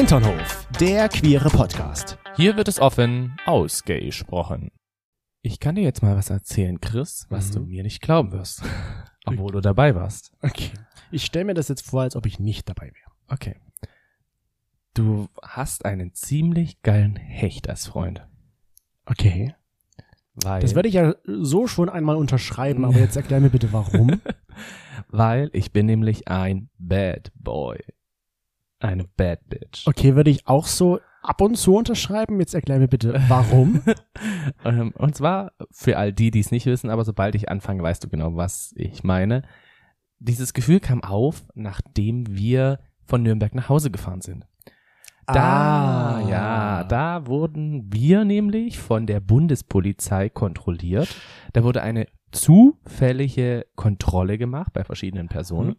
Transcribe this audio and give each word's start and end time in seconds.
Hinternhof, 0.00 0.66
der 0.80 1.10
queere 1.10 1.50
Podcast. 1.50 2.16
Hier 2.34 2.56
wird 2.56 2.68
es 2.68 2.80
offen 2.80 3.36
ausgesprochen. 3.44 4.70
Ich 5.42 5.60
kann 5.60 5.74
dir 5.74 5.82
jetzt 5.82 6.02
mal 6.02 6.16
was 6.16 6.30
erzählen, 6.30 6.80
Chris, 6.80 7.26
was 7.28 7.50
Mhm. 7.50 7.52
du 7.54 7.60
mir 7.66 7.82
nicht 7.82 8.00
glauben 8.00 8.32
wirst. 8.32 8.62
Obwohl 9.26 9.52
du 9.52 9.60
dabei 9.60 9.94
warst. 9.94 10.32
Okay. 10.40 10.70
Ich 11.10 11.26
stelle 11.26 11.44
mir 11.44 11.52
das 11.52 11.68
jetzt 11.68 11.84
vor, 11.84 12.00
als 12.00 12.16
ob 12.16 12.24
ich 12.24 12.40
nicht 12.40 12.66
dabei 12.66 12.86
wäre. 12.86 13.10
Okay. 13.28 13.60
Du 14.94 15.28
hast 15.42 15.84
einen 15.84 16.14
ziemlich 16.14 16.80
geilen 16.80 17.16
Hecht 17.16 17.68
als 17.68 17.86
Freund. 17.86 18.26
Okay. 19.04 19.54
Weil, 20.32 20.62
Das 20.62 20.74
werde 20.74 20.88
ich 20.88 20.94
ja 20.94 21.14
so 21.26 21.66
schon 21.66 21.90
einmal 21.90 22.16
unterschreiben, 22.16 22.86
aber 22.86 22.98
jetzt 23.00 23.16
erklär 23.16 23.40
mir 23.40 23.50
bitte 23.50 23.70
warum. 23.74 24.18
weil 25.08 25.50
ich 25.52 25.72
bin 25.72 25.84
nämlich 25.84 26.26
ein 26.28 26.70
Bad 26.78 27.32
Boy. 27.34 27.80
Eine 28.80 29.04
Bad 29.16 29.48
Bitch. 29.48 29.86
Okay, 29.86 30.16
würde 30.16 30.30
ich 30.30 30.46
auch 30.48 30.66
so 30.66 30.98
ab 31.22 31.40
und 31.42 31.56
zu 31.56 31.74
unterschreiben. 31.76 32.40
Jetzt 32.40 32.54
erklär 32.54 32.78
mir 32.78 32.88
bitte 32.88 33.22
warum. 33.28 33.82
Ähm, 34.64 34.92
Und 34.96 35.14
zwar 35.14 35.52
für 35.70 35.96
all 35.96 36.12
die, 36.12 36.30
die 36.30 36.40
es 36.40 36.50
nicht 36.50 36.66
wissen, 36.66 36.90
aber 36.90 37.04
sobald 37.04 37.34
ich 37.34 37.48
anfange, 37.48 37.82
weißt 37.82 38.02
du 38.04 38.08
genau, 38.08 38.36
was 38.36 38.72
ich 38.76 39.02
meine. 39.04 39.42
Dieses 40.18 40.52
Gefühl 40.52 40.80
kam 40.80 41.02
auf, 41.02 41.44
nachdem 41.54 42.26
wir 42.36 42.80
von 43.06 43.22
Nürnberg 43.22 43.54
nach 43.54 43.68
Hause 43.70 43.90
gefahren 43.90 44.20
sind. 44.20 44.46
Da, 45.26 46.16
Ah. 46.16 46.28
ja, 46.28 46.84
da 46.84 47.26
wurden 47.26 47.92
wir 47.92 48.24
nämlich 48.24 48.78
von 48.78 49.06
der 49.06 49.20
Bundespolizei 49.20 50.28
kontrolliert. 50.28 51.14
Da 51.52 51.62
wurde 51.64 51.82
eine 51.82 52.06
zufällige 52.32 53.66
Kontrolle 53.76 54.38
gemacht 54.38 54.72
bei 54.72 54.84
verschiedenen 54.84 55.28
Personen. 55.28 55.70
Mhm. 55.70 55.76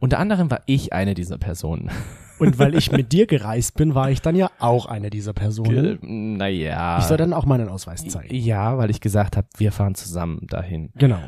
Unter 0.00 0.18
anderem 0.18 0.50
war 0.50 0.62
ich 0.66 0.92
eine 0.92 1.14
dieser 1.14 1.38
Personen. 1.38 1.90
Und 2.40 2.58
weil 2.58 2.74
ich 2.74 2.90
mit 2.90 3.12
dir 3.12 3.26
gereist 3.26 3.76
bin, 3.76 3.94
war 3.94 4.10
ich 4.10 4.22
dann 4.22 4.34
ja 4.34 4.50
auch 4.58 4.86
eine 4.86 5.10
dieser 5.10 5.34
Personen. 5.34 6.38
Naja. 6.38 6.98
Ich 6.98 7.04
soll 7.04 7.18
dann 7.18 7.34
auch 7.34 7.44
meinen 7.44 7.68
Ausweis 7.68 8.06
zeigen. 8.08 8.34
Ja, 8.34 8.78
weil 8.78 8.88
ich 8.88 9.02
gesagt 9.02 9.36
habe, 9.36 9.46
wir 9.58 9.72
fahren 9.72 9.94
zusammen 9.94 10.46
dahin. 10.46 10.90
Genau. 10.94 11.20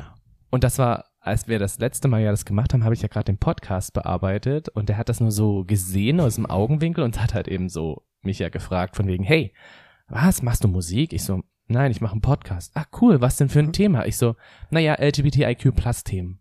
Und 0.49 0.63
das 0.63 0.79
war, 0.79 1.05
als 1.19 1.47
wir 1.47 1.59
das 1.59 1.77
letzte 1.77 2.07
Mal 2.07 2.21
ja 2.21 2.31
das 2.31 2.45
gemacht 2.45 2.73
haben, 2.73 2.83
habe 2.83 2.95
ich 2.95 3.03
ja 3.03 3.09
gerade 3.09 3.25
den 3.25 3.37
Podcast 3.37 3.93
bearbeitet 3.93 4.69
und 4.69 4.89
der 4.89 4.97
hat 4.97 5.07
das 5.07 5.19
nur 5.19 5.31
so 5.31 5.63
gesehen 5.65 6.19
aus 6.19 6.35
dem 6.35 6.47
Augenwinkel 6.47 7.03
und 7.03 7.21
hat 7.21 7.35
halt 7.35 7.47
eben 7.47 7.69
so 7.69 8.01
mich 8.23 8.39
ja 8.39 8.49
gefragt 8.49 8.95
von 8.95 9.05
wegen, 9.05 9.23
hey, 9.23 9.53
was, 10.07 10.41
machst 10.41 10.63
du 10.63 10.67
Musik? 10.67 11.13
Ich 11.13 11.23
so, 11.23 11.43
nein, 11.67 11.91
ich 11.91 12.01
mache 12.01 12.13
einen 12.13 12.21
Podcast. 12.21 12.71
Ah, 12.75 12.85
cool, 13.01 13.21
was 13.21 13.37
denn 13.37 13.49
für 13.49 13.59
ein 13.59 13.73
Thema? 13.73 14.05
Ich 14.05 14.17
so, 14.17 14.35
naja, 14.71 14.95
LGBTIQ 14.99 15.75
Plus 15.75 16.03
Themen. 16.03 16.39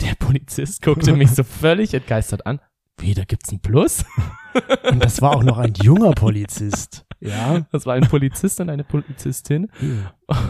Der 0.00 0.14
Polizist 0.18 0.82
guckte 0.82 1.12
mich 1.14 1.30
so 1.30 1.42
völlig 1.42 1.94
entgeistert 1.94 2.46
an. 2.46 2.60
Wie, 2.98 3.14
da 3.14 3.24
gibt's 3.24 3.52
ein 3.52 3.60
Plus? 3.60 4.04
Und 4.90 5.04
das 5.04 5.22
war 5.22 5.36
auch 5.36 5.42
noch 5.42 5.58
ein 5.58 5.74
junger 5.74 6.12
Polizist. 6.12 7.04
Ja. 7.20 7.66
Das 7.72 7.86
war 7.86 7.94
ein 7.94 8.08
Polizist 8.08 8.60
und 8.60 8.70
eine 8.70 8.84
Polizistin. 8.84 9.70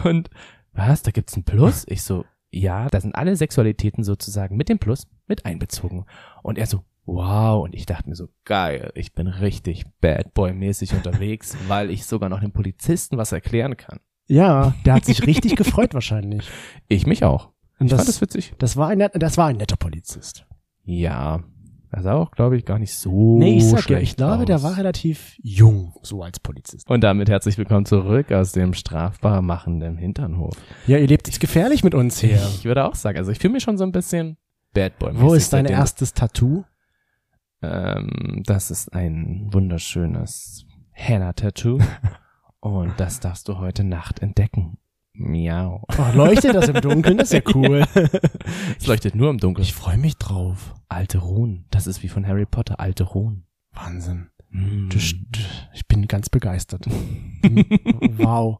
Und 0.03 0.29
was, 0.73 1.03
da 1.03 1.11
gibt's 1.11 1.35
ein 1.35 1.43
Plus? 1.43 1.85
Ich 1.87 2.03
so, 2.03 2.25
ja, 2.51 2.87
da 2.89 3.01
sind 3.01 3.15
alle 3.15 3.35
Sexualitäten 3.35 4.03
sozusagen 4.03 4.55
mit 4.55 4.69
dem 4.69 4.79
Plus 4.79 5.07
mit 5.27 5.45
einbezogen. 5.45 6.05
Und 6.43 6.57
er 6.57 6.65
so, 6.65 6.83
wow. 7.05 7.63
Und 7.63 7.73
ich 7.75 7.85
dachte 7.85 8.09
mir 8.09 8.15
so, 8.15 8.29
geil, 8.45 8.91
ich 8.95 9.13
bin 9.13 9.27
richtig 9.27 9.85
Bad 10.01 10.33
Boy-mäßig 10.33 10.93
unterwegs, 10.93 11.55
weil 11.67 11.89
ich 11.89 12.05
sogar 12.05 12.29
noch 12.29 12.39
dem 12.39 12.51
Polizisten 12.51 13.17
was 13.17 13.31
erklären 13.31 13.77
kann. 13.77 13.99
Ja, 14.27 14.75
der 14.85 14.93
hat 14.93 15.05
sich 15.05 15.25
richtig 15.25 15.55
gefreut 15.55 15.93
wahrscheinlich. 15.95 16.49
Ich 16.87 17.07
mich 17.07 17.23
auch. 17.23 17.49
Und 17.79 17.85
Ich 17.87 17.91
fand 17.91 17.99
das, 18.01 18.05
das 18.07 18.21
witzig. 18.21 18.53
das 18.59 18.75
war 18.77 18.89
ein, 18.89 18.99
das 19.13 19.37
war 19.37 19.47
ein 19.47 19.57
netter 19.57 19.77
Polizist. 19.77 20.45
Ja, 20.83 21.43
das 21.91 22.03
sah 22.03 22.13
auch, 22.13 22.31
glaube 22.31 22.57
ich, 22.57 22.65
gar 22.65 22.77
nicht 22.77 22.93
so 22.93 23.37
Nee, 23.39 23.57
ich 23.57 23.65
sag 23.65 23.89
ja, 23.89 23.99
ich 23.99 24.15
glaube, 24.15 24.41
aus. 24.41 24.45
der 24.45 24.61
war 24.63 24.77
relativ 24.77 25.35
jung, 25.41 25.93
so 26.03 26.21
als 26.21 26.39
Polizist. 26.39 26.89
Und 26.89 27.01
damit 27.03 27.29
herzlich 27.29 27.57
willkommen 27.57 27.85
zurück 27.85 28.31
aus 28.31 28.51
dem 28.51 28.73
strafbar 28.73 29.41
machenden 29.41 29.97
Hinternhof. 29.97 30.55
Ja, 30.87 30.97
ihr 30.97 31.07
lebt 31.07 31.27
jetzt 31.27 31.39
gefährlich 31.39 31.83
mit 31.83 31.95
uns 31.95 32.19
hier. 32.19 32.35
Ich 32.55 32.65
würde 32.65 32.85
auch 32.85 32.95
sagen, 32.95 33.17
also 33.17 33.31
ich 33.31 33.39
fühle 33.39 33.53
mich 33.53 33.63
schon 33.63 33.77
so 33.77 33.83
ein 33.85 33.91
bisschen 33.91 34.37
Bad 34.73 34.99
Boy. 34.99 35.13
Wo 35.15 35.33
ist 35.33 35.51
dein 35.53 35.65
erstes 35.65 36.13
Tattoo? 36.13 36.63
Ähm, 37.61 38.43
das 38.45 38.71
ist 38.71 38.93
ein 38.93 39.47
wunderschönes 39.51 40.65
Henna-Tattoo. 40.91 41.79
Und 42.59 42.93
das 42.97 43.19
darfst 43.19 43.47
du 43.47 43.57
heute 43.57 43.83
Nacht 43.83 44.21
entdecken. 44.21 44.77
Miau. 45.19 45.83
Oh, 45.97 46.15
leuchtet 46.15 46.55
das 46.55 46.69
im 46.69 46.79
Dunkeln? 46.79 47.17
Das 47.17 47.31
ist 47.31 47.33
ja 47.33 47.53
cool. 47.53 47.83
Es 48.79 48.87
leuchtet 48.87 49.15
nur 49.15 49.29
im 49.29 49.37
Dunkeln. 49.37 49.63
Ich 49.63 49.73
freue 49.73 49.97
mich 49.97 50.17
drauf. 50.17 50.73
alte 50.87 51.17
Runen. 51.19 51.65
Das 51.71 51.87
ist 51.87 52.01
wie 52.01 52.07
von 52.07 52.25
Harry 52.25 52.45
Potter, 52.45 52.79
alte 52.79 53.03
Runen. 53.03 53.43
Wahnsinn. 53.73 54.29
Mm. 54.49 54.89
Ich 55.73 55.87
bin 55.87 56.07
ganz 56.07 56.29
begeistert. 56.29 56.85
wow. 58.17 58.59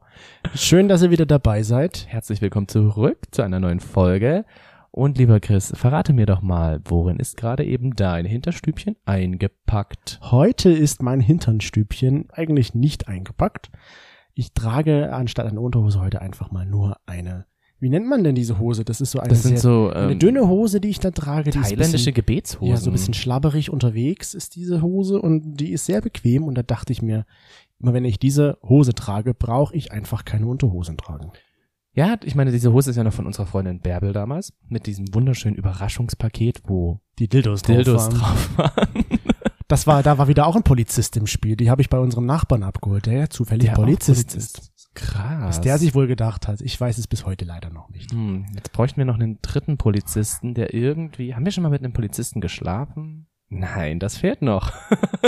Schön, 0.53 0.89
dass 0.89 1.01
ihr 1.01 1.11
wieder 1.11 1.25
dabei 1.25 1.63
seid. 1.63 2.05
Herzlich 2.09 2.41
willkommen 2.41 2.67
zurück 2.67 3.19
zu 3.31 3.41
einer 3.41 3.61
neuen 3.61 3.79
Folge. 3.79 4.45
Und 4.91 5.17
lieber 5.17 5.39
Chris, 5.39 5.71
verrate 5.75 6.11
mir 6.13 6.25
doch 6.25 6.41
mal, 6.41 6.81
worin 6.83 7.19
ist 7.19 7.37
gerade 7.37 7.63
eben 7.63 7.95
dein 7.95 8.25
Hinterstübchen 8.25 8.97
eingepackt? 9.05 10.19
Heute 10.23 10.71
ist 10.71 11.01
mein 11.01 11.21
Hinternstübchen 11.21 12.27
eigentlich 12.31 12.75
nicht 12.75 13.07
eingepackt. 13.07 13.71
Ich 14.39 14.53
trage 14.53 15.11
anstatt 15.11 15.47
einer 15.47 15.59
Unterhose 15.59 15.99
heute 15.99 16.21
einfach 16.21 16.49
mal 16.49 16.65
nur 16.65 16.95
eine. 17.05 17.45
Wie 17.81 17.89
nennt 17.89 18.07
man 18.07 18.23
denn 18.23 18.35
diese 18.35 18.57
Hose? 18.57 18.85
Das 18.85 19.01
ist 19.01 19.11
so 19.11 19.19
eine, 19.19 19.27
Das 19.27 19.43
sind 19.43 19.59
sehr, 19.59 19.69
so 19.69 19.89
eine 19.89 20.13
ähm, 20.13 20.19
dünne 20.19 20.47
Hose, 20.47 20.79
die 20.79 20.87
ich 20.87 21.01
da 21.01 21.11
trage. 21.11 21.51
Die 21.51 21.59
thailändische 21.59 21.91
bisschen, 21.91 22.13
Gebetshosen. 22.13 22.69
ja, 22.69 22.77
so 22.77 22.89
ein 22.89 22.93
bisschen 22.93 23.13
schlabberig 23.13 23.69
unterwegs 23.69 24.33
ist 24.33 24.55
diese 24.55 24.81
Hose 24.81 25.21
und 25.21 25.57
die 25.57 25.73
ist 25.73 25.87
sehr 25.87 25.99
bequem 25.99 26.45
und 26.45 26.55
da 26.55 26.63
dachte 26.63 26.93
ich 26.93 27.01
mir, 27.01 27.25
immer 27.81 27.93
wenn 27.93 28.05
ich 28.05 28.17
diese 28.17 28.57
Hose 28.63 28.93
trage, 28.93 29.33
brauche 29.33 29.75
ich 29.75 29.91
einfach 29.91 30.23
keine 30.23 30.47
Unterhosen 30.47 30.95
tragen. 30.95 31.33
Ja, 31.91 32.15
ich 32.23 32.33
meine, 32.33 32.53
diese 32.53 32.71
Hose 32.71 32.91
ist 32.91 32.95
ja 32.95 33.03
noch 33.03 33.11
von 33.11 33.25
unserer 33.25 33.45
Freundin 33.45 33.81
Bärbel 33.81 34.13
damals, 34.13 34.53
mit 34.69 34.87
diesem 34.87 35.13
wunderschönen 35.13 35.57
Überraschungspaket, 35.57 36.61
wo 36.65 37.01
Die 37.17 37.27
Dildos, 37.27 37.63
Dildos 37.63 38.07
drauf 38.07 38.57
waren. 38.57 38.77
drauf 38.77 38.77
waren. 38.77 39.18
Das 39.69 39.85
war, 39.85 40.01
da 40.01 40.17
war 40.17 40.27
wieder 40.27 40.47
auch 40.47 40.55
ein 40.55 40.63
Polizist 40.63 41.15
im 41.15 41.27
Spiel. 41.27 41.55
Die 41.55 41.69
habe 41.69 41.81
ich 41.81 41.89
bei 41.89 41.99
unserem 41.99 42.25
Nachbarn 42.25 42.63
abgeholt, 42.63 43.05
der 43.05 43.13
ja 43.13 43.29
zufällig 43.29 43.67
Der 43.67 43.75
Polizist, 43.75 44.29
Polizist 44.29 44.57
ist. 44.57 44.89
Krass. 44.95 45.43
Was 45.43 45.61
der 45.61 45.77
sich 45.77 45.93
wohl 45.93 46.07
gedacht 46.07 46.47
hat, 46.47 46.59
ich 46.61 46.81
weiß 46.81 46.97
es 46.97 47.05
bis 47.05 47.23
heute 47.23 47.45
leider 47.45 47.69
noch 47.69 47.87
nicht. 47.89 48.11
hm, 48.11 48.47
jetzt 48.55 48.71
bräuchten 48.73 48.97
wir 48.97 49.05
noch 49.05 49.19
einen 49.19 49.37
dritten 49.43 49.77
Polizisten, 49.77 50.55
der 50.55 50.73
irgendwie, 50.73 51.35
haben 51.35 51.45
wir 51.45 51.51
schon 51.51 51.61
mal 51.61 51.69
mit 51.69 51.83
einem 51.83 51.93
Polizisten 51.93 52.41
geschlafen? 52.41 53.27
Nein, 53.49 53.99
das 53.99 54.17
fehlt 54.17 54.41
noch. 54.41 54.73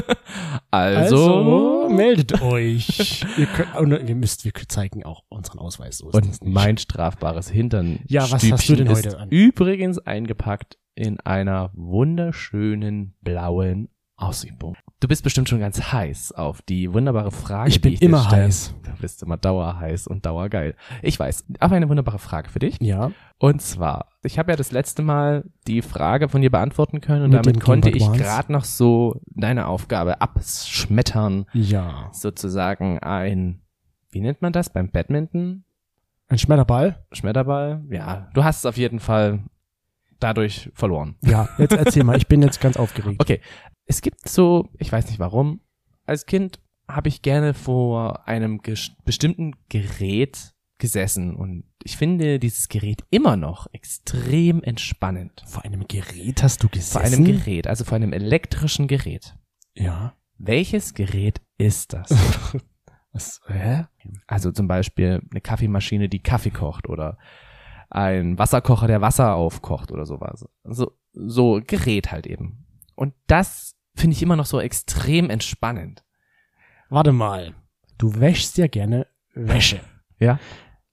also, 0.72 1.88
meldet 1.92 2.42
euch. 2.42 3.24
ihr, 3.38 3.46
könnt, 3.46 3.76
und 3.76 4.10
ihr 4.10 4.16
müsst, 4.16 4.44
wir 4.44 4.54
zeigen 4.68 5.04
auch 5.04 5.22
unseren 5.30 5.60
Ausweis. 5.60 6.00
So 6.00 6.08
und 6.10 6.44
mein 6.44 6.80
strafbares 6.80 7.48
Hintern. 7.50 8.00
Ja, 8.08 8.24
was 8.32 8.52
hast 8.52 8.70
du 8.70 8.76
denn 8.76 8.90
heute 8.90 9.20
an? 9.20 9.30
Übrigens 9.30 10.00
eingepackt 10.00 10.80
in 10.96 11.20
einer 11.20 11.70
wunderschönen 11.74 13.16
blauen 13.22 13.90
Aussichtbogen. 14.22 14.78
Du 15.00 15.08
bist 15.08 15.24
bestimmt 15.24 15.50
schon 15.50 15.60
ganz 15.60 15.92
heiß 15.92 16.32
auf 16.34 16.62
die 16.62 16.94
wunderbare 16.94 17.32
Frage. 17.32 17.70
Ich 17.70 17.82
bin 17.82 17.96
dir 17.96 18.02
immer 18.02 18.30
heiß. 18.30 18.76
Du 18.84 18.92
bist 19.02 19.24
immer 19.24 19.38
dauerheiß 19.38 20.08
und 20.08 20.26
dauergeil. 20.26 20.76
Ich 21.02 21.20
weiß, 21.20 21.46
aber 21.60 21.76
eine 21.76 21.90
wunderbare 21.90 22.20
Frage 22.20 22.50
für 22.50 22.60
dich. 22.60 22.78
Ja, 22.80 23.12
Und 23.40 23.62
zwar, 23.62 24.10
ich 24.24 24.38
habe 24.38 24.52
ja 24.52 24.56
das 24.56 24.72
letzte 24.72 25.02
Mal 25.02 25.46
die 25.68 25.82
Frage 25.82 26.30
von 26.30 26.42
dir 26.42 26.52
beantworten 26.52 27.02
können 27.02 27.24
und 27.24 27.32
Mit 27.32 27.46
damit 27.46 27.60
konnte 27.60 27.90
Game 27.92 28.14
ich 28.14 28.20
gerade 28.20 28.52
noch 28.52 28.64
so 28.64 29.20
deine 29.26 29.66
Aufgabe 29.68 30.22
abschmettern, 30.22 31.46
ja. 31.54 32.10
sozusagen 32.14 33.00
ein, 33.00 33.62
wie 34.12 34.22
nennt 34.22 34.42
man 34.42 34.54
das 34.54 34.70
beim 34.72 34.92
Badminton? 34.92 35.64
Ein 36.28 36.38
Schmetterball? 36.38 37.04
Schmetterball? 37.12 37.84
Ja, 37.90 38.30
du 38.34 38.44
hast 38.44 38.60
es 38.60 38.66
auf 38.66 38.78
jeden 38.78 39.00
Fall 39.00 39.40
dadurch 40.22 40.70
verloren. 40.74 41.16
Ja, 41.22 41.50
jetzt 41.58 41.74
erzähl 41.74 42.04
mal, 42.04 42.16
ich 42.16 42.28
bin 42.28 42.42
jetzt 42.42 42.62
ganz 42.62 42.78
aufgeregt. 42.78 43.18
Okay, 43.22 43.42
es 43.92 44.02
gibt 44.02 44.30
so, 44.30 44.70
ich 44.80 44.90
weiß 44.90 45.08
nicht 45.08 45.20
warum, 45.20 45.60
als 46.06 46.26
Kind 46.26 46.62
habe 46.88 47.10
ich 47.10 47.22
gerne 47.22 47.54
vor 47.54 48.26
einem 48.26 48.62
bestimmten 49.04 49.54
Gerät 49.68 50.54
gesessen 50.78 51.36
und 51.36 51.66
ich 51.84 51.98
finde 51.98 52.40
dieses 52.40 52.70
Gerät 52.70 53.04
immer 53.10 53.36
noch 53.36 53.68
extrem 53.74 54.64
entspannend. 54.64 55.44
Vor 55.46 55.66
einem 55.66 55.90
Gerät 55.90 56.42
hast 56.42 56.64
du 56.64 56.70
gesessen? 56.70 56.94
Vor 56.94 57.02
einem 57.02 57.26
Gerät, 57.26 57.68
also 57.68 57.84
vor 57.84 57.98
einem 57.98 58.14
elektrischen 58.14 58.88
Gerät. 58.88 59.36
Ja. 59.76 60.16
Welches 60.38 60.94
Gerät 60.94 61.42
ist 61.58 61.92
das? 61.92 62.10
Was, 63.12 63.42
hä? 63.48 63.88
also 64.26 64.54
zum 64.54 64.70
Beispiel 64.70 65.22
eine 65.32 65.42
Kaffeemaschine, 65.42 66.08
die 66.08 66.24
Kaffee 66.24 66.50
kocht 66.50 66.88
oder 66.88 67.18
ein 67.90 68.38
Wasserkocher, 68.40 68.88
der 68.88 69.02
Wasser 69.02 69.36
aufkocht 69.36 69.92
oder 69.92 70.06
sowas. 70.06 70.46
So, 70.64 70.98
so 71.12 71.60
Gerät 71.68 72.14
halt 72.14 72.26
eben. 72.26 72.66
Und 72.96 73.14
das 73.28 73.76
finde 73.96 74.16
ich 74.16 74.24
immer 74.24 74.36
noch 74.36 74.46
so 74.46 74.60
extrem 74.60 75.30
entspannend. 75.30 76.04
Warte 76.90 77.12
mal. 77.12 77.54
Du 77.98 78.20
wäschst 78.20 78.58
ja 78.58 78.68
gerne 78.68 79.08
Wäsche. 79.34 79.80
Ja. 80.20 80.40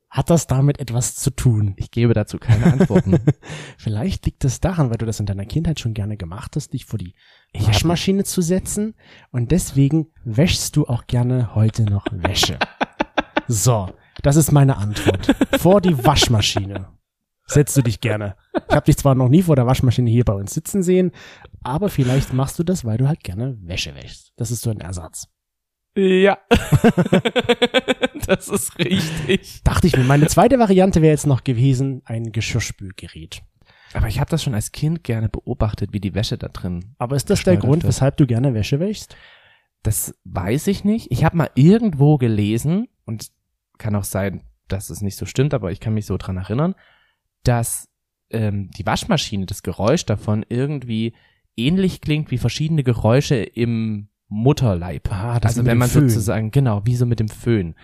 Hat 0.09 0.31
das 0.31 0.47
damit 0.47 0.81
etwas 0.81 1.17
zu 1.17 1.29
tun? 1.31 1.75
Ich 1.77 1.91
gebe 1.91 2.15
dazu 2.15 2.39
keine 2.39 2.65
Antworten. 2.65 3.19
Vielleicht 3.77 4.25
liegt 4.25 4.43
es 4.47 4.59
daran, 4.59 4.89
weil 4.89 4.97
du 4.97 5.05
das 5.05 5.21
in 5.21 5.27
deiner 5.27 5.45
Kindheit 5.45 5.81
schon 5.81 5.93
gerne 5.93 6.17
gemacht 6.17 6.57
hast, 6.57 6.73
dich 6.73 6.87
vor 6.87 6.99
die 6.99 7.15
Waschmaschine 7.53 8.25
zu 8.25 8.41
setzen 8.41 8.95
und 9.31 9.51
deswegen 9.51 10.07
wäschst 10.25 10.77
du 10.77 10.87
auch 10.87 11.07
gerne 11.07 11.55
heute 11.55 11.83
noch 11.83 12.07
Wäsche. 12.11 12.59
so, 13.49 13.91
das 14.23 14.37
ist 14.37 14.51
meine 14.51 14.79
Antwort. 14.79 15.37
Vor 15.59 15.83
die 15.83 16.03
Waschmaschine 16.03 16.89
setzt 17.45 17.77
du 17.77 17.83
dich 17.83 18.01
gerne. 18.01 18.37
Ich 18.69 18.75
habe 18.75 18.87
dich 18.87 18.97
zwar 18.97 19.15
noch 19.15 19.29
nie 19.29 19.43
vor 19.43 19.57
der 19.57 19.67
Waschmaschine 19.67 20.11
hier 20.11 20.25
bei 20.25 20.33
uns 20.35 20.55
sitzen 20.55 20.83
sehen, 20.83 21.13
aber 21.69 21.91
vielleicht 21.91 22.33
machst 22.33 22.59
du 22.59 22.65
das, 22.65 22.85
weil 22.85 22.97
du 22.99 23.07
halt 23.07 23.23
gerne 23.23 23.59
Wäsche 23.61 23.95
wäschst. 23.95 24.33
Das 24.37 24.51
ist 24.51 24.63
so 24.63 24.71
ein 24.71 24.81
Ersatz. 24.81 25.29
ja. 25.97 26.39
das 28.27 28.49
ist 28.49 28.79
richtig. 28.79 29.63
Dachte 29.65 29.87
ich 29.87 29.97
mir, 29.97 30.05
meine 30.05 30.27
zweite 30.29 30.59
Variante 30.59 31.03
wäre 31.03 31.13
jetzt 31.13 31.27
noch 31.27 31.45
gewesen, 31.45 32.03
ein 32.07 32.33
Geschirrspülgerät. 32.33 33.43
Aber 33.93 34.09
ich 34.09 34.19
habe 34.19 34.31
das 34.31 34.43
schon 34.43 34.55
als 34.55 34.73
Kind 34.73 35.05
gerne 35.05 35.29
beobachtet, 35.29 35.93
wie 35.93 36.01
die 36.01 36.15
Wäsche 36.15 36.39
da 36.39 36.49
drin. 36.49 36.95
Aber 36.99 37.17
ist 37.17 37.31
das 37.31 37.43
der 37.43 37.57
Grund, 37.57 37.83
wird. 37.83 37.89
weshalb 37.89 38.17
du 38.17 38.27
gerne 38.27 38.55
Wäsche 38.55 38.81
wäschst? 38.81 39.17
Das 39.83 40.15
weiß 40.25 40.67
ich 40.67 40.85
nicht. 40.85 41.11
Ich 41.11 41.25
habe 41.25 41.37
mal 41.37 41.51
irgendwo 41.55 42.19
gelesen 42.19 42.89
und 43.05 43.29
kann 43.79 43.95
auch 43.95 44.05
sein, 44.05 44.43
dass 44.69 44.91
es 44.91 45.03
nicht 45.03 45.17
so 45.17 45.27
stimmt, 45.27 45.55
aber 45.55 45.71
ich 45.71 45.81
kann 45.81 45.95
mich 45.95 46.07
so 46.07 46.17
dran 46.17 46.37
erinnern, 46.37 46.75
dass 47.45 47.89
ähm, 48.31 48.71
die 48.77 48.85
Waschmaschine, 48.85 49.47
das 49.47 49.63
Geräusch 49.63 50.05
davon 50.05 50.45
irgendwie 50.49 51.15
ähnlich 51.59 52.01
klingt 52.01 52.31
wie 52.31 52.39
verschiedene 52.39 52.85
Geräusche 52.85 53.37
im 53.37 54.09
Mutterleib. 54.29 55.11
Ah, 55.11 55.39
also 55.43 55.65
wenn 55.65 55.79
man 55.79 55.89
sozusagen, 55.89 56.51
genau, 56.51 56.83
wie 56.85 56.97
so 56.97 57.07
mit 57.07 57.21
dem 57.21 57.29
Föhn. 57.29 57.75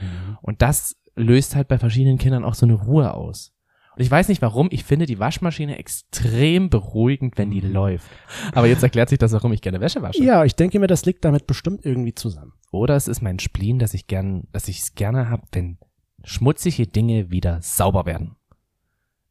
Und 0.43 0.62
das 0.62 0.97
löst 1.17 1.56
halt 1.56 1.69
bei 1.69 1.79
verschiedenen 1.79 2.19
Kindern 2.19 2.44
auch 2.44 2.55
so 2.55 2.67
eine 2.67 2.75
Ruhe 2.75 3.15
aus. 3.15 3.53
Und 3.97 4.03
ich 4.03 4.11
weiß 4.11 4.29
nicht 4.29 4.43
warum, 4.43 4.69
ich 4.73 4.82
finde 4.82 5.06
die 5.06 5.21
Waschmaschine 5.21 5.79
extrem 5.79 6.69
beruhigend, 6.69 7.38
wenn 7.38 7.53
die 7.53 7.61
läuft. 7.61 8.11
Aber 8.53 8.67
jetzt 8.67 8.82
erklärt 8.82 9.09
sich 9.09 9.19
das, 9.19 9.32
warum 9.32 9.53
ich 9.53 9.62
gerne 9.62 9.81
Wäsche 9.81 10.03
wasche. 10.03 10.23
Ja, 10.23 10.44
ich 10.44 10.56
denke 10.56 10.81
mir, 10.81 10.88
das 10.88 11.05
liegt 11.06 11.25
damit 11.25 11.47
bestimmt 11.47 11.85
irgendwie 11.85 12.15
zusammen. 12.15 12.55
Oder 12.73 12.97
es 12.97 13.06
ist 13.06 13.23
mein 13.23 13.38
Spleen, 13.38 13.79
dass 13.79 13.94
ich 13.94 14.09
gern, 14.09 14.49
dass 14.50 14.67
ich 14.67 14.81
es 14.81 14.94
gerne 14.97 15.31
habe, 15.31 15.44
wenn 15.53 15.79
schmutzige 16.25 16.88
Dinge 16.88 17.31
wieder 17.31 17.61
sauber 17.62 18.05
werden. 18.05 18.35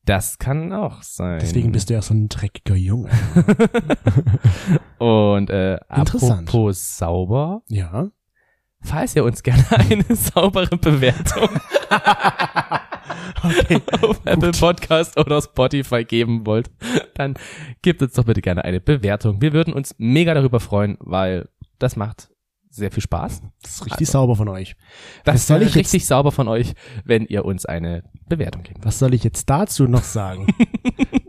Das 0.06 0.38
kann 0.38 0.74
auch 0.74 1.02
sein. 1.02 1.40
Deswegen 1.40 1.72
bist 1.72 1.90
du 1.90 1.94
ja 1.94 2.02
so 2.02 2.14
ein 2.14 2.28
dreckiger 2.28 2.76
Junge. 2.76 3.10
Und 4.98 5.50
äh, 5.50 5.78
Interessant. 5.96 6.50
apropos 6.50 6.98
sauber, 6.98 7.62
Ja. 7.68 8.10
falls 8.82 9.16
ihr 9.16 9.24
uns 9.24 9.44
gerne 9.44 9.64
eine 9.72 10.04
saubere 10.16 10.78
Bewertung 10.78 11.50
Okay. 13.44 13.82
auf 14.02 14.22
Apple 14.26 14.52
Podcast 14.52 15.18
oder 15.20 15.42
Spotify 15.42 16.06
geben 16.06 16.46
wollt, 16.46 16.72
dann 17.16 17.36
gebt 17.82 18.02
uns 18.02 18.14
doch 18.14 18.24
bitte 18.24 18.42
gerne 18.42 18.64
eine 18.64 18.80
Bewertung. 18.80 19.42
Wir 19.42 19.52
würden 19.54 19.74
uns 19.74 19.96
mega 19.98 20.34
darüber 20.34 20.60
freuen, 20.60 20.98
weil 21.02 21.50
das 21.80 21.96
macht 21.98 22.30
sehr 22.70 22.92
viel 22.92 23.04
Spaß. 23.04 23.42
Das 23.62 23.72
ist 23.76 23.86
richtig 23.86 24.10
sauber 24.10 24.36
von 24.36 24.48
euch. 24.48 24.76
Das 25.26 25.46
soll 25.48 25.62
ich 25.62 25.70
jetzt- 25.70 25.76
richtig 25.76 26.06
sauber 26.06 26.32
von 26.32 26.48
euch, 26.48 26.74
wenn 27.04 27.26
ihr 27.26 27.44
uns 27.46 27.66
eine 27.66 28.04
Bewertung 28.38 28.64
gebt. 28.64 28.86
Was 28.86 29.00
soll 29.00 29.14
ich 29.14 29.24
jetzt 29.24 29.50
dazu 29.50 29.88
noch 29.88 30.04
sagen? 30.04 30.48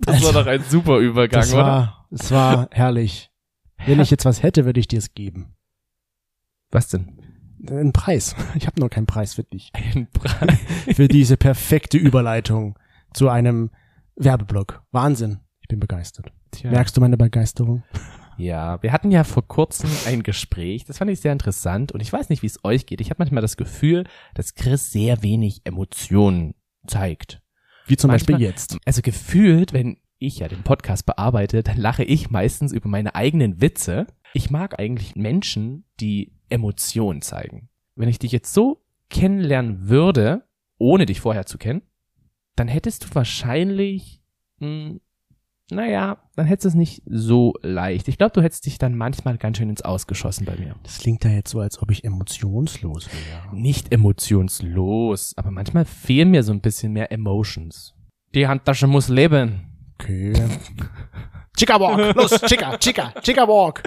Das 0.06 0.22
war 0.22 0.34
doch 0.34 0.46
ein 0.46 0.62
super 0.62 0.98
Übergang, 0.98 1.40
das 1.40 1.54
war, 1.54 2.06
es 2.10 2.30
war 2.30 2.68
herrlich. 2.72 3.30
Wenn 3.86 4.00
ich 4.00 4.10
jetzt 4.10 4.26
was 4.26 4.42
hätte, 4.42 4.66
würde 4.66 4.78
ich 4.78 4.86
dir 4.86 4.98
es 4.98 5.14
geben. 5.14 5.56
Was 6.70 6.88
denn? 6.88 7.22
Einen 7.66 7.94
Preis. 7.94 8.36
Ich 8.54 8.66
habe 8.66 8.78
nur 8.80 8.90
keinen 8.90 9.06
Preis 9.06 9.32
für 9.32 9.44
dich. 9.44 9.70
Ein 9.72 10.08
Preis. 10.10 10.58
Für 10.94 11.08
diese 11.08 11.38
perfekte 11.38 11.96
Überleitung 11.96 12.78
zu 13.14 13.30
einem 13.30 13.70
Werbeblock. 14.16 14.82
Wahnsinn. 14.92 15.40
Ich 15.62 15.68
bin 15.68 15.80
begeistert. 15.80 16.30
Tja. 16.50 16.70
Merkst 16.70 16.94
du 16.94 17.00
meine 17.00 17.16
Begeisterung? 17.16 17.82
Ja, 18.36 18.82
wir 18.82 18.92
hatten 18.92 19.10
ja 19.10 19.24
vor 19.24 19.46
kurzem 19.46 19.88
ein 20.06 20.22
Gespräch, 20.22 20.84
das 20.84 20.98
fand 20.98 21.10
ich 21.10 21.20
sehr 21.20 21.32
interessant 21.32 21.92
und 21.92 22.00
ich 22.00 22.12
weiß 22.12 22.30
nicht, 22.30 22.42
wie 22.42 22.48
es 22.48 22.64
euch 22.64 22.84
geht. 22.84 23.00
Ich 23.00 23.10
habe 23.10 23.18
manchmal 23.20 23.42
das 23.42 23.56
Gefühl, 23.56 24.04
dass 24.34 24.54
Chris 24.54 24.90
sehr 24.90 25.22
wenig 25.22 25.62
Emotionen 25.64 26.54
zeigt. 26.86 27.40
Wie 27.86 27.96
zum 27.96 28.08
Manchmal- 28.08 28.34
Beispiel 28.38 28.46
jetzt. 28.46 28.78
Also 28.84 29.02
gefühlt, 29.02 29.72
wenn 29.72 29.98
ich 30.18 30.38
ja 30.38 30.48
den 30.48 30.62
Podcast 30.62 31.04
bearbeite, 31.06 31.62
dann 31.62 31.76
lache 31.76 32.04
ich 32.04 32.30
meistens 32.30 32.72
über 32.72 32.88
meine 32.88 33.14
eigenen 33.14 33.60
Witze. 33.60 34.06
Ich 34.32 34.50
mag 34.50 34.78
eigentlich 34.78 35.16
Menschen, 35.16 35.84
die 36.00 36.32
Emotionen 36.48 37.20
zeigen. 37.22 37.68
Wenn 37.94 38.08
ich 38.08 38.18
dich 38.18 38.32
jetzt 38.32 38.54
so 38.54 38.84
kennenlernen 39.10 39.88
würde, 39.88 40.48
ohne 40.78 41.06
dich 41.06 41.20
vorher 41.20 41.46
zu 41.46 41.58
kennen, 41.58 41.82
dann 42.56 42.68
hättest 42.68 43.04
du 43.04 43.14
wahrscheinlich, 43.14 44.22
mh, 44.60 44.96
naja, 45.70 46.18
dann 46.36 46.46
hättest 46.46 46.64
du 46.64 46.68
es 46.68 46.74
nicht 46.74 47.02
so 47.06 47.54
leicht. 47.62 48.08
Ich 48.08 48.18
glaube, 48.18 48.32
du 48.32 48.42
hättest 48.42 48.66
dich 48.66 48.78
dann 48.78 48.96
manchmal 48.96 49.38
ganz 49.38 49.56
schön 49.56 49.70
ins 49.70 49.82
Ausgeschossen 49.82 50.44
bei 50.44 50.56
mir. 50.56 50.76
Das 50.82 50.98
klingt 50.98 51.24
ja 51.24 51.30
jetzt 51.30 51.50
so, 51.50 51.60
als 51.60 51.80
ob 51.80 51.90
ich 51.90 52.04
emotionslos 52.04 53.08
wäre. 53.08 53.56
Nicht 53.56 53.92
emotionslos, 53.92 55.32
aber 55.36 55.50
manchmal 55.50 55.84
fehlen 55.86 56.30
mir 56.30 56.42
so 56.42 56.52
ein 56.52 56.60
bisschen 56.60 56.92
mehr 56.92 57.10
Emotions. 57.10 57.94
Die 58.34 58.46
Handtasche 58.46 58.86
muss 58.86 59.08
leben. 59.08 59.72
Okay. 59.94 60.34
Chica 61.56 61.80
Walk. 61.80 62.16
Los, 62.16 62.40
Chica, 62.42 62.76
Chica, 62.78 63.14
Chica 63.22 63.48
Walk. 63.48 63.84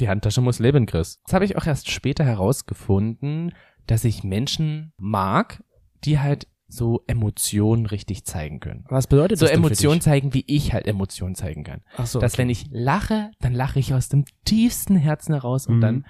Die 0.00 0.08
Handtasche 0.08 0.40
muss 0.40 0.58
leben, 0.58 0.84
Chris. 0.84 1.20
Das 1.24 1.32
habe 1.32 1.44
ich 1.44 1.56
auch 1.56 1.66
erst 1.66 1.90
später 1.90 2.24
herausgefunden, 2.24 3.54
dass 3.86 4.04
ich 4.04 4.24
Menschen 4.24 4.92
mag, 4.98 5.62
die 6.04 6.18
halt 6.18 6.48
so 6.68 7.02
Emotionen 7.06 7.86
richtig 7.86 8.24
zeigen 8.24 8.58
können. 8.60 8.84
Was 8.88 9.06
bedeutet 9.06 9.38
So 9.38 9.44
das 9.44 9.52
für 9.52 9.56
Emotionen 9.56 10.00
zeigen, 10.00 10.34
wie 10.34 10.44
ich 10.48 10.72
halt 10.72 10.86
Emotionen 10.86 11.34
zeigen 11.36 11.62
kann. 11.64 11.82
Ach 11.96 12.06
so, 12.06 12.20
Dass 12.20 12.34
okay. 12.34 12.42
wenn 12.42 12.50
ich 12.50 12.66
lache, 12.70 13.30
dann 13.40 13.52
lache 13.54 13.78
ich 13.78 13.94
aus 13.94 14.08
dem 14.08 14.24
tiefsten 14.44 14.96
Herzen 14.96 15.32
heraus 15.34 15.66
und 15.68 15.76
Mhm. 15.76 15.80
dann, 15.80 16.06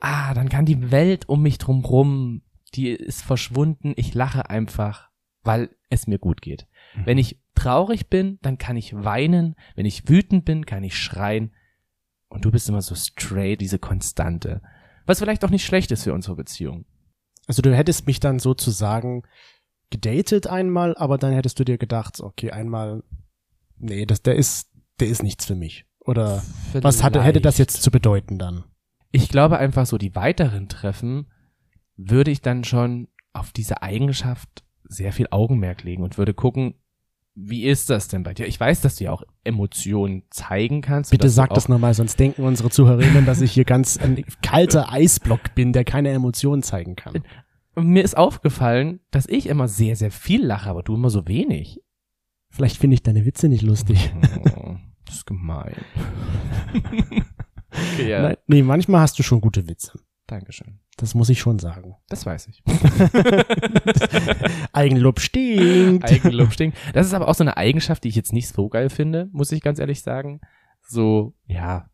ah, 0.00 0.34
dann 0.34 0.48
kann 0.48 0.66
die 0.66 0.90
Welt 0.92 1.28
um 1.28 1.42
mich 1.42 1.58
drum 1.58 1.84
rum, 1.84 2.42
die 2.74 2.90
ist 2.90 3.22
verschwunden. 3.22 3.92
Ich 3.96 4.14
lache 4.14 4.50
einfach, 4.50 5.10
weil 5.42 5.70
es 5.90 6.06
mir 6.06 6.18
gut 6.18 6.42
geht. 6.42 6.66
Mhm. 6.94 7.06
Wenn 7.06 7.18
ich 7.18 7.40
traurig 7.54 8.08
bin, 8.08 8.38
dann 8.42 8.58
kann 8.58 8.76
ich 8.76 8.94
weinen. 8.94 9.56
Wenn 9.74 9.86
ich 9.86 10.08
wütend 10.08 10.44
bin, 10.44 10.64
kann 10.66 10.84
ich 10.84 10.96
schreien. 10.96 11.52
Und 12.28 12.44
du 12.44 12.50
bist 12.50 12.68
immer 12.68 12.82
so 12.82 12.94
straight, 12.94 13.60
diese 13.60 13.78
Konstante. 13.78 14.60
Was 15.06 15.20
vielleicht 15.20 15.44
auch 15.44 15.50
nicht 15.50 15.64
schlecht 15.64 15.90
ist 15.90 16.04
für 16.04 16.12
unsere 16.12 16.36
Beziehung. 16.36 16.84
Also 17.46 17.62
du 17.62 17.74
hättest 17.74 18.06
mich 18.08 18.18
dann 18.18 18.40
sozusagen 18.40 19.22
gedatet 19.90 20.46
einmal, 20.46 20.96
aber 20.96 21.18
dann 21.18 21.32
hättest 21.32 21.58
du 21.58 21.64
dir 21.64 21.78
gedacht, 21.78 22.20
okay, 22.20 22.50
einmal, 22.50 23.02
nee, 23.78 24.06
das, 24.06 24.22
der 24.22 24.36
ist, 24.36 24.70
der 25.00 25.08
ist 25.08 25.22
nichts 25.22 25.46
für 25.46 25.54
mich. 25.54 25.86
Oder 26.00 26.42
was 26.72 27.02
hatte, 27.02 27.22
hätte 27.22 27.40
das 27.40 27.56
Vielleicht. 27.56 27.72
jetzt 27.72 27.82
zu 27.82 27.90
bedeuten 27.90 28.38
dann? 28.38 28.64
Ich 29.10 29.28
glaube 29.28 29.58
einfach 29.58 29.86
so, 29.86 29.98
die 29.98 30.14
weiteren 30.14 30.68
Treffen 30.68 31.26
würde 31.96 32.30
ich 32.30 32.42
dann 32.42 32.64
schon 32.64 33.08
auf 33.32 33.52
diese 33.52 33.82
Eigenschaft 33.82 34.64
sehr 34.84 35.12
viel 35.12 35.28
Augenmerk 35.30 35.82
legen 35.82 36.02
und 36.02 36.18
würde 36.18 36.34
gucken, 36.34 36.74
wie 37.34 37.64
ist 37.64 37.90
das 37.90 38.08
denn 38.08 38.22
bei 38.22 38.32
dir? 38.32 38.46
Ich 38.46 38.58
weiß, 38.58 38.80
dass 38.80 38.96
du 38.96 39.04
ja 39.04 39.12
auch 39.12 39.22
Emotionen 39.44 40.22
zeigen 40.30 40.80
kannst. 40.80 41.10
Bitte 41.10 41.28
sag 41.28 41.52
das 41.52 41.68
nochmal, 41.68 41.92
sonst 41.92 42.18
denken 42.18 42.44
unsere 42.44 42.70
Zuhörerinnen, 42.70 43.26
dass 43.26 43.42
ich 43.42 43.52
hier 43.52 43.64
ganz 43.66 43.98
ein 43.98 44.24
kalter 44.42 44.90
Eisblock 44.90 45.54
bin, 45.54 45.74
der 45.74 45.84
keine 45.84 46.10
Emotionen 46.10 46.62
zeigen 46.62 46.96
kann. 46.96 47.22
Und 47.76 47.88
Mir 47.88 48.02
ist 48.02 48.16
aufgefallen, 48.16 49.00
dass 49.10 49.26
ich 49.26 49.48
immer 49.48 49.68
sehr, 49.68 49.96
sehr 49.96 50.10
viel 50.10 50.44
lache, 50.44 50.70
aber 50.70 50.82
du 50.82 50.94
immer 50.94 51.10
so 51.10 51.28
wenig. 51.28 51.82
Vielleicht 52.50 52.78
finde 52.78 52.94
ich 52.94 53.02
deine 53.02 53.26
Witze 53.26 53.48
nicht 53.48 53.62
lustig. 53.62 54.12
Oh, 54.56 54.76
das 55.04 55.16
ist 55.16 55.26
gemein. 55.26 55.74
okay, 57.70 58.08
ja. 58.08 58.22
Nein, 58.22 58.36
nee, 58.46 58.62
manchmal 58.62 59.02
hast 59.02 59.18
du 59.18 59.22
schon 59.22 59.42
gute 59.42 59.68
Witze. 59.68 60.00
Dankeschön. 60.26 60.80
Das 60.96 61.14
muss 61.14 61.28
ich 61.28 61.38
schon 61.38 61.58
sagen. 61.58 61.94
Das 62.08 62.24
weiß 62.24 62.48
ich. 62.48 62.62
Eigenlob 64.72 65.20
stinkt. 65.20 66.10
Eigenlob 66.10 66.52
stinkt. 66.52 66.78
Das 66.94 67.06
ist 67.06 67.12
aber 67.12 67.28
auch 67.28 67.34
so 67.34 67.44
eine 67.44 67.58
Eigenschaft, 67.58 68.04
die 68.04 68.08
ich 68.08 68.16
jetzt 68.16 68.32
nicht 68.32 68.48
so 68.48 68.68
geil 68.70 68.88
finde, 68.88 69.28
muss 69.32 69.52
ich 69.52 69.60
ganz 69.60 69.78
ehrlich 69.78 70.00
sagen. 70.00 70.40
So, 70.82 71.34
ja. 71.46 71.90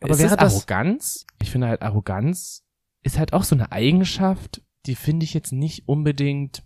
Aber 0.00 0.10
es 0.10 0.18
wäre 0.18 0.34
ist 0.34 0.40
das- 0.40 0.54
Arroganz? 0.54 1.26
Ich 1.40 1.50
finde 1.50 1.68
halt 1.68 1.82
Arroganz 1.82 2.64
ist 3.02 3.18
halt 3.18 3.32
auch 3.32 3.44
so 3.44 3.54
eine 3.54 3.72
Eigenschaft, 3.72 4.62
die 4.86 4.94
finde 4.94 5.24
ich 5.24 5.34
jetzt 5.34 5.52
nicht 5.52 5.88
unbedingt 5.88 6.62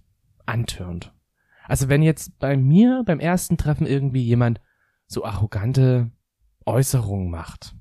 antörend. 0.46 1.14
Also 1.64 1.88
wenn 1.88 2.02
jetzt 2.02 2.38
bei 2.38 2.56
mir 2.56 3.02
beim 3.06 3.20
ersten 3.20 3.56
Treffen 3.56 3.86
irgendwie 3.86 4.22
jemand 4.22 4.60
so 5.06 5.24
arrogante 5.24 6.10
Äußerungen 6.66 7.30
macht, 7.30 7.74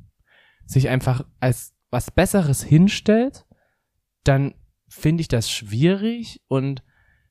sich 0.66 0.90
einfach 0.90 1.26
als 1.40 1.74
was 1.90 2.12
Besseres 2.12 2.64
hinstellt, 2.64 3.46
dann 4.24 4.54
finde 4.88 5.22
ich 5.22 5.28
das 5.28 5.50
schwierig 5.50 6.42
und 6.48 6.84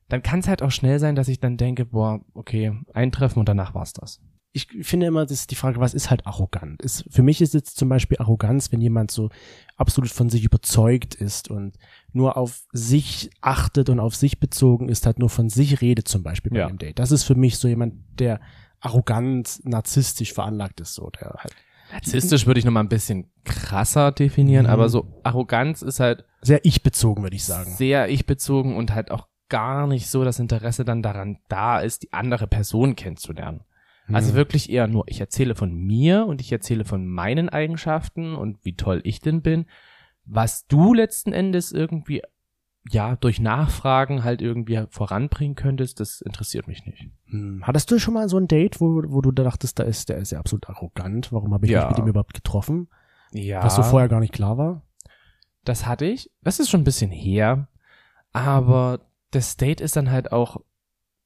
dann 0.09 0.23
kann 0.23 0.39
es 0.39 0.47
halt 0.47 0.61
auch 0.61 0.71
schnell 0.71 0.99
sein, 0.99 1.15
dass 1.15 1.27
ich 1.27 1.39
dann 1.39 1.55
denke, 1.55 1.85
boah, 1.85 2.19
okay, 2.33 2.77
ein 2.93 3.11
Treffen 3.11 3.39
und 3.39 3.47
danach 3.47 3.73
war's 3.73 3.93
das. 3.93 4.21
Ich 4.51 4.67
finde 4.81 5.05
immer, 5.05 5.23
das 5.25 5.31
ist 5.41 5.51
die 5.51 5.55
Frage, 5.55 5.79
was 5.79 5.93
ist 5.93 6.09
halt 6.09 6.25
arrogant? 6.25 6.81
Ist, 6.81 7.05
für 7.11 7.21
mich 7.21 7.39
ist 7.41 7.53
jetzt 7.53 7.77
zum 7.77 7.87
Beispiel 7.87 8.17
Arroganz, 8.17 8.71
wenn 8.71 8.81
jemand 8.81 9.11
so 9.11 9.29
absolut 9.77 10.09
von 10.09 10.29
sich 10.29 10.43
überzeugt 10.43 11.13
ist 11.15 11.49
und 11.51 11.73
nur 12.13 12.35
auf 12.35 12.61
sich 12.71 13.29
achtet 13.41 13.89
und 13.89 13.99
auf 13.99 14.15
sich 14.15 14.39
bezogen 14.39 14.89
ist, 14.89 15.05
halt 15.05 15.19
nur 15.19 15.29
von 15.29 15.49
sich 15.49 15.81
redet 15.81 16.07
zum 16.07 16.23
Beispiel 16.23 16.51
bei 16.51 16.59
Ja. 16.59 16.67
einem 16.67 16.79
Date. 16.79 16.97
Das 16.97 17.11
ist 17.11 17.23
für 17.25 17.35
mich 17.35 17.57
so 17.57 17.67
jemand, 17.67 17.93
der 18.19 18.39
arrogant, 18.79 19.59
narzisstisch 19.65 20.33
veranlagt 20.33 20.79
ist, 20.81 20.93
so, 20.95 21.09
der 21.11 21.35
halt 21.39 21.53
Narzisstisch 21.91 22.45
würde 22.45 22.59
ich 22.59 22.65
noch 22.65 22.71
mal 22.71 22.81
ein 22.81 22.89
bisschen 22.89 23.31
krasser 23.45 24.11
definieren, 24.11 24.65
Mhm. 24.65 24.71
aber 24.71 24.89
so 24.89 25.19
Arroganz 25.23 25.81
ist 25.81 25.99
halt 25.99 26.23
sehr 26.41 26.63
ich-bezogen, 26.63 27.23
würde 27.23 27.35
ich 27.35 27.43
sagen. 27.43 27.71
sehr 27.75 28.09
ich-bezogen 28.09 28.75
und 28.75 28.93
halt 28.93 29.09
auch 29.11 29.27
gar 29.49 29.87
nicht 29.87 30.07
so 30.07 30.23
das 30.23 30.37
Interesse 30.39 30.85
dann 30.85 31.01
daran 31.01 31.39
da 31.49 31.79
ist, 31.79 32.03
die 32.03 32.13
andere 32.13 32.45
Person 32.47 32.95
kennenzulernen. 32.95 33.61
Also 34.13 34.31
Mhm. 34.31 34.35
wirklich 34.37 34.69
eher 34.69 34.87
nur, 34.87 35.03
ich 35.07 35.19
erzähle 35.19 35.55
von 35.55 35.73
mir 35.73 36.25
und 36.25 36.41
ich 36.41 36.51
erzähle 36.51 36.85
von 36.85 37.05
meinen 37.07 37.49
Eigenschaften 37.49 38.35
und 38.35 38.63
wie 38.63 38.75
toll 38.75 39.01
ich 39.03 39.19
denn 39.21 39.41
bin. 39.41 39.65
Was 40.25 40.67
du 40.67 40.93
letzten 40.93 41.33
Endes 41.33 41.71
irgendwie, 41.71 42.21
ja, 42.89 43.15
durch 43.15 43.39
Nachfragen 43.39 44.23
halt 44.23 44.41
irgendwie 44.41 44.83
voranbringen 44.89 45.55
könntest, 45.55 45.99
das 45.99 46.21
interessiert 46.21 46.67
mich 46.67 46.85
nicht. 46.85 47.09
Hm. 47.25 47.61
Hattest 47.65 47.91
du 47.91 47.99
schon 47.99 48.13
mal 48.13 48.29
so 48.29 48.37
ein 48.37 48.47
Date, 48.47 48.79
wo, 48.81 49.01
wo 49.07 49.21
du 49.21 49.31
da 49.31 49.43
dachtest, 49.43 49.79
da 49.79 49.83
ist, 49.83 50.09
der 50.09 50.17
ist 50.17 50.31
ja 50.31 50.39
absolut 50.39 50.69
arrogant. 50.69 51.31
Warum 51.31 51.53
habe 51.53 51.65
ich 51.65 51.71
Ja. 51.71 51.81
mich 51.87 51.89
mit 51.97 51.99
ihm 51.99 52.07
überhaupt 52.07 52.33
getroffen? 52.33 52.87
Ja. 53.31 53.63
Was 53.63 53.75
so 53.75 53.83
vorher 53.83 54.09
gar 54.09 54.19
nicht 54.19 54.33
klar 54.33 54.57
war? 54.57 54.81
Das 55.65 55.85
hatte 55.85 56.05
ich. 56.05 56.31
Das 56.41 56.59
ist 56.59 56.69
schon 56.69 56.81
ein 56.81 56.85
bisschen 56.85 57.11
her. 57.11 57.67
Aber 58.31 59.01
das 59.31 59.57
Date 59.57 59.81
ist 59.81 59.95
dann 59.95 60.09
halt 60.11 60.31
auch 60.31 60.57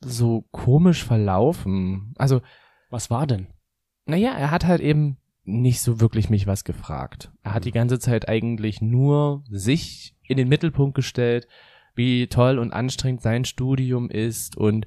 so 0.02 0.46
komisch 0.52 1.04
verlaufen. 1.04 2.14
Also, 2.18 2.42
Was 2.94 3.10
war 3.10 3.28
denn? 3.28 3.48
naja, 4.06 4.32
er 4.34 4.52
hat 4.52 4.66
halt 4.66 4.82
eben 4.82 5.18
nicht 5.46 5.82
so 5.82 6.00
wirklich 6.02 6.30
mich 6.30 6.46
was 6.46 6.64
gefragt. 6.66 7.32
Er 7.42 7.54
hat 7.54 7.64
die 7.66 7.72
ganze 7.72 8.00
Zeit 8.00 8.28
eigentlich 8.30 8.82
nur 8.82 9.44
sich 9.50 10.16
in 10.28 10.38
den 10.38 10.48
Mittelpunkt 10.50 10.94
gestellt, 10.96 11.48
wie 11.96 12.28
toll 12.28 12.60
und 12.60 12.72
anstrengend 12.74 13.22
sein 13.22 13.46
Studium 13.46 14.10
ist 14.10 14.58
und 14.58 14.86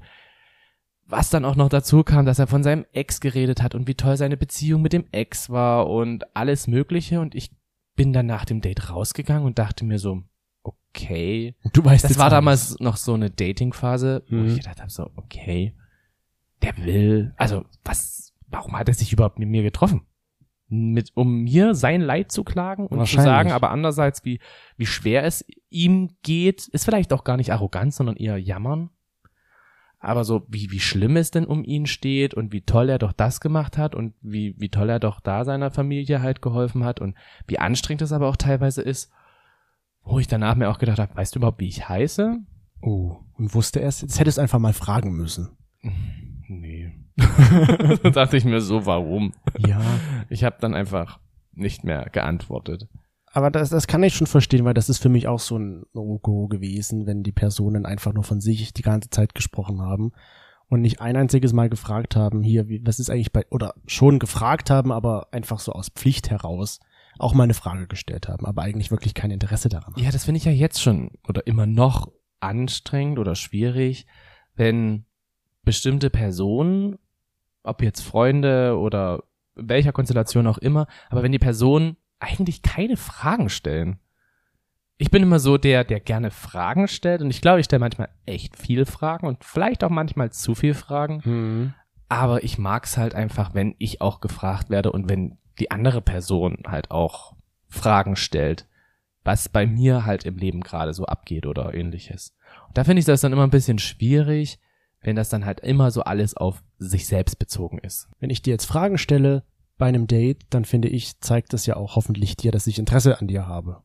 was 1.05 1.29
dann 1.29 1.45
auch 1.45 1.55
noch 1.55 1.69
dazu 1.69 2.03
kam, 2.03 2.25
dass 2.25 2.37
er 2.39 2.47
von 2.47 2.63
seinem 2.63 2.85
Ex 2.91 3.19
geredet 3.21 3.61
hat 3.63 3.75
und 3.75 3.87
wie 3.87 3.95
toll 3.95 4.17
seine 4.17 4.37
Beziehung 4.37 4.81
mit 4.81 4.93
dem 4.93 5.05
Ex 5.11 5.49
war 5.49 5.89
und 5.89 6.35
alles 6.35 6.67
Mögliche. 6.67 7.19
Und 7.21 7.33
ich 7.35 7.51
bin 7.95 8.13
dann 8.13 8.25
nach 8.25 8.45
dem 8.45 8.61
Date 8.61 8.89
rausgegangen 8.91 9.45
und 9.45 9.57
dachte 9.57 9.83
mir 9.85 9.99
so, 9.99 10.21
okay. 10.63 11.55
Du 11.73 11.83
weißt 11.83 12.03
Das 12.03 12.17
war 12.19 12.29
damals 12.29 12.79
noch 12.79 12.97
so 12.97 13.13
eine 13.13 13.29
Dating-Phase, 13.31 14.23
wo 14.29 14.35
Mhm. 14.35 14.47
ich 14.49 14.57
gedacht 14.57 14.79
habe, 14.79 14.91
so, 14.91 15.09
okay, 15.15 15.73
der 16.61 16.77
will, 16.77 17.33
also 17.37 17.65
was, 17.83 18.33
warum 18.47 18.77
hat 18.77 18.87
er 18.87 18.93
sich 18.93 19.13
überhaupt 19.13 19.39
mit 19.39 19.49
mir 19.49 19.63
getroffen? 19.63 20.01
Mit, 20.69 21.11
um 21.15 21.43
mir 21.43 21.75
sein 21.75 22.01
Leid 22.01 22.31
zu 22.31 22.43
klagen 22.43 22.87
und 22.87 23.05
zu 23.07 23.15
sagen, 23.15 23.51
aber 23.51 23.71
andererseits, 23.71 24.25
wie, 24.25 24.39
wie 24.75 24.85
schwer 24.85 25.23
es 25.23 25.45
ihm 25.69 26.17
geht, 26.23 26.67
ist 26.67 26.83
vielleicht 26.83 27.13
auch 27.13 27.23
gar 27.23 27.37
nicht 27.37 27.53
arrogant, 27.53 27.93
sondern 27.93 28.17
eher 28.17 28.37
jammern. 28.37 28.89
Aber 29.99 30.25
so, 30.25 30.45
wie, 30.49 30.69
wie 30.71 30.79
schlimm 30.79 31.15
es 31.15 31.31
denn 31.31 31.45
um 31.45 31.63
ihn 31.63 31.85
steht 31.85 32.33
und 32.33 32.51
wie 32.51 32.61
toll 32.61 32.89
er 32.89 32.99
doch 32.99 33.13
das 33.13 33.39
gemacht 33.39 33.77
hat 33.77 33.95
und 33.95 34.13
wie, 34.21 34.55
wie 34.57 34.69
toll 34.69 34.89
er 34.89 34.99
doch 34.99 35.21
da 35.21 35.45
seiner 35.45 35.71
Familie 35.71 36.21
halt 36.21 36.41
geholfen 36.41 36.83
hat 36.83 36.99
und 36.99 37.15
wie 37.47 37.59
anstrengend 37.59 38.01
es 38.01 38.11
aber 38.11 38.27
auch 38.27 38.35
teilweise 38.35 38.81
ist, 38.81 39.11
wo 40.03 40.19
ich 40.19 40.27
danach 40.27 40.55
mir 40.55 40.69
auch 40.69 40.79
gedacht 40.79 40.99
habe, 40.99 41.15
weißt 41.15 41.33
du 41.33 41.39
überhaupt, 41.39 41.59
wie 41.59 41.67
ich 41.67 41.89
heiße? 41.89 42.37
Oh, 42.81 43.17
und 43.33 43.53
wusste 43.53 43.81
er 43.81 43.89
es? 43.89 44.01
Jetzt 44.01 44.19
hättest 44.19 44.37
du 44.37 44.41
einfach 44.41 44.59
mal 44.59 44.73
fragen 44.73 45.13
müssen. 45.13 45.57
Nee. 46.47 46.93
da 48.03 48.09
dachte 48.09 48.37
ich 48.37 48.45
mir 48.45 48.61
so, 48.61 48.85
warum? 48.85 49.33
Ja. 49.57 49.81
Ich 50.29 50.43
habe 50.43 50.57
dann 50.59 50.73
einfach 50.73 51.19
nicht 51.53 51.83
mehr 51.83 52.09
geantwortet. 52.11 52.87
Aber 53.31 53.51
das, 53.51 53.69
das 53.69 53.87
kann 53.87 54.03
ich 54.03 54.15
schon 54.15 54.27
verstehen, 54.27 54.65
weil 54.65 54.73
das 54.73 54.89
ist 54.89 55.01
für 55.01 55.09
mich 55.09 55.27
auch 55.27 55.39
so 55.39 55.57
ein 55.57 55.83
No-Go 55.93 56.47
gewesen, 56.47 57.05
wenn 57.05 57.23
die 57.23 57.31
Personen 57.31 57.85
einfach 57.85 58.13
nur 58.13 58.23
von 58.23 58.39
sich 58.39 58.73
die 58.73 58.81
ganze 58.81 59.09
Zeit 59.09 59.35
gesprochen 59.35 59.81
haben 59.81 60.11
und 60.69 60.81
nicht 60.81 61.01
ein 61.01 61.15
einziges 61.15 61.53
Mal 61.53 61.69
gefragt 61.69 62.15
haben, 62.15 62.41
hier, 62.41 62.67
wie, 62.67 62.81
was 62.85 62.99
ist 62.99 63.09
eigentlich 63.09 63.31
bei, 63.31 63.45
oder 63.49 63.73
schon 63.85 64.19
gefragt 64.19 64.69
haben, 64.69 64.91
aber 64.91 65.27
einfach 65.31 65.59
so 65.59 65.73
aus 65.73 65.89
Pflicht 65.89 66.29
heraus 66.29 66.79
auch 67.19 67.33
mal 67.33 67.43
eine 67.43 67.53
Frage 67.53 67.87
gestellt 67.87 68.27
haben, 68.27 68.45
aber 68.45 68.61
eigentlich 68.61 68.91
wirklich 68.91 69.13
kein 69.13 69.31
Interesse 69.31 69.69
daran 69.69 69.93
haben. 69.93 70.03
Ja, 70.03 70.11
das 70.11 70.25
finde 70.25 70.37
ich 70.37 70.45
ja 70.45 70.51
jetzt 70.51 70.81
schon 70.81 71.11
oder 71.27 71.47
immer 71.47 71.65
noch 71.65 72.11
anstrengend 72.39 73.19
oder 73.19 73.35
schwierig, 73.35 74.05
wenn 74.55 75.05
bestimmte 75.67 76.09
Personen, 76.09 76.97
ob 77.61 77.81
jetzt 77.83 77.99
Freunde 77.99 78.77
oder 78.79 79.23
welcher 79.53 79.91
Konstellation 79.91 80.47
auch 80.47 80.57
immer, 80.57 80.87
aber 81.09 81.23
wenn 81.23 81.33
die 81.33 81.39
Personen 81.39 81.97
eigentlich 82.19 82.61
keine 82.61 82.95
Fragen 82.95 83.49
stellen. 83.49 83.99
Ich 84.97 85.11
bin 85.11 85.21
immer 85.21 85.39
so 85.39 85.57
der, 85.57 85.83
der 85.83 85.99
gerne 85.99 86.31
Fragen 86.31 86.87
stellt 86.87 87.21
und 87.21 87.31
ich 87.31 87.41
glaube, 87.41 87.59
ich 87.59 87.65
stelle 87.65 87.81
manchmal 87.81 88.07
echt 88.25 88.55
viel 88.55 88.85
Fragen 88.85 89.27
und 89.27 89.43
vielleicht 89.43 89.83
auch 89.83 89.89
manchmal 89.89 90.31
zu 90.31 90.55
viel 90.55 90.73
Fragen. 90.73 91.21
Hm. 91.23 91.73
Aber 92.07 92.45
ich 92.45 92.57
mag's 92.57 92.95
halt 92.95 93.13
einfach, 93.13 93.53
wenn 93.53 93.75
ich 93.77 93.99
auch 93.99 94.21
gefragt 94.21 94.69
werde 94.69 94.93
und 94.93 95.09
wenn 95.09 95.37
die 95.59 95.69
andere 95.69 96.01
Person 96.01 96.59
halt 96.65 96.91
auch 96.91 97.35
Fragen 97.67 98.15
stellt, 98.15 98.67
was 99.25 99.49
bei 99.49 99.67
mir 99.67 100.05
halt 100.05 100.25
im 100.25 100.37
Leben 100.37 100.61
gerade 100.61 100.93
so 100.93 101.05
abgeht 101.05 101.45
oder 101.45 101.73
ähnliches. 101.73 102.33
Und 102.69 102.77
da 102.77 102.85
finde 102.85 103.01
ich 103.01 103.05
das 103.05 103.19
dann 103.19 103.33
immer 103.33 103.43
ein 103.43 103.49
bisschen 103.49 103.79
schwierig, 103.79 104.59
wenn 105.01 105.15
das 105.15 105.29
dann 105.29 105.45
halt 105.45 105.59
immer 105.61 105.91
so 105.91 106.01
alles 106.01 106.35
auf 106.35 106.63
sich 106.77 107.07
selbst 107.07 107.39
bezogen 107.39 107.79
ist. 107.79 108.09
Wenn 108.19 108.29
ich 108.29 108.41
dir 108.41 108.51
jetzt 108.51 108.65
Fragen 108.65 108.97
stelle 108.97 109.43
bei 109.77 109.87
einem 109.87 110.07
Date, 110.07 110.45
dann 110.49 110.65
finde 110.65 110.87
ich, 110.87 111.19
zeigt 111.19 111.53
das 111.53 111.65
ja 111.65 111.75
auch 111.75 111.95
hoffentlich 111.95 112.35
dir, 112.35 112.51
dass 112.51 112.67
ich 112.67 112.79
Interesse 112.79 113.19
an 113.19 113.27
dir 113.27 113.47
habe. 113.47 113.83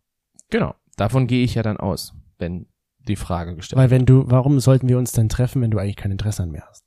Genau. 0.50 0.74
Davon 0.96 1.26
gehe 1.26 1.44
ich 1.44 1.54
ja 1.54 1.62
dann 1.62 1.76
aus, 1.76 2.14
wenn 2.38 2.66
die 2.98 3.16
Frage 3.16 3.56
gestellt 3.56 3.78
Weil 3.78 3.90
wenn 3.90 4.06
du, 4.06 4.24
warum 4.26 4.60
sollten 4.60 4.88
wir 4.88 4.98
uns 4.98 5.12
denn 5.12 5.28
treffen, 5.28 5.62
wenn 5.62 5.70
du 5.70 5.78
eigentlich 5.78 5.96
kein 5.96 6.12
Interesse 6.12 6.42
an 6.42 6.50
mir 6.50 6.62
hast? 6.62 6.86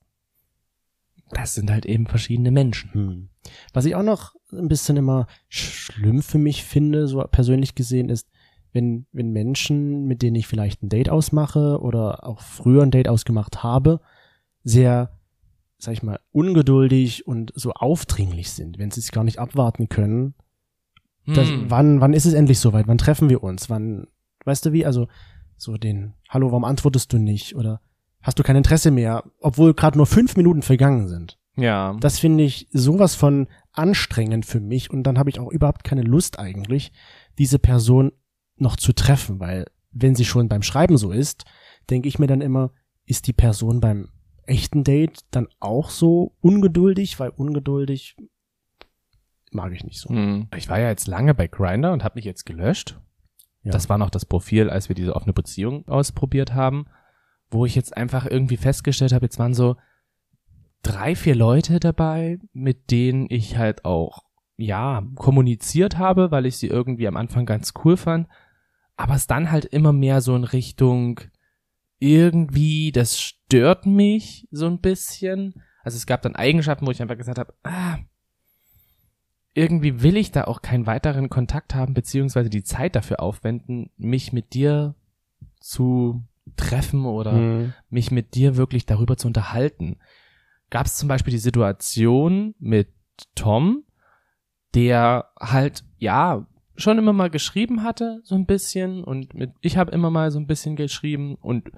wird. 1.25 1.41
Das 1.41 1.53
sind 1.53 1.71
halt 1.71 1.85
eben 1.85 2.07
verschiedene 2.07 2.51
Menschen. 2.51 2.93
Hm. 2.93 3.29
Was 3.73 3.85
ich 3.85 3.95
auch 3.95 4.03
noch 4.03 4.33
ein 4.51 4.67
bisschen 4.67 4.97
immer 4.97 5.27
schlimm 5.49 6.21
für 6.21 6.37
mich 6.37 6.63
finde, 6.63 7.07
so 7.07 7.23
persönlich 7.31 7.75
gesehen, 7.75 8.09
ist, 8.09 8.29
wenn, 8.71 9.05
wenn 9.11 9.31
Menschen, 9.31 10.05
mit 10.05 10.21
denen 10.21 10.35
ich 10.35 10.47
vielleicht 10.47 10.83
ein 10.83 10.89
Date 10.89 11.09
ausmache 11.09 11.79
oder 11.79 12.25
auch 12.25 12.41
früher 12.41 12.83
ein 12.83 12.91
Date 12.91 13.07
ausgemacht 13.07 13.63
habe, 13.63 14.01
sehr, 14.65 15.17
sag 15.77 15.93
ich 15.93 16.03
mal, 16.03 16.19
ungeduldig 16.31 17.25
und 17.25 17.53
so 17.55 17.71
aufdringlich 17.71 18.51
sind, 18.51 18.77
wenn 18.77 18.91
sie 18.91 18.99
es 18.99 19.13
gar 19.13 19.23
nicht 19.23 19.39
abwarten 19.39 19.87
können. 19.87 20.33
Hm. 21.23 21.69
wann, 21.69 22.01
wann 22.01 22.13
ist 22.13 22.25
es 22.25 22.33
endlich 22.33 22.59
soweit? 22.59 22.87
Wann 22.87 22.97
treffen 22.97 23.29
wir 23.29 23.41
uns? 23.41 23.69
Wann, 23.69 24.07
weißt 24.43 24.65
du 24.65 24.73
wie? 24.73 24.85
Also, 24.85 25.07
so 25.57 25.77
den, 25.77 26.13
hallo, 26.29 26.51
warum 26.51 26.65
antwortest 26.65 27.13
du 27.13 27.17
nicht? 27.17 27.55
Oder 27.55 27.81
hast 28.21 28.37
du 28.37 28.43
kein 28.43 28.57
Interesse 28.57 28.91
mehr, 28.91 29.23
obwohl 29.39 29.73
gerade 29.73 29.97
nur 29.97 30.05
fünf 30.05 30.35
Minuten 30.35 30.61
vergangen 30.61 31.07
sind? 31.07 31.39
Ja. 31.55 31.95
Das 31.99 32.19
finde 32.19 32.43
ich 32.43 32.67
sowas 32.71 33.15
von 33.15 33.47
anstrengend 33.71 34.45
für 34.45 34.59
mich 34.59 34.91
und 34.91 35.03
dann 35.03 35.17
habe 35.17 35.29
ich 35.29 35.39
auch 35.39 35.51
überhaupt 35.51 35.83
keine 35.83 36.01
Lust 36.01 36.37
eigentlich, 36.37 36.91
diese 37.37 37.59
Person 37.59 38.11
noch 38.57 38.75
zu 38.75 38.93
treffen, 38.93 39.39
weil 39.39 39.65
wenn 39.91 40.15
sie 40.15 40.25
schon 40.25 40.49
beim 40.49 40.61
Schreiben 40.61 40.97
so 40.97 41.11
ist, 41.11 41.45
denke 41.89 42.07
ich 42.07 42.19
mir 42.19 42.27
dann 42.27 42.41
immer, 42.41 42.71
ist 43.05 43.27
die 43.27 43.33
Person 43.33 43.79
beim 43.79 44.09
echten 44.47 44.83
Date 44.83 45.19
dann 45.31 45.47
auch 45.59 45.89
so 45.89 46.35
ungeduldig, 46.41 47.19
weil 47.19 47.29
ungeduldig 47.29 48.15
mag 49.51 49.71
ich 49.73 49.83
nicht 49.83 49.99
so. 49.99 50.09
Hm. 50.09 50.47
Ich 50.55 50.69
war 50.69 50.79
ja 50.79 50.89
jetzt 50.89 51.07
lange 51.07 51.33
bei 51.33 51.47
Grinder 51.47 51.93
und 51.93 52.03
habe 52.03 52.15
mich 52.15 52.25
jetzt 52.25 52.45
gelöscht. 52.45 52.99
Ja. 53.63 53.71
Das 53.71 53.89
war 53.89 53.97
noch 53.97 54.09
das 54.09 54.25
Profil, 54.25 54.69
als 54.69 54.89
wir 54.89 54.95
diese 54.95 55.15
offene 55.15 55.33
Beziehung 55.33 55.87
ausprobiert 55.87 56.53
haben, 56.53 56.85
wo 57.49 57.65
ich 57.65 57.75
jetzt 57.75 57.97
einfach 57.97 58.25
irgendwie 58.25 58.57
festgestellt 58.57 59.11
habe, 59.11 59.25
jetzt 59.25 59.39
waren 59.39 59.53
so 59.53 59.75
drei, 60.83 61.15
vier 61.15 61.35
Leute 61.35 61.79
dabei, 61.79 62.39
mit 62.53 62.91
denen 62.91 63.25
ich 63.29 63.57
halt 63.57 63.85
auch, 63.85 64.23
ja, 64.57 65.03
kommuniziert 65.15 65.97
habe, 65.97 66.31
weil 66.31 66.45
ich 66.45 66.57
sie 66.57 66.67
irgendwie 66.67 67.07
am 67.07 67.17
Anfang 67.17 67.45
ganz 67.45 67.73
cool 67.83 67.97
fand, 67.97 68.27
aber 68.95 69.15
es 69.15 69.27
dann 69.27 69.51
halt 69.51 69.65
immer 69.65 69.93
mehr 69.93 70.21
so 70.21 70.35
in 70.35 70.43
Richtung 70.43 71.19
irgendwie, 72.05 72.91
das 72.91 73.19
stört 73.19 73.87
mich 73.87 74.47
so 74.51 74.67
ein 74.67 74.79
bisschen. 74.79 75.55
Also 75.83 75.97
es 75.97 76.05
gab 76.05 76.21
dann 76.21 76.35
Eigenschaften, 76.35 76.85
wo 76.85 76.91
ich 76.91 77.01
einfach 77.01 77.17
gesagt 77.17 77.39
habe, 77.39 77.53
ah, 77.63 77.97
irgendwie 79.55 80.03
will 80.03 80.15
ich 80.17 80.31
da 80.31 80.43
auch 80.43 80.61
keinen 80.61 80.85
weiteren 80.85 81.29
Kontakt 81.29 81.73
haben, 81.73 81.93
beziehungsweise 81.95 82.49
die 82.49 82.63
Zeit 82.63 82.95
dafür 82.95 83.21
aufwenden, 83.21 83.89
mich 83.97 84.33
mit 84.33 84.53
dir 84.53 84.93
zu 85.59 86.23
treffen 86.57 87.05
oder 87.05 87.31
Mhm. 87.33 87.73
mich 87.89 88.11
mit 88.11 88.35
dir 88.35 88.55
wirklich 88.55 88.85
darüber 88.85 89.17
zu 89.17 89.27
unterhalten. 89.27 89.97
Gab 90.69 90.85
es 90.85 90.95
zum 90.95 91.07
Beispiel 91.07 91.31
die 91.31 91.39
Situation 91.39 92.53
mit 92.59 92.89
Tom, 93.33 93.83
der 94.75 95.31
halt, 95.39 95.83
ja, 95.97 96.45
schon 96.75 96.99
immer 96.99 97.13
mal 97.13 97.29
geschrieben 97.29 97.81
hatte, 97.83 98.19
so 98.23 98.35
ein 98.35 98.45
bisschen, 98.45 99.03
und 99.03 99.33
mit, 99.33 99.53
ich 99.61 99.77
habe 99.77 99.91
immer 99.91 100.11
mal 100.11 100.29
so 100.29 100.39
ein 100.39 100.47
bisschen 100.47 100.75
geschrieben 100.75 101.35
und 101.35 101.71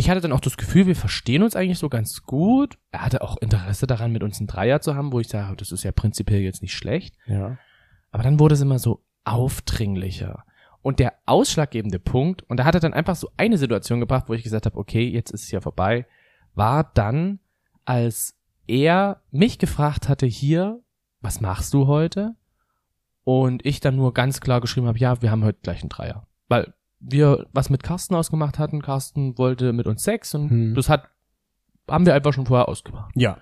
ich 0.00 0.08
hatte 0.08 0.22
dann 0.22 0.32
auch 0.32 0.40
das 0.40 0.56
Gefühl, 0.56 0.86
wir 0.86 0.96
verstehen 0.96 1.42
uns 1.42 1.54
eigentlich 1.54 1.78
so 1.78 1.90
ganz 1.90 2.22
gut. 2.22 2.78
Er 2.90 3.04
hatte 3.04 3.20
auch 3.20 3.36
Interesse 3.36 3.86
daran, 3.86 4.12
mit 4.12 4.22
uns 4.22 4.38
einen 4.38 4.46
Dreier 4.46 4.80
zu 4.80 4.94
haben, 4.94 5.12
wo 5.12 5.20
ich 5.20 5.28
sage, 5.28 5.54
das 5.56 5.72
ist 5.72 5.84
ja 5.84 5.92
prinzipiell 5.92 6.40
jetzt 6.40 6.62
nicht 6.62 6.74
schlecht. 6.74 7.16
Ja. 7.26 7.58
Aber 8.10 8.22
dann 8.22 8.40
wurde 8.40 8.54
es 8.54 8.62
immer 8.62 8.78
so 8.78 9.04
aufdringlicher. 9.24 10.44
Und 10.80 11.00
der 11.00 11.12
ausschlaggebende 11.26 11.98
Punkt, 11.98 12.42
und 12.48 12.56
da 12.56 12.64
hat 12.64 12.74
er 12.74 12.80
dann 12.80 12.94
einfach 12.94 13.14
so 13.14 13.28
eine 13.36 13.58
Situation 13.58 14.00
gebracht, 14.00 14.24
wo 14.28 14.32
ich 14.32 14.42
gesagt 14.42 14.64
habe, 14.64 14.78
okay, 14.78 15.06
jetzt 15.06 15.32
ist 15.32 15.42
es 15.42 15.50
ja 15.50 15.60
vorbei, 15.60 16.06
war 16.54 16.90
dann, 16.94 17.38
als 17.84 18.38
er 18.66 19.22
mich 19.30 19.58
gefragt 19.58 20.08
hatte, 20.08 20.24
hier, 20.24 20.80
was 21.20 21.42
machst 21.42 21.74
du 21.74 21.86
heute? 21.86 22.36
Und 23.24 23.66
ich 23.66 23.80
dann 23.80 23.96
nur 23.96 24.14
ganz 24.14 24.40
klar 24.40 24.62
geschrieben 24.62 24.86
habe, 24.86 24.98
ja, 24.98 25.20
wir 25.20 25.30
haben 25.30 25.44
heute 25.44 25.58
gleich 25.60 25.82
einen 25.82 25.90
Dreier. 25.90 26.26
Weil 26.48 26.72
wir 27.00 27.46
was 27.52 27.70
mit 27.70 27.82
Carsten 27.82 28.14
ausgemacht 28.14 28.58
hatten. 28.58 28.82
Carsten 28.82 29.36
wollte 29.38 29.72
mit 29.72 29.86
uns 29.86 30.02
Sex 30.02 30.34
und 30.34 30.50
Hm. 30.50 30.74
das 30.74 30.88
hat, 30.88 31.08
haben 31.88 32.06
wir 32.06 32.14
einfach 32.14 32.32
schon 32.32 32.46
vorher 32.46 32.68
ausgemacht. 32.68 33.12
Ja. 33.16 33.38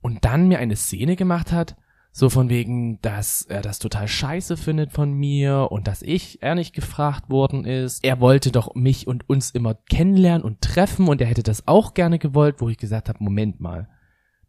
Und 0.00 0.24
dann 0.24 0.48
mir 0.48 0.58
eine 0.58 0.76
Szene 0.76 1.16
gemacht 1.16 1.50
hat, 1.50 1.76
so 2.12 2.30
von 2.30 2.48
wegen, 2.48 3.00
dass 3.00 3.42
er 3.42 3.62
das 3.62 3.78
total 3.78 4.08
scheiße 4.08 4.56
findet 4.56 4.92
von 4.92 5.12
mir 5.12 5.68
und 5.70 5.86
dass 5.86 6.02
ich, 6.02 6.42
er 6.42 6.54
nicht 6.54 6.74
gefragt 6.74 7.30
worden 7.30 7.64
ist. 7.64 8.04
Er 8.04 8.20
wollte 8.20 8.50
doch 8.50 8.74
mich 8.74 9.06
und 9.06 9.28
uns 9.28 9.50
immer 9.50 9.74
kennenlernen 9.74 10.42
und 10.42 10.60
treffen 10.60 11.08
und 11.08 11.20
er 11.20 11.26
hätte 11.26 11.42
das 11.42 11.68
auch 11.68 11.94
gerne 11.94 12.18
gewollt, 12.18 12.56
wo 12.60 12.68
ich 12.68 12.78
gesagt 12.78 13.08
habe, 13.08 13.22
Moment 13.22 13.60
mal, 13.60 13.88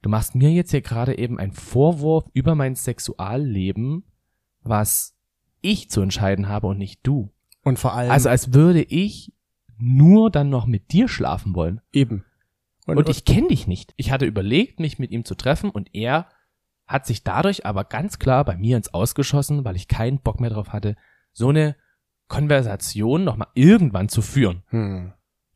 du 0.02 0.10
machst 0.10 0.36
mir 0.36 0.52
jetzt 0.52 0.72
hier 0.72 0.82
gerade 0.82 1.18
eben 1.18 1.40
einen 1.40 1.52
Vorwurf 1.52 2.26
über 2.34 2.56
mein 2.56 2.76
Sexualleben, 2.76 4.04
was 4.62 5.16
ich 5.62 5.90
zu 5.90 6.02
entscheiden 6.02 6.48
habe 6.48 6.68
und 6.68 6.78
nicht 6.78 7.02
du. 7.04 7.32
Und 7.64 7.80
vor 7.80 7.94
allem 7.94 8.12
Also 8.12 8.30
als 8.30 8.54
würde 8.54 8.82
ich 8.82 9.34
nur 9.78 10.30
dann 10.30 10.50
noch 10.50 10.66
mit 10.66 10.92
dir 10.92 11.08
schlafen 11.08 11.56
wollen. 11.56 11.82
eben. 11.92 12.26
Und, 12.86 13.08
ich 13.08 13.24
kenne 13.24 13.50
dich 13.50 13.68
nicht. 13.68 13.94
Ich 13.98 14.12
hatte 14.12 14.26
überlegt, 14.26 14.80
mich 14.80 14.98
mit 14.98 15.12
ihm 15.12 15.24
zu 15.24 15.36
treffen 15.36 15.70
und 15.70 15.94
er 15.94 16.28
hat 16.88 17.06
sich 17.06 17.24
dadurch 17.24 17.66
aber 17.66 17.84
ganz 17.84 18.18
klar 18.18 18.44
bei 18.44 18.58
mir 18.58 18.78
ins 18.78 18.94
Ausgeschossen, 18.96 19.64
weil 19.64 19.76
ich 19.76 19.88
keinen 19.88 20.22
Bock 20.22 20.40
mehr 20.40 20.50
drauf 20.50 20.70
hatte, 20.70 20.96
so 21.32 21.50
eine 21.50 21.76
Konversation 22.28 23.24
nochmal 23.24 23.50
irgendwann 23.54 24.10
zu 24.10 24.22
führen. 24.22 24.64
hm. 24.70 25.14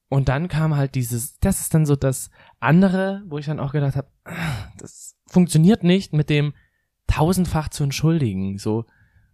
Und 0.10 0.29
dann 0.29 0.48
kam 0.48 0.75
halt 0.75 0.93
dieses, 0.93 1.39
das 1.39 1.60
ist 1.60 1.74
dann 1.74 1.88
so 1.88 1.95
das 1.95 2.29
andere, 2.60 3.24
wo 3.25 3.39
ich 3.39 3.48
dann 3.48 3.60
auch 3.60 3.72
gedacht 3.72 3.95
habe, 3.95 4.10
das 4.77 5.15
funktioniert 5.25 5.83
nicht 5.83 6.13
mit 6.13 6.29
dem 6.29 6.53
tausendfach 7.07 7.69
zu 7.69 7.83
entschuldigen. 7.83 8.60
So, 8.60 8.86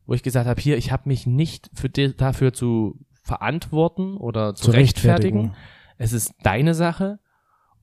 wo 0.09 0.15
ich 0.15 0.23
gesagt 0.23 0.47
habe, 0.47 0.59
hier, 0.59 0.75
ich 0.75 0.91
habe 0.91 1.07
mich 1.07 1.27
nicht 1.27 1.69
für 1.71 1.87
di- 1.87 2.15
dafür 2.15 2.51
zu 2.51 2.99
verantworten 3.21 4.17
oder 4.17 4.55
zu, 4.55 4.65
zu 4.65 4.71
rechtfertigen 4.71 5.37
rechtfertigen. 5.37 5.65
es 5.99 6.13
ist 6.13 6.33
deine 6.41 6.73
Sache. 6.73 7.19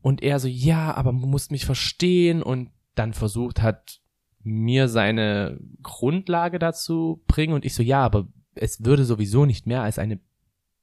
Und 0.02 0.24
er 0.24 0.40
so, 0.40 0.48
ja, 0.48 0.92
aber 0.96 1.12
du 1.12 1.18
musst 1.18 1.52
mich 1.52 1.64
verstehen 1.64 2.42
und 2.42 2.70
dann 2.96 3.12
versucht 3.12 3.62
hat, 3.62 4.00
mir 4.42 4.88
seine 4.88 5.60
Grundlage 5.84 6.58
dazu 6.58 7.22
bringen 7.28 7.54
und 7.54 7.64
ich 7.64 7.74
so, 7.74 7.82
ja, 7.84 8.02
aber 8.02 8.26
es 8.56 8.84
würde 8.84 9.04
sowieso 9.04 9.46
nicht 9.46 9.68
mehr 9.68 9.82
als 9.82 10.00
eine 10.00 10.18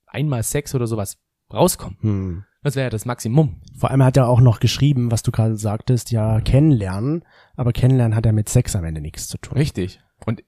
einmal 0.06 0.44
Sex 0.44 0.74
oder 0.74 0.88
sowas 0.88 1.18
rauskommen. 1.54 1.98
Hm. 2.00 2.44
Das 2.62 2.78
wäre 2.78 2.86
ja 2.86 2.90
das 2.90 3.06
Maximum. 3.06 3.60
Vor 3.78 3.92
allem 3.92 4.04
hat 4.04 4.16
er 4.16 4.30
auch 4.30 4.40
noch 4.40 4.62
geschrieben, 4.62 5.12
was 5.12 5.24
du 5.24 5.32
gerade 5.32 5.58
sagtest, 5.58 6.12
ja, 6.12 6.40
kennenlernen, 6.40 7.26
aber 7.58 7.74
kennenlernen 7.74 8.16
hat 8.16 8.26
ja 8.26 8.32
mit 8.32 8.48
Sex 8.48 8.78
am 8.78 8.86
Ende 8.86 9.02
nichts 9.02 9.28
zu 9.28 9.38
tun. 9.38 9.58
Richtig. 9.58 10.00
Und 10.26 10.42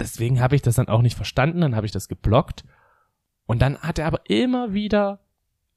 deswegen 0.00 0.40
habe 0.40 0.56
ich 0.56 0.62
das 0.62 0.76
dann 0.76 0.88
auch 0.88 1.02
nicht 1.02 1.16
verstanden, 1.16 1.60
dann 1.60 1.74
habe 1.76 1.86
ich 1.86 1.92
das 1.92 2.08
geblockt. 2.08 2.64
Und 3.46 3.60
dann 3.62 3.78
hat 3.78 3.98
er 3.98 4.06
aber 4.06 4.28
immer 4.28 4.72
wieder 4.74 5.20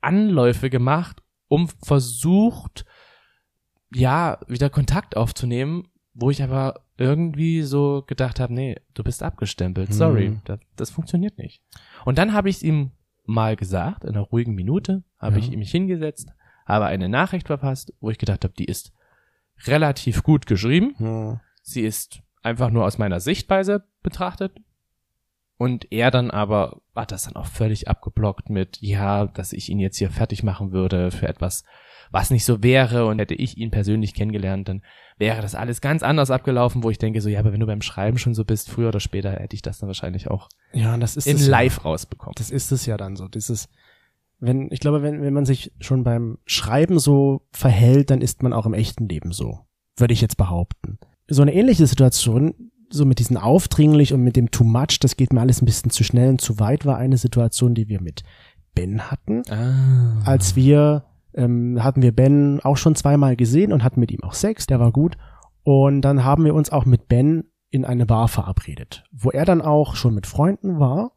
Anläufe 0.02 0.70
gemacht, 0.70 1.22
um 1.48 1.68
versucht, 1.84 2.86
ja, 3.94 4.40
wieder 4.48 4.70
Kontakt 4.70 5.16
aufzunehmen, 5.18 5.88
wo 6.14 6.30
ich 6.30 6.44
aber 6.44 6.82
irgendwie 6.98 7.62
so 7.62 8.04
gedacht 8.06 8.40
habe, 8.40 8.54
nee, 8.54 8.76
du 8.94 9.04
bist 9.04 9.24
abgestempelt, 9.24 9.94
sorry, 9.94 10.28
Hm. 10.28 10.42
das, 10.46 10.60
das 10.76 10.90
funktioniert 10.92 11.38
nicht. 11.38 11.62
Und 12.06 12.18
dann 12.18 12.34
habe 12.34 12.50
ich 12.50 12.58
es 12.58 12.64
ihm 12.64 12.92
mal 13.26 13.56
gesagt, 13.56 14.04
in 14.04 14.12
einer 14.12 14.22
ruhigen 14.22 14.54
Minute, 14.54 15.04
habe 15.20 15.40
Ja. 15.40 15.46
ich 15.48 15.56
mich 15.56 15.72
hingesetzt, 15.72 16.30
habe 16.66 16.86
eine 16.86 17.10
Nachricht 17.10 17.48
verpasst, 17.48 17.94
wo 18.02 18.10
ich 18.10 18.18
gedacht 18.18 18.44
habe, 18.44 18.54
die 18.58 18.66
ist 18.66 18.92
relativ 19.66 20.24
gut 20.24 20.46
geschrieben. 20.46 20.96
Hm. 20.98 21.40
Sie 21.62 21.82
ist 21.82 22.22
einfach 22.44 22.70
nur 22.70 22.86
aus 22.86 22.98
meiner 22.98 23.20
Sichtweise 23.20 23.84
betrachtet. 24.04 24.54
Und 25.58 25.92
er 25.92 26.10
dann 26.10 26.32
aber 26.32 26.82
hat 26.96 27.12
das 27.12 27.24
dann 27.24 27.36
auch 27.36 27.46
völlig 27.46 27.88
abgeblockt 27.88 28.50
mit, 28.50 28.80
ja, 28.82 29.28
dass 29.28 29.54
ich 29.54 29.70
ihn 29.70 29.80
jetzt 29.80 29.98
hier 29.98 30.10
fertig 30.10 30.42
machen 30.42 30.72
würde 30.72 31.12
für 31.12 31.28
etwas, 31.28 31.64
was 32.10 32.32
nicht 32.32 32.46
so 32.46 32.64
wäre. 32.64 33.06
Und 33.06 33.20
hätte 33.20 33.36
ich 33.36 33.58
ihn 33.58 33.70
persönlich 33.70 34.16
kennengelernt, 34.16 34.68
dann 34.68 34.82
wäre 35.20 35.42
das 35.42 35.54
alles 35.54 35.80
ganz 35.80 36.02
anders 36.02 36.32
abgelaufen, 36.32 36.82
wo 36.82 36.90
ich 36.90 36.98
denke 36.98 37.22
so, 37.22 37.30
ja, 37.30 37.40
aber 37.40 37.54
wenn 37.54 37.60
du 37.60 37.68
beim 37.68 37.84
Schreiben 37.84 38.18
schon 38.18 38.34
so 38.34 38.44
bist, 38.44 38.72
früher 38.72 38.90
oder 38.90 39.00
später 39.00 39.34
hätte 39.34 39.56
ich 39.56 39.62
das 39.62 39.78
dann 39.78 39.88
wahrscheinlich 39.88 40.32
auch 40.32 40.50
Ja, 40.74 40.98
das 40.98 41.16
ist 41.16 41.28
in 41.28 41.38
live 41.38 41.86
rausbekommen. 41.86 42.34
Das 42.38 42.50
ist 42.50 42.72
es 42.72 42.88
ja 42.88 42.98
dann 42.98 43.16
so. 43.16 43.28
Dieses, 43.28 43.70
wenn, 44.40 44.72
ich 44.72 44.80
glaube, 44.80 45.04
wenn, 45.04 45.22
wenn 45.22 45.34
man 45.34 45.46
sich 45.46 45.74
schon 45.80 46.04
beim 46.04 46.40
Schreiben 46.46 46.98
so 46.98 47.46
verhält, 47.52 48.10
dann 48.10 48.22
ist 48.22 48.42
man 48.42 48.52
auch 48.52 48.66
im 48.66 48.74
echten 48.74 49.08
Leben 49.08 49.32
so. 49.32 49.60
Würde 49.96 50.16
ich 50.16 50.22
jetzt 50.22 50.38
behaupten. 50.38 50.98
So 51.28 51.42
eine 51.42 51.54
ähnliche 51.54 51.88
Situation, 51.88 52.72
so 52.90 53.06
mit 53.06 53.20
diesen 53.20 53.38
aufdringlich 53.38 54.14
und 54.14 54.22
mit 54.22 54.36
dem 54.36 54.52
too 54.52 54.64
much, 54.64 55.00
das 55.00 55.16
geht 55.16 55.34
mir 55.34 55.42
alles 55.42 55.62
ein 55.62 55.66
bisschen 55.66 55.92
zu 55.92 56.04
schnell 56.04 56.30
und 56.30 56.42
zu 56.42 56.60
weit, 56.60 56.86
war 56.86 56.98
eine 56.98 57.18
Situation, 57.18 57.74
die 57.74 57.88
wir 57.88 58.02
mit 58.02 58.24
Ben 58.76 59.12
hatten. 59.12 59.44
Ah. 59.50 60.22
Als 60.26 60.56
wir, 60.56 61.06
ähm, 61.34 61.82
hatten 61.84 62.02
wir 62.02 62.14
Ben 62.14 62.60
auch 62.62 62.78
schon 62.78 62.96
zweimal 62.96 63.36
gesehen 63.36 63.72
und 63.72 63.84
hatten 63.84 64.00
mit 64.00 64.12
ihm 64.12 64.24
auch 64.24 64.34
Sex, 64.34 64.68
der 64.68 64.80
war 64.80 64.92
gut. 64.92 65.18
Und 65.64 66.02
dann 66.02 66.24
haben 66.24 66.44
wir 66.44 66.56
uns 66.56 66.72
auch 66.72 66.86
mit 66.86 67.08
Ben 67.08 67.46
in 67.70 67.86
eine 67.86 68.06
Bar 68.06 68.28
verabredet, 68.28 69.04
wo 69.12 69.30
er 69.30 69.46
dann 69.46 69.62
auch 69.62 69.96
schon 69.96 70.14
mit 70.14 70.28
Freunden 70.28 70.80
war. 70.80 71.14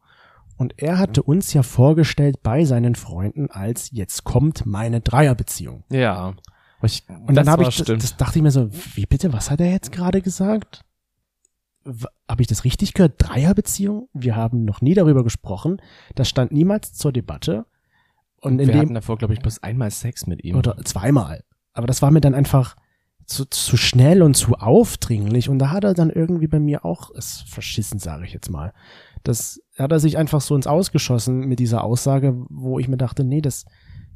Und 0.57 0.81
er 0.81 0.97
hatte 0.97 1.21
uns 1.21 1.51
ja 1.53 1.63
vorgestellt 1.63 2.41
bei 2.41 2.63
seinen 2.63 2.95
Freunden 2.95 3.51
als 3.51 3.89
jetzt 3.91 4.23
kommt 4.23 4.65
meine 4.65 5.01
Dreierbeziehung. 5.01 5.83
ja. 5.89 6.33
Ich, 6.81 7.03
Und 7.27 7.35
dann 7.35 7.49
habe 7.49 7.63
ich, 7.63 7.77
das, 7.77 7.85
das 7.85 8.17
dachte 8.17 8.39
ich 8.39 8.43
mir 8.43 8.51
so, 8.51 8.69
wie 8.95 9.05
bitte, 9.05 9.33
was 9.33 9.49
hat 9.49 9.59
er 9.59 9.71
jetzt 9.71 9.91
gerade 9.91 10.21
gesagt? 10.21 10.81
Habe 12.27 12.41
ich 12.41 12.47
das 12.47 12.63
richtig 12.63 12.93
gehört? 12.93 13.13
Dreierbeziehung? 13.17 14.09
Wir 14.13 14.35
haben 14.35 14.65
noch 14.65 14.81
nie 14.81 14.93
darüber 14.93 15.23
gesprochen. 15.23 15.81
Das 16.15 16.27
stand 16.27 16.51
niemals 16.51 16.93
zur 16.93 17.11
Debatte. 17.11 17.65
Und 18.41 18.59
in 18.59 18.67
wir 18.67 18.73
dem, 18.73 18.81
hatten 18.81 18.93
davor, 18.93 19.17
glaube 19.17 19.33
ich, 19.33 19.39
bloß 19.39 19.63
einmal 19.63 19.91
Sex 19.91 20.27
mit 20.27 20.43
ihm. 20.43 20.55
oder 20.55 20.77
zweimal. 20.83 21.43
Aber 21.73 21.87
das 21.87 22.01
war 22.01 22.11
mir 22.11 22.21
dann 22.21 22.35
einfach 22.35 22.75
zu, 23.25 23.45
zu 23.45 23.77
schnell 23.77 24.21
und 24.21 24.35
zu 24.35 24.55
aufdringlich. 24.55 25.49
Und 25.49 25.59
da 25.59 25.71
hat 25.71 25.83
er 25.83 25.93
dann 25.93 26.09
irgendwie 26.09 26.47
bei 26.47 26.59
mir 26.59 26.85
auch 26.85 27.11
es 27.15 27.43
verschissen, 27.47 27.99
sage 27.99 28.25
ich 28.25 28.33
jetzt 28.33 28.49
mal. 28.49 28.73
Das 29.23 29.61
hat 29.77 29.91
er 29.91 29.99
sich 29.99 30.17
einfach 30.17 30.41
so 30.41 30.55
ins 30.55 30.67
Ausgeschossen 30.67 31.39
mit 31.41 31.59
dieser 31.59 31.83
Aussage, 31.83 32.35
wo 32.49 32.79
ich 32.79 32.87
mir 32.87 32.97
dachte, 32.97 33.23
nee, 33.23 33.41
das 33.41 33.65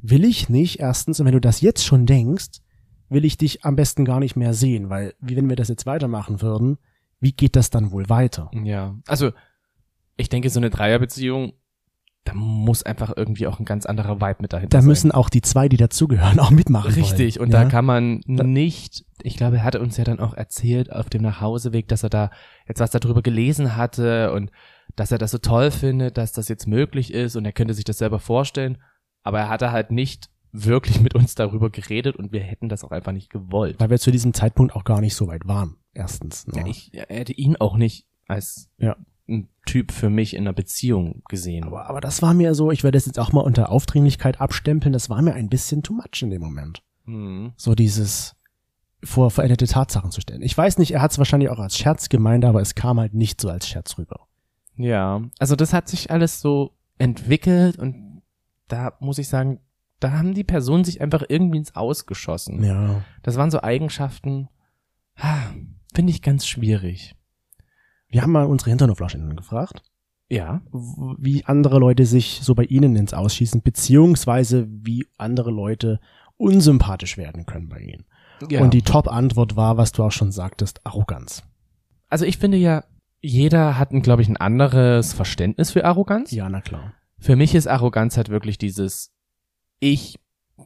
will 0.02 0.24
ich 0.24 0.48
nicht. 0.48 0.80
Erstens, 0.80 1.20
und 1.20 1.26
wenn 1.26 1.32
du 1.34 1.40
das 1.40 1.60
jetzt 1.60 1.84
schon 1.84 2.06
denkst, 2.06 2.60
will 3.08 3.24
ich 3.24 3.36
dich 3.38 3.64
am 3.64 3.76
besten 3.76 4.04
gar 4.04 4.20
nicht 4.20 4.36
mehr 4.36 4.54
sehen, 4.54 4.88
weil 4.90 5.14
wie 5.20 5.36
wenn 5.36 5.48
wir 5.48 5.56
das 5.56 5.68
jetzt 5.68 5.86
weitermachen 5.86 6.40
würden, 6.42 6.78
wie 7.20 7.32
geht 7.32 7.56
das 7.56 7.70
dann 7.70 7.90
wohl 7.90 8.08
weiter? 8.08 8.50
Ja, 8.64 8.96
also 9.06 9.32
ich 10.16 10.28
denke, 10.28 10.48
so 10.50 10.60
eine 10.60 10.70
Dreierbeziehung, 10.70 11.52
da 12.24 12.34
muss 12.34 12.82
einfach 12.82 13.12
irgendwie 13.16 13.46
auch 13.46 13.58
ein 13.58 13.64
ganz 13.64 13.86
anderer 13.86 14.20
Vibe 14.20 14.42
mit 14.42 14.52
dahinter 14.52 14.76
Da 14.76 14.82
sein. 14.82 14.88
müssen 14.88 15.10
auch 15.12 15.30
die 15.30 15.40
zwei, 15.42 15.68
die 15.68 15.78
dazugehören, 15.78 16.38
auch 16.38 16.50
mitmachen. 16.50 16.92
Richtig, 16.92 17.36
wollen. 17.38 17.48
und 17.48 17.52
ja? 17.54 17.64
da 17.64 17.68
kann 17.70 17.84
man 17.84 18.20
Da- 18.26 18.44
nicht, 18.44 19.04
ich 19.22 19.36
glaube, 19.36 19.56
er 19.56 19.64
hatte 19.64 19.80
uns 19.80 19.96
ja 19.96 20.04
dann 20.04 20.20
auch 20.20 20.34
erzählt 20.34 20.92
auf 20.92 21.08
dem 21.10 21.22
Nachhauseweg, 21.22 21.88
dass 21.88 22.02
er 22.02 22.10
da 22.10 22.30
jetzt 22.68 22.80
was 22.80 22.90
darüber 22.90 23.22
gelesen 23.22 23.74
hatte 23.76 24.32
und 24.32 24.50
dass 24.96 25.10
er 25.12 25.18
das 25.18 25.30
so 25.30 25.38
toll 25.38 25.70
findet, 25.70 26.16
dass 26.18 26.32
das 26.32 26.48
jetzt 26.48 26.66
möglich 26.66 27.12
ist 27.12 27.36
und 27.36 27.44
er 27.44 27.52
könnte 27.52 27.74
sich 27.74 27.84
das 27.84 27.98
selber 27.98 28.18
vorstellen, 28.18 28.78
aber 29.22 29.40
er 29.40 29.48
hatte 29.48 29.70
halt 29.72 29.90
nicht 29.90 30.30
wirklich 30.52 31.00
mit 31.00 31.14
uns 31.14 31.34
darüber 31.34 31.70
geredet 31.70 32.16
und 32.16 32.32
wir 32.32 32.40
hätten 32.40 32.68
das 32.68 32.82
auch 32.84 32.90
einfach 32.90 33.12
nicht 33.12 33.30
gewollt. 33.30 33.78
weil 33.78 33.90
wir 33.90 33.98
zu 33.98 34.10
diesem 34.10 34.34
Zeitpunkt 34.34 34.74
auch 34.74 34.84
gar 34.84 35.00
nicht 35.00 35.14
so 35.14 35.28
weit 35.28 35.46
waren. 35.46 35.76
Erstens. 35.94 36.46
ne? 36.46 36.60
Ja, 36.60 36.66
ich 36.66 36.90
er 36.94 37.06
hätte 37.08 37.32
ihn 37.32 37.56
auch 37.56 37.76
nicht 37.76 38.06
als 38.26 38.68
Ja. 38.78 38.96
ein 39.28 39.48
Typ 39.66 39.92
für 39.92 40.10
mich 40.10 40.34
in 40.34 40.42
einer 40.42 40.52
Beziehung 40.52 41.22
gesehen. 41.28 41.64
Aber, 41.64 41.88
aber 41.88 42.00
das 42.00 42.20
war 42.22 42.34
mir 42.34 42.54
so, 42.54 42.70
ich 42.72 42.82
werde 42.82 42.96
das 42.96 43.06
jetzt 43.06 43.18
auch 43.18 43.32
mal 43.32 43.42
unter 43.42 43.70
Aufdringlichkeit 43.70 44.40
abstempeln, 44.40 44.92
das 44.92 45.08
war 45.10 45.22
mir 45.22 45.34
ein 45.34 45.48
bisschen 45.48 45.82
too 45.82 45.92
much 45.94 46.22
in 46.22 46.30
dem 46.30 46.42
Moment. 46.42 46.82
Hm. 47.04 47.52
So 47.56 47.74
dieses 47.76 48.34
vor 49.02 49.30
veränderte 49.30 49.66
Tatsachen 49.66 50.10
zu 50.10 50.20
stellen. 50.20 50.42
Ich 50.42 50.56
weiß 50.58 50.78
nicht, 50.78 50.90
er 50.92 51.00
hat 51.00 51.12
es 51.12 51.18
wahrscheinlich 51.18 51.48
auch 51.50 51.58
als 51.58 51.76
Scherz 51.76 52.08
gemeint, 52.08 52.44
aber 52.44 52.60
es 52.60 52.74
kam 52.74 52.98
halt 53.00 53.14
nicht 53.14 53.40
so 53.40 53.48
als 53.48 53.66
Scherz 53.68 53.96
rüber. 53.98 54.26
Ja, 54.76 55.22
also 55.38 55.56
das 55.56 55.72
hat 55.72 55.88
sich 55.88 56.10
alles 56.10 56.40
so 56.40 56.72
entwickelt 56.98 57.78
und 57.78 58.09
da 58.72 58.96
muss 59.00 59.18
ich 59.18 59.28
sagen, 59.28 59.60
da 60.00 60.12
haben 60.12 60.34
die 60.34 60.44
Personen 60.44 60.84
sich 60.84 61.00
einfach 61.00 61.22
irgendwie 61.28 61.58
ins 61.58 61.76
Ausgeschossen. 61.76 62.64
Ja. 62.64 63.02
Das 63.22 63.36
waren 63.36 63.50
so 63.50 63.62
Eigenschaften, 63.62 64.48
ah, 65.16 65.50
finde 65.94 66.10
ich 66.10 66.22
ganz 66.22 66.46
schwierig. 66.46 67.14
Wir 68.08 68.22
haben 68.22 68.32
mal 68.32 68.46
unsere 68.46 68.70
Hinternoflaschen 68.70 69.36
gefragt. 69.36 69.82
Ja. 70.32 70.62
wie 70.70 71.44
andere 71.44 71.80
Leute 71.80 72.06
sich 72.06 72.38
so 72.40 72.54
bei 72.54 72.62
ihnen 72.62 72.94
ins 72.94 73.12
Ausschießen, 73.12 73.62
beziehungsweise 73.62 74.68
wie 74.70 75.04
andere 75.18 75.50
Leute 75.50 75.98
unsympathisch 76.36 77.16
werden 77.16 77.46
können 77.46 77.68
bei 77.68 77.80
ihnen. 77.80 78.04
ja. 78.48 78.60
Und 78.60 78.72
die 78.72 78.82
Top-Antwort 78.82 79.56
war, 79.56 79.76
was 79.76 79.90
du 79.90 80.04
auch 80.04 80.12
schon 80.12 80.30
sagtest, 80.30 80.86
Arroganz. 80.86 81.42
also 82.08 82.24
ich 82.24 82.38
finde 82.38 82.58
ja, 82.58 82.84
jeder 83.20 83.76
hat, 83.76 83.90
glaube 84.04 84.22
ich, 84.22 84.28
ein 84.28 84.36
anderes 84.36 85.12
Verständnis 85.12 85.72
für 85.72 85.84
Arroganz. 85.84 86.30
Ja, 86.30 86.48
na 86.48 86.60
klar. 86.60 86.94
Für 87.20 87.36
mich 87.36 87.54
ist 87.54 87.66
Arroganz 87.66 88.16
halt 88.16 88.28
wirklich 88.30 88.58
dieses, 88.58 89.12
ich 89.78 90.18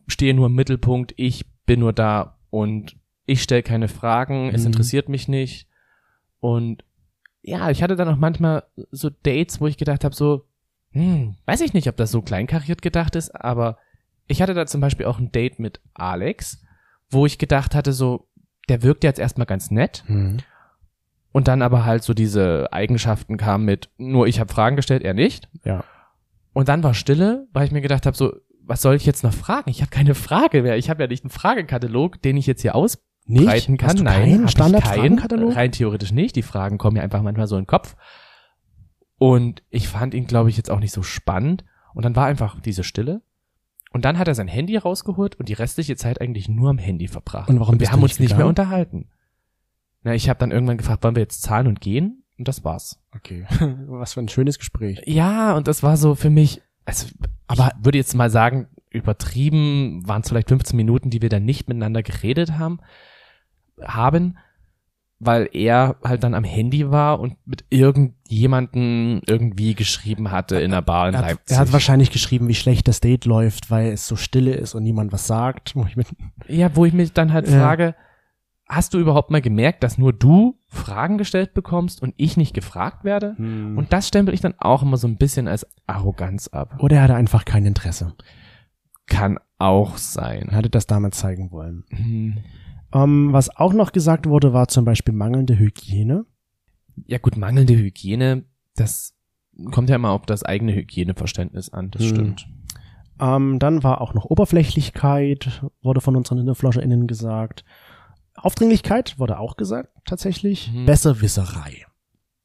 stehe 0.06 0.34
nur 0.34 0.46
im 0.46 0.54
Mittelpunkt, 0.54 1.12
ich 1.16 1.46
bin 1.66 1.80
nur 1.80 1.92
da 1.92 2.38
und 2.50 2.96
ich 3.26 3.42
stelle 3.42 3.62
keine 3.62 3.88
Fragen, 3.88 4.50
es 4.54 4.62
Mhm. 4.62 4.68
interessiert 4.68 5.08
mich 5.08 5.28
nicht. 5.28 5.66
Und 6.40 6.84
ja, 7.42 7.70
ich 7.70 7.82
hatte 7.82 7.96
dann 7.96 8.08
auch 8.08 8.16
manchmal 8.16 8.64
so 8.90 9.10
Dates, 9.10 9.60
wo 9.60 9.66
ich 9.66 9.76
gedacht 9.76 10.04
habe, 10.04 10.14
so, 10.14 10.44
hm, 10.92 11.36
weiß 11.46 11.60
ich 11.62 11.72
nicht, 11.74 11.88
ob 11.88 11.96
das 11.96 12.10
so 12.10 12.22
kleinkariert 12.22 12.82
gedacht 12.82 13.16
ist, 13.16 13.30
aber 13.34 13.78
ich 14.26 14.40
hatte 14.40 14.54
da 14.54 14.66
zum 14.66 14.80
Beispiel 14.80 15.06
auch 15.06 15.18
ein 15.18 15.32
Date 15.32 15.58
mit 15.58 15.80
Alex, 15.94 16.62
wo 17.10 17.26
ich 17.26 17.38
gedacht 17.38 17.74
hatte, 17.74 17.92
so, 17.92 18.28
der 18.68 18.82
wirkt 18.82 19.04
jetzt 19.04 19.18
erstmal 19.18 19.46
ganz 19.46 19.70
nett 19.70 20.04
Mhm. 20.06 20.38
und 21.32 21.48
dann 21.48 21.62
aber 21.62 21.84
halt 21.84 22.02
so 22.02 22.14
diese 22.14 22.72
Eigenschaften 22.72 23.36
kamen 23.36 23.64
mit, 23.64 23.90
nur 23.98 24.26
ich 24.26 24.38
habe 24.40 24.52
Fragen 24.52 24.76
gestellt, 24.76 25.02
er 25.02 25.14
nicht. 25.14 25.48
Ja. 25.64 25.84
Und 26.54 26.68
dann 26.68 26.82
war 26.82 26.94
Stille, 26.94 27.46
weil 27.52 27.66
ich 27.66 27.72
mir 27.72 27.82
gedacht 27.82 28.06
habe, 28.06 28.16
so, 28.16 28.32
was 28.62 28.80
soll 28.80 28.94
ich 28.94 29.04
jetzt 29.04 29.24
noch 29.24 29.34
fragen? 29.34 29.68
Ich 29.68 29.82
habe 29.82 29.90
keine 29.90 30.14
Frage 30.14 30.62
mehr. 30.62 30.78
Ich 30.78 30.88
habe 30.88 31.02
ja 31.02 31.08
nicht 31.08 31.24
einen 31.24 31.30
Fragekatalog, 31.30 32.22
den 32.22 32.38
ich 32.38 32.46
jetzt 32.46 32.62
hier 32.62 32.74
ausbreiten 32.74 33.04
Nicht? 33.26 33.66
kann. 33.66 33.88
Hast 33.88 33.98
du 33.98 34.04
Nein, 34.04 34.14
keinen. 34.22 34.48
Rein 35.52 35.72
theoretisch 35.72 36.12
nicht. 36.12 36.36
Die 36.36 36.42
Fragen 36.42 36.78
kommen 36.78 36.96
ja 36.96 37.02
einfach 37.02 37.22
manchmal 37.22 37.46
so 37.46 37.56
in 37.56 37.62
den 37.62 37.66
Kopf. 37.66 37.96
Und 39.18 39.62
ich 39.68 39.88
fand 39.88 40.14
ihn, 40.14 40.26
glaube 40.26 40.48
ich, 40.48 40.56
jetzt 40.56 40.70
auch 40.70 40.80
nicht 40.80 40.92
so 40.92 41.02
spannend. 41.02 41.64
Und 41.92 42.04
dann 42.04 42.16
war 42.16 42.26
einfach 42.26 42.60
diese 42.60 42.84
Stille. 42.84 43.22
Und 43.92 44.04
dann 44.04 44.18
hat 44.18 44.26
er 44.26 44.34
sein 44.34 44.48
Handy 44.48 44.76
rausgeholt 44.76 45.36
und 45.36 45.48
die 45.48 45.52
restliche 45.52 45.94
Zeit 45.94 46.20
eigentlich 46.20 46.48
nur 46.48 46.70
am 46.70 46.78
Handy 46.78 47.06
verbracht. 47.06 47.48
Und 47.48 47.60
warum 47.60 47.74
wir 47.74 47.78
bist 47.80 47.92
haben 47.92 48.02
uns 48.02 48.12
nicht 48.12 48.20
nicht 48.20 48.30
mehr 48.30 48.38
gegangen? 48.38 48.48
unterhalten. 48.48 49.10
Na, 50.02 50.14
ich 50.14 50.28
habe 50.28 50.38
dann 50.40 50.50
irgendwann 50.50 50.78
gefragt, 50.78 51.04
wollen 51.04 51.14
wir 51.14 51.22
jetzt 51.22 51.42
zahlen 51.42 51.66
und 51.66 51.80
gehen? 51.80 52.23
Und 52.38 52.48
das 52.48 52.64
war's. 52.64 52.98
Okay. 53.14 53.46
Was 53.86 54.14
für 54.14 54.20
ein 54.20 54.28
schönes 54.28 54.58
Gespräch. 54.58 55.00
Ja, 55.06 55.54
und 55.56 55.68
das 55.68 55.82
war 55.82 55.96
so 55.96 56.14
für 56.14 56.30
mich, 56.30 56.62
also, 56.84 57.06
aber 57.46 57.72
ich 57.78 57.84
würde 57.84 57.98
jetzt 57.98 58.14
mal 58.14 58.30
sagen, 58.30 58.66
übertrieben 58.90 60.02
waren 60.06 60.22
es 60.22 60.28
vielleicht 60.28 60.48
15 60.48 60.76
Minuten, 60.76 61.10
die 61.10 61.22
wir 61.22 61.28
dann 61.28 61.44
nicht 61.44 61.68
miteinander 61.68 62.02
geredet 62.02 62.52
haben, 62.58 62.80
haben, 63.82 64.36
weil 65.20 65.48
er 65.52 65.96
halt 66.04 66.22
dann 66.24 66.34
am 66.34 66.44
Handy 66.44 66.90
war 66.90 67.18
und 67.20 67.36
mit 67.46 67.64
irgendjemanden 67.70 69.22
irgendwie 69.26 69.74
geschrieben 69.74 70.30
hatte 70.30 70.56
in 70.60 70.72
einer 70.72 70.82
Bar 70.82 71.08
in 71.08 71.14
Er 71.14 71.20
hat, 71.20 71.26
Leipzig. 71.28 71.56
er 71.56 71.60
hat 71.60 71.72
wahrscheinlich 71.72 72.10
geschrieben, 72.10 72.48
wie 72.48 72.54
schlecht 72.54 72.88
das 72.88 73.00
Date 73.00 73.24
läuft, 73.24 73.70
weil 73.70 73.92
es 73.92 74.06
so 74.06 74.16
stille 74.16 74.54
ist 74.54 74.74
und 74.74 74.82
niemand 74.82 75.12
was 75.12 75.26
sagt. 75.26 75.74
Wo 75.76 75.84
ich 75.86 75.96
mit, 75.96 76.08
ja, 76.48 76.74
wo 76.76 76.84
ich 76.84 76.92
mich 76.92 77.12
dann 77.12 77.32
halt 77.32 77.48
Ja. 77.48 77.58
frage, 77.60 77.94
hast 78.66 78.94
du 78.94 78.98
überhaupt 78.98 79.30
mal 79.30 79.40
gemerkt, 79.42 79.82
dass 79.82 79.98
nur 79.98 80.12
du 80.12 80.58
Fragen 80.68 81.18
gestellt 81.18 81.54
bekommst 81.54 82.02
und 82.02 82.14
ich 82.16 82.36
nicht 82.36 82.54
gefragt 82.54 83.04
werde? 83.04 83.34
und 83.38 83.76
Und 83.78 83.92
das 83.92 84.08
stempel 84.08 84.34
ich 84.34 84.40
dann 84.40 84.54
auch 84.58 84.82
immer 84.82 84.96
so 84.96 85.06
ein 85.06 85.16
bisschen 85.18 85.48
als 85.48 85.66
Arroganz 85.86 86.48
ab. 86.48 86.76
oder 86.80 86.96
er 86.96 87.02
hatte 87.02 87.14
einfach 87.14 87.44
kein 87.44 87.66
Interesse. 87.66 88.14
Kann 89.06 89.38
auch 89.58 89.98
sein. 89.98 90.48
Er 90.50 90.56
hatte 90.56 90.70
das 90.70 90.86
damals 90.86 91.18
zeigen 91.18 91.50
wollen. 91.50 91.84
Hm. 91.90 92.38
Ähm, 92.92 93.32
was 93.32 93.54
auch 93.54 93.72
noch 93.74 93.92
gesagt 93.92 94.26
wurde, 94.26 94.52
war 94.52 94.68
zum 94.68 94.84
Beispiel 94.84 95.14
mangelnde 95.14 95.58
Hygiene. 95.58 96.24
Ja 97.06 97.18
gut, 97.18 97.36
mangelnde 97.36 97.76
Hygiene, 97.76 98.44
das 98.76 99.14
kommt 99.72 99.90
ja 99.90 99.96
immer 99.96 100.10
auf 100.10 100.26
das 100.26 100.42
eigene 100.42 100.74
Hygieneverständnis 100.74 101.68
an, 101.72 101.90
das 101.90 102.02
Hm. 102.02 102.08
stimmt. 102.08 102.48
Ähm, 103.20 103.58
dann 103.58 103.82
war 103.84 104.00
auch 104.00 104.14
noch 104.14 104.24
Oberflächlichkeit, 104.24 105.64
wurde 105.82 106.00
von 106.00 106.16
unseren 106.16 106.38
HinterfloscherInnen 106.38 107.06
gesagt. 107.06 107.64
Aufdringlichkeit 108.44 109.18
wurde 109.18 109.38
auch 109.38 109.56
gesagt, 109.56 109.88
tatsächlich. 110.04 110.70
Mhm. 110.72 110.84
Besserwisserei. 110.84 111.86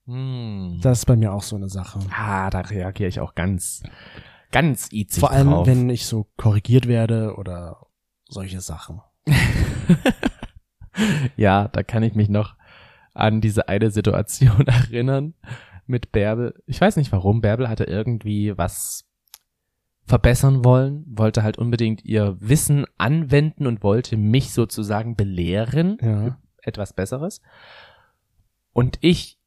Hm. 0.05 0.79
Das 0.81 0.99
ist 0.99 1.05
bei 1.05 1.15
mir 1.15 1.33
auch 1.33 1.43
so 1.43 1.55
eine 1.55 1.69
Sache. 1.69 1.99
ah, 2.12 2.49
da 2.49 2.62
reagiere 2.62 3.09
ich 3.09 3.19
auch 3.19 3.35
ganz, 3.35 3.83
ganz 4.51 4.91
easy 4.91 5.19
Vor 5.19 5.31
allem, 5.31 5.49
drauf. 5.49 5.67
wenn 5.67 5.89
ich 5.89 6.05
so 6.05 6.27
korrigiert 6.38 6.88
werde 6.88 7.35
oder 7.35 7.85
solche 8.27 8.62
Sachen. 8.62 9.01
ja, 11.38 11.67
da 11.67 11.83
kann 11.83 12.03
ich 12.03 12.15
mich 12.15 12.29
noch 12.29 12.55
an 13.13 13.41
diese 13.41 13.67
eine 13.67 13.91
Situation 13.91 14.67
erinnern 14.67 15.33
mit 15.85 16.12
Bärbel. 16.12 16.63
Ich 16.65 16.79
weiß 16.79 16.95
nicht 16.95 17.12
warum, 17.12 17.41
Bärbel 17.41 17.67
hatte 17.67 17.83
irgendwie 17.83 18.57
was 18.57 19.08
verbessern 20.09 20.65
wollen, 20.65 21.05
wollte 21.07 21.43
halt 21.43 21.57
unbedingt 21.57 22.03
ihr 22.03 22.35
Wissen 22.39 22.85
anwenden 22.97 23.67
und 23.67 23.83
wollte 23.83 24.17
mich 24.17 24.51
sozusagen 24.51 25.15
belehren. 25.15 25.97
Ja. 26.01 26.37
etwas 26.63 26.93
Besseres. 26.93 27.41
Und 28.73 28.97
ich 29.01 29.39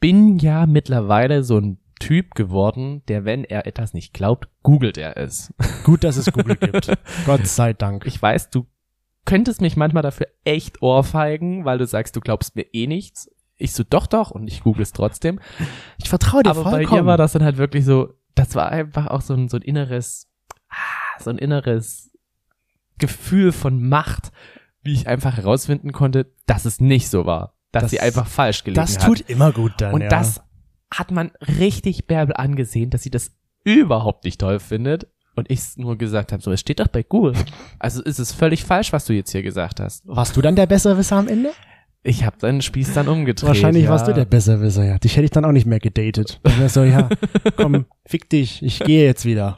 bin 0.00 0.38
ja 0.38 0.66
mittlerweile 0.66 1.44
so 1.44 1.58
ein 1.58 1.78
Typ 2.00 2.34
geworden, 2.34 3.02
der, 3.06 3.24
wenn 3.24 3.44
er 3.44 3.66
etwas 3.68 3.94
nicht 3.94 4.12
glaubt, 4.12 4.48
googelt 4.64 4.98
er 4.98 5.16
es. 5.16 5.54
Gut, 5.84 6.02
dass 6.02 6.16
es 6.16 6.32
Google 6.32 6.56
gibt. 6.56 6.92
Gott 7.26 7.46
sei 7.46 7.72
Dank. 7.72 8.04
Ich 8.06 8.20
weiß, 8.20 8.50
du 8.50 8.66
könntest 9.24 9.60
mich 9.60 9.76
manchmal 9.76 10.02
dafür 10.02 10.26
echt 10.44 10.82
ohrfeigen, 10.82 11.64
weil 11.64 11.78
du 11.78 11.86
sagst, 11.86 12.16
du 12.16 12.20
glaubst 12.20 12.56
mir 12.56 12.66
eh 12.72 12.88
nichts. 12.88 13.30
Ich 13.56 13.72
so, 13.72 13.84
doch, 13.88 14.08
doch, 14.08 14.32
und 14.32 14.48
ich 14.48 14.64
google 14.64 14.82
es 14.82 14.92
trotzdem. 14.92 15.38
Ich 16.02 16.08
vertraue 16.08 16.42
dir 16.42 16.50
Aber 16.50 16.64
bei 16.64 16.70
vollkommen. 16.70 17.02
dir 17.02 17.06
war 17.06 17.16
das 17.16 17.32
dann 17.32 17.44
halt 17.44 17.58
wirklich 17.58 17.84
so, 17.84 18.12
das 18.34 18.54
war 18.54 18.70
einfach 18.70 19.06
auch 19.08 19.20
so 19.20 19.34
ein, 19.34 19.48
so 19.48 19.56
ein 19.56 19.62
inneres, 19.62 20.28
ah, 20.68 21.20
so 21.20 21.30
ein 21.30 21.38
inneres 21.38 22.10
Gefühl 22.98 23.52
von 23.52 23.86
Macht, 23.88 24.32
wie 24.82 24.92
ich 24.92 25.06
einfach 25.08 25.36
herausfinden 25.36 25.92
konnte, 25.92 26.32
dass 26.46 26.64
es 26.64 26.80
nicht 26.80 27.08
so 27.08 27.26
war. 27.26 27.54
Dass 27.72 27.84
Das- 27.84 27.90
sie 27.92 28.00
einfach 28.00 28.26
falsch 28.26 28.64
gelegen 28.64 28.80
das 28.80 28.98
hat. 28.98 29.06
tut 29.06 29.20
immer 29.28 29.52
gut 29.52 29.72
dann. 29.78 29.94
Und 29.94 30.02
ja. 30.02 30.08
das 30.08 30.40
hat 30.92 31.10
man 31.10 31.30
richtig 31.58 32.06
Bärbel 32.06 32.36
angesehen, 32.36 32.90
dass 32.90 33.02
sie 33.02 33.10
das 33.10 33.32
überhaupt 33.64 34.24
nicht 34.24 34.40
toll 34.40 34.60
findet. 34.60 35.06
Und 35.34 35.50
ich 35.50 35.60
nur 35.78 35.96
gesagt 35.96 36.30
habe, 36.32 36.42
so, 36.42 36.52
es 36.52 36.60
steht 36.60 36.80
doch 36.80 36.88
bei 36.88 37.02
Google. 37.02 37.34
Also 37.78 38.02
ist 38.02 38.18
es 38.18 38.32
völlig 38.32 38.64
falsch, 38.64 38.92
was 38.92 39.06
du 39.06 39.14
jetzt 39.14 39.32
hier 39.32 39.42
gesagt 39.42 39.80
hast. 39.80 40.06
Warst 40.06 40.36
du 40.36 40.42
dann 40.42 40.56
der 40.56 40.66
Besserwisser 40.66 41.16
am 41.16 41.26
Ende? 41.28 41.52
Ich 42.04 42.24
habe 42.24 42.36
deinen 42.38 42.62
Spieß 42.62 42.94
dann 42.94 43.06
umgedreht. 43.06 43.46
Wahrscheinlich 43.46 43.84
ja. 43.84 43.90
warst 43.90 44.08
du 44.08 44.12
der 44.12 44.24
Besserwisser, 44.24 44.84
ja. 44.84 44.98
Dich 44.98 45.16
hätte 45.16 45.24
ich 45.24 45.30
dann 45.30 45.44
auch 45.44 45.52
nicht 45.52 45.66
mehr 45.66 45.78
gedatet. 45.78 46.40
Dann 46.42 46.58
wär 46.58 46.68
so, 46.68 46.82
ja, 46.82 47.08
komm, 47.56 47.86
fick 48.04 48.28
dich, 48.28 48.62
ich 48.62 48.80
gehe 48.80 49.04
jetzt 49.04 49.24
wieder. 49.24 49.56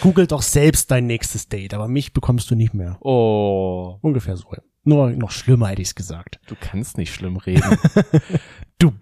Google 0.00 0.26
doch 0.26 0.42
selbst 0.42 0.90
dein 0.90 1.06
nächstes 1.06 1.48
Date, 1.48 1.74
aber 1.74 1.86
mich 1.86 2.12
bekommst 2.12 2.50
du 2.50 2.56
nicht 2.56 2.74
mehr. 2.74 2.98
Oh, 3.00 3.98
Ungefähr 4.02 4.36
so. 4.36 4.48
Nur 4.82 5.10
noch 5.10 5.30
schlimmer 5.30 5.68
hätte 5.68 5.82
ich's 5.82 5.94
gesagt. 5.94 6.40
du 6.48 6.56
kannst 6.60 6.98
nicht 6.98 7.14
schlimm 7.14 7.36
reden. 7.36 7.76
du 8.78 8.92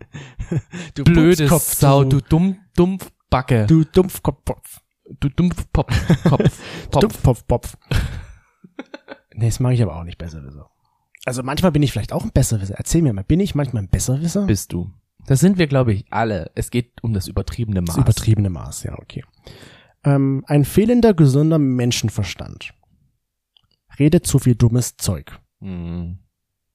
Du 0.95 1.05
blöde 1.05 1.47
Pupskopf, 1.47 1.75
Sau, 1.75 2.05
du 2.05 2.21
dumm, 2.21 2.59
Dumpfbacke. 2.77 3.67
Du 3.67 3.85
Dumpfkopf. 3.85 4.81
Du 5.21 5.29
Dumpfpop, 5.29 5.93
Kopf, 6.25 6.61
Popf. 6.91 7.21
Dumpfpopf. 7.21 7.77
nee, 9.35 9.47
das 9.47 9.61
mag 9.61 9.75
ich 9.75 9.83
aber 9.83 9.97
auch 9.97 10.05
nicht 10.05 10.17
Besserwisser. 10.17 10.71
Also 11.25 11.43
manchmal 11.43 11.73
bin 11.73 11.83
ich 11.83 11.93
vielleicht 11.93 12.13
auch 12.13 12.25
ein 12.25 12.33
Besserwisser. 12.33 12.75
Erzähl 12.77 13.03
mir 13.03 13.13
mal, 13.13 13.25
bin 13.25 13.41
ich 13.41 13.55
manchmal 13.55 13.83
ein 13.85 13.89
Besserwisser? 13.89 14.47
bist 14.47 14.73
du. 14.73 14.91
Das 15.27 15.41
sind 15.41 15.57
wir, 15.57 15.67
glaube 15.67 15.95
ich, 15.95 16.05
alle. 16.11 16.51
Es 16.55 16.71
geht 16.71 17.03
um 17.03 17.15
das 17.15 17.29
übertriebene 17.29 17.81
Maß. 17.81 17.97
Das 17.97 18.05
übertriebene 18.05 18.51
Maß, 18.51 18.83
ja, 18.83 18.99
okay. 18.99 19.25
Ähm, 20.05 20.45
ein 20.47 20.65
fehlender 20.67 21.15
gesunder 21.15 21.59
Menschenverstand. 21.59 22.75
Redet 23.99 24.27
zu 24.27 24.39
viel 24.39 24.55
dummes 24.55 24.97
Zeug. 24.97 25.39
Hm. 25.61 26.19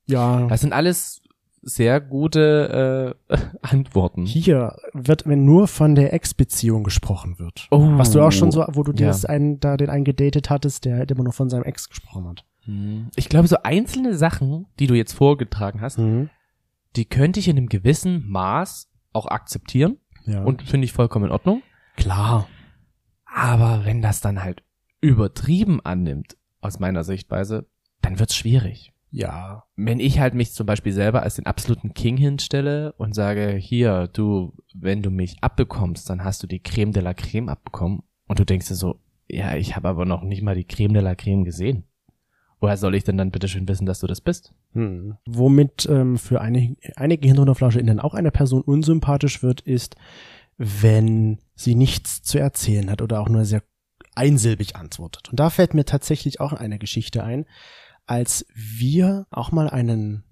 Ja. 0.08 0.48
Das 0.48 0.62
sind 0.62 0.74
alles 0.74 1.22
sehr 1.62 2.00
gute 2.02 3.16
äh, 3.30 3.38
Antworten. 3.62 4.26
Hier 4.26 4.78
wird, 4.94 5.28
wenn 5.28 5.46
nur 5.46 5.68
von 5.68 5.94
der 5.94 6.14
Ex-Beziehung 6.14 6.84
gesprochen 6.84 7.38
wird. 7.38 7.68
Oh. 7.70 7.98
Was 7.98 8.12
du 8.12 8.22
auch 8.22 8.32
schon 8.32 8.52
so, 8.52 8.66
wo 8.72 8.82
du 8.82 8.94
dir 8.94 9.08
Ja. 9.12 9.30
einen, 9.30 9.60
da 9.60 9.78
den 9.78 9.90
einen 9.90 10.06
gedatet 10.06 10.50
hattest, 10.50 10.86
der 10.86 10.98
halt 10.98 11.12
immer 11.12 11.24
nur 11.24 11.34
von 11.34 11.50
seinem 11.50 11.64
Ex 11.66 11.90
gesprochen 11.90 12.28
hat. 12.30 12.46
Ich 13.16 13.30
glaube, 13.30 13.48
so 13.48 13.58
einzelne 13.64 14.16
Sachen, 14.16 14.66
die 14.80 14.88
du 14.88 14.94
jetzt 14.96 15.14
vorgetragen 15.14 15.82
hast, 15.82 15.98
Mhm. 16.00 16.30
die 16.96 17.06
könnte 17.06 17.40
ich 17.40 17.48
in 17.48 17.58
einem 17.58 17.70
gewissen 17.70 18.28
Maß 18.30 18.90
auch 19.14 19.28
akzeptieren 19.28 19.98
Ja. 20.26 20.44
und 20.44 20.62
finde 20.64 20.86
ich 20.86 20.94
vollkommen 20.94 21.26
in 21.26 21.32
Ordnung. 21.32 21.62
klar. 21.96 22.48
Aber 23.26 23.86
wenn 23.86 24.02
das 24.02 24.22
dann 24.22 24.42
halt 24.44 24.64
übertrieben 25.02 25.80
annimmt, 25.84 26.36
aus 26.62 26.80
meiner 26.80 27.04
Sichtweise, 27.04 27.68
dann 28.02 28.20
wird's 28.20 28.36
schwierig. 28.36 28.94
Ja. 29.12 29.64
Wenn 29.76 30.00
ich 30.00 30.20
halt 30.20 30.34
mich 30.34 30.54
zum 30.54 30.66
Beispiel 30.66 30.94
selber 30.94 31.24
als 31.24 31.36
den 31.36 31.46
absoluten 31.46 31.94
King 31.94 32.18
hinstelle 32.18 32.94
und 32.94 33.14
sage, 33.16 33.52
hier, 33.56 34.08
du, 34.14 34.54
wenn 34.74 35.02
du 35.02 35.10
mich 35.10 35.38
abbekommst, 35.42 36.10
dann 36.10 36.24
hast 36.24 36.44
du 36.44 36.48
die 36.48 36.60
Creme 36.60 36.92
de 36.92 37.02
la 37.04 37.14
Creme 37.14 37.50
abbekommen 37.50 38.04
und 38.28 38.40
du 38.40 38.46
denkst 38.46 38.68
dir 38.68 38.76
so, 38.76 39.00
ja, 39.28 39.56
ich 39.56 39.76
habe 39.76 39.88
aber 39.90 40.06
noch 40.06 40.24
nicht 40.24 40.42
mal 40.42 40.56
die 40.56 40.66
Creme 40.66 40.94
de 40.94 41.02
la 41.04 41.16
Creme 41.16 41.44
gesehen. 41.44 41.86
Woher 42.60 42.78
soll 42.78 42.96
ich 42.96 43.06
denn 43.06 43.18
dann 43.18 43.32
bitte 43.32 43.48
schön 43.48 43.68
wissen, 43.68 43.86
dass 43.86 44.00
du 44.00 44.08
das 44.08 44.22
bist? 44.22 44.54
Hm. 44.74 45.18
Womit 45.26 45.88
ähm, 45.90 46.18
für 46.18 46.42
einige, 46.42 46.76
einige 46.98 47.28
HinterhoflauscherInnen 47.28 48.00
auch 48.00 48.14
eine 48.14 48.32
Person 48.32 48.62
unsympathisch 48.62 49.42
wird, 49.42 49.62
ist, 49.62 49.96
wenn 50.58 51.40
sie 51.56 51.76
nichts 51.76 52.22
zu 52.22 52.38
erzählen 52.38 52.92
hat 52.92 53.02
oder 53.02 53.22
auch 53.22 53.30
nur 53.30 53.46
sehr 53.46 53.64
einsilbig 54.14 54.76
antwortet. 54.76 55.30
Und 55.30 55.40
da 55.40 55.50
fällt 55.50 55.74
mir 55.74 55.86
tatsächlich 55.86 56.42
auch 56.42 56.52
eine 56.52 56.80
Geschichte 56.80 57.24
ein, 57.24 57.46
als 58.06 58.46
wir 58.54 59.26
auch 59.30 59.52
mal 59.52 59.70
einen 59.70 60.24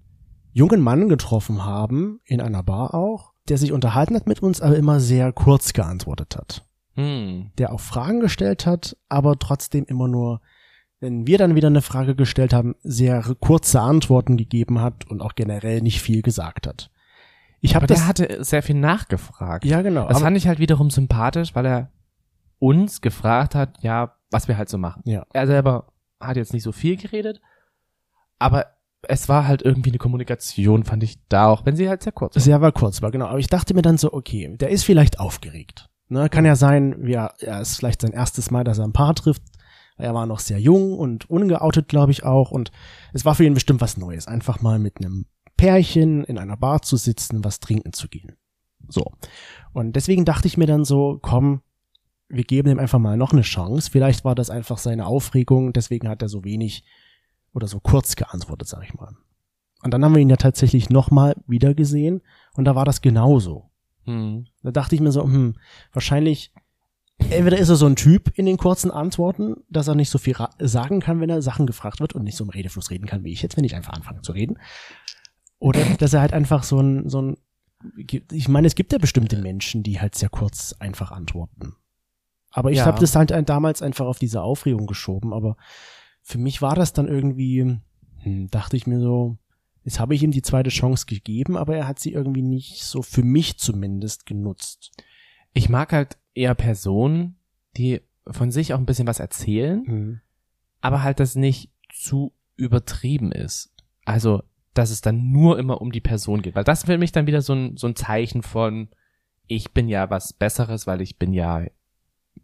jungen 0.52 0.80
Mann 0.80 1.08
getroffen 1.08 1.64
haben, 1.64 2.20
in 2.24 2.40
einer 2.40 2.62
Bar 2.62 2.94
auch, 2.94 3.32
der 3.48 3.56
sich 3.56 3.72
unterhalten 3.72 4.14
hat 4.14 4.26
mit 4.26 4.42
uns, 4.42 4.60
aber 4.60 4.76
immer 4.76 5.00
sehr 5.00 5.32
kurz 5.32 5.72
geantwortet 5.72 6.36
hat. 6.36 6.66
Hm. 6.94 7.52
Der 7.56 7.72
auch 7.72 7.80
Fragen 7.80 8.20
gestellt 8.20 8.66
hat, 8.66 8.96
aber 9.08 9.38
trotzdem 9.38 9.84
immer 9.84 10.08
nur, 10.08 10.42
wenn 11.00 11.26
wir 11.26 11.38
dann 11.38 11.54
wieder 11.54 11.68
eine 11.68 11.82
Frage 11.82 12.14
gestellt 12.14 12.52
haben, 12.52 12.74
sehr 12.82 13.22
kurze 13.40 13.80
Antworten 13.80 14.36
gegeben 14.36 14.80
hat 14.80 15.08
und 15.08 15.20
auch 15.20 15.34
generell 15.34 15.80
nicht 15.80 16.02
viel 16.02 16.22
gesagt 16.22 16.66
hat. 16.66 16.90
Ich 17.60 17.74
habe 17.74 17.86
das 17.86 17.98
der 17.98 18.06
hatte 18.08 18.44
sehr 18.44 18.62
viel 18.62 18.76
nachgefragt. 18.76 19.64
ja 19.64 19.82
genau, 19.82 20.08
Das 20.08 20.20
fand 20.20 20.36
ich 20.36 20.46
halt 20.46 20.58
wiederum 20.58 20.90
sympathisch, 20.90 21.54
weil 21.54 21.66
er 21.66 21.90
uns 22.58 23.00
gefragt 23.00 23.54
hat, 23.54 23.82
ja, 23.82 24.14
was 24.30 24.48
wir 24.48 24.56
halt 24.56 24.68
so 24.68 24.78
machen. 24.78 25.02
Ja. 25.04 25.26
Er 25.32 25.46
selber 25.46 25.92
hat 26.20 26.36
jetzt 26.36 26.52
nicht 26.52 26.62
so 26.62 26.72
viel 26.72 26.96
geredet, 26.96 27.40
aber 28.38 28.66
es 29.02 29.28
war 29.28 29.46
halt 29.46 29.62
irgendwie 29.62 29.90
eine 29.90 29.98
Kommunikation, 29.98 30.84
fand 30.84 31.02
ich 31.04 31.18
da 31.28 31.46
auch, 31.46 31.64
wenn 31.64 31.76
sie 31.76 31.88
halt 31.88 32.02
sehr 32.02 32.12
kurz 32.12 32.34
war. 32.34 32.42
sehr 32.42 32.60
war 32.60 32.72
kurz 32.72 33.00
war, 33.00 33.10
genau. 33.12 33.26
Aber 33.26 33.38
ich 33.38 33.46
dachte 33.46 33.74
mir 33.74 33.82
dann 33.82 33.98
so, 33.98 34.12
okay, 34.12 34.56
der 34.56 34.70
ist 34.70 34.84
vielleicht 34.84 35.20
aufgeregt. 35.20 35.88
Ne, 36.08 36.28
kann 36.28 36.46
ja 36.46 36.56
sein, 36.56 37.06
ja, 37.06 37.32
er 37.38 37.60
ist 37.60 37.76
vielleicht 37.76 38.00
sein 38.00 38.12
erstes 38.12 38.50
Mal, 38.50 38.64
dass 38.64 38.78
er 38.78 38.84
ein 38.84 38.92
Paar 38.92 39.14
trifft. 39.14 39.42
Er 39.98 40.14
war 40.14 40.26
noch 40.26 40.40
sehr 40.40 40.60
jung 40.60 40.96
und 40.96 41.28
ungeoutet, 41.28 41.88
glaube 41.88 42.12
ich 42.12 42.24
auch. 42.24 42.50
Und 42.50 42.70
es 43.12 43.24
war 43.24 43.34
für 43.34 43.44
ihn 43.44 43.54
bestimmt 43.54 43.80
was 43.80 43.96
Neues, 43.96 44.26
einfach 44.26 44.60
mal 44.62 44.78
mit 44.78 44.98
einem 44.98 45.26
Pärchen 45.56 46.24
in 46.24 46.38
einer 46.38 46.56
Bar 46.56 46.82
zu 46.82 46.96
sitzen, 46.96 47.44
was 47.44 47.60
trinken 47.60 47.92
zu 47.92 48.08
gehen. 48.08 48.36
So. 48.88 49.12
Und 49.72 49.94
deswegen 49.96 50.24
dachte 50.24 50.48
ich 50.48 50.56
mir 50.56 50.66
dann 50.66 50.84
so, 50.84 51.18
komm, 51.20 51.62
wir 52.28 52.44
geben 52.44 52.70
ihm 52.70 52.78
einfach 52.78 52.98
mal 52.98 53.16
noch 53.16 53.32
eine 53.32 53.42
Chance. 53.42 53.90
Vielleicht 53.90 54.24
war 54.24 54.34
das 54.34 54.50
einfach 54.50 54.78
seine 54.78 55.06
Aufregung, 55.06 55.72
deswegen 55.72 56.08
hat 56.08 56.22
er 56.22 56.28
so 56.28 56.44
wenig 56.44 56.84
oder 57.52 57.66
so 57.66 57.80
kurz 57.80 58.16
geantwortet, 58.16 58.68
sag 58.68 58.84
ich 58.84 58.94
mal. 58.94 59.16
Und 59.82 59.92
dann 59.92 60.04
haben 60.04 60.14
wir 60.14 60.22
ihn 60.22 60.30
ja 60.30 60.36
tatsächlich 60.36 60.90
nochmal 60.90 61.36
wieder 61.46 61.74
gesehen 61.74 62.22
und 62.54 62.64
da 62.64 62.74
war 62.74 62.84
das 62.84 63.00
genauso. 63.00 63.70
Hm. 64.04 64.46
Da 64.62 64.70
dachte 64.70 64.94
ich 64.94 65.00
mir 65.00 65.12
so, 65.12 65.22
hm, 65.22 65.56
wahrscheinlich, 65.92 66.52
entweder 67.18 67.58
ist 67.58 67.68
er 67.68 67.76
so 67.76 67.86
ein 67.86 67.96
Typ 67.96 68.32
in 68.38 68.46
den 68.46 68.56
kurzen 68.56 68.90
Antworten, 68.90 69.56
dass 69.68 69.88
er 69.88 69.94
nicht 69.94 70.10
so 70.10 70.18
viel 70.18 70.36
sagen 70.58 71.00
kann, 71.00 71.20
wenn 71.20 71.30
er 71.30 71.42
Sachen 71.42 71.66
gefragt 71.66 72.00
wird 72.00 72.14
und 72.14 72.24
nicht 72.24 72.36
so 72.36 72.44
im 72.44 72.50
Redefluss 72.50 72.90
reden 72.90 73.06
kann, 73.06 73.24
wie 73.24 73.32
ich 73.32 73.42
jetzt, 73.42 73.56
wenn 73.56 73.64
ich 73.64 73.74
einfach 73.74 73.92
anfange 73.92 74.22
zu 74.22 74.32
reden. 74.32 74.58
Oder 75.58 75.84
dass 75.98 76.12
er 76.12 76.20
halt 76.20 76.32
einfach 76.32 76.62
so 76.62 76.80
ein, 76.80 77.08
so 77.08 77.20
ein, 77.22 77.36
ich 78.32 78.48
meine, 78.48 78.66
es 78.66 78.74
gibt 78.74 78.92
ja 78.92 78.98
bestimmte 78.98 79.36
Menschen, 79.36 79.82
die 79.82 80.00
halt 80.00 80.14
sehr 80.14 80.28
kurz 80.28 80.74
einfach 80.78 81.10
antworten. 81.10 81.74
Aber 82.50 82.70
ich 82.70 82.78
Ja. 82.78 82.86
habe 82.86 83.00
das 83.00 83.14
halt 83.14 83.30
damals 83.48 83.82
einfach 83.82 84.06
auf 84.06 84.18
diese 84.18 84.42
Aufregung 84.42 84.86
geschoben, 84.86 85.32
aber 85.32 85.56
für 86.22 86.38
mich 86.38 86.62
war 86.62 86.74
das 86.74 86.92
dann 86.92 87.08
irgendwie, 87.08 87.78
hm, 88.22 88.48
dachte 88.50 88.76
ich 88.76 88.86
mir 88.86 89.00
so, 89.00 89.36
jetzt 89.84 90.00
habe 90.00 90.14
ich 90.14 90.22
ihm 90.22 90.30
die 90.30 90.42
zweite 90.42 90.70
Chance 90.70 91.06
gegeben, 91.06 91.56
aber 91.56 91.76
er 91.76 91.86
hat 91.86 91.98
sie 91.98 92.12
irgendwie 92.12 92.42
nicht 92.42 92.82
so 92.84 93.02
für 93.02 93.22
mich 93.22 93.58
zumindest 93.58 94.26
genutzt. 94.26 94.90
Ich 95.52 95.68
mag 95.68 95.92
halt 95.92 96.16
eher 96.38 96.54
Personen, 96.54 97.36
die 97.76 98.00
von 98.26 98.50
sich 98.50 98.72
auch 98.72 98.78
ein 98.78 98.86
bisschen 98.86 99.06
was 99.06 99.20
erzählen, 99.20 100.22
aber 100.80 101.02
halt 101.02 101.20
das 101.20 101.34
nicht 101.34 101.70
zu 101.92 102.32
übertrieben 102.56 103.32
ist. 103.32 103.72
Also, 104.04 104.42
dass 104.74 104.90
es 104.90 105.00
dann 105.00 105.32
nur 105.32 105.58
immer 105.58 105.80
um 105.80 105.90
die 105.90 106.00
Person 106.00 106.42
geht. 106.42 106.54
Weil 106.54 106.64
das 106.64 106.84
für 106.84 106.98
mich 106.98 107.12
dann 107.12 107.26
wieder 107.26 107.42
so 107.42 107.54
ein, 107.54 107.76
so 107.76 107.86
ein 107.86 107.96
Zeichen 107.96 108.42
von, 108.42 108.88
ich 109.46 109.72
bin 109.72 109.88
ja 109.88 110.10
was 110.10 110.32
Besseres, 110.32 110.86
weil 110.86 111.00
ich 111.00 111.18
bin 111.18 111.32
ja, 111.32 111.66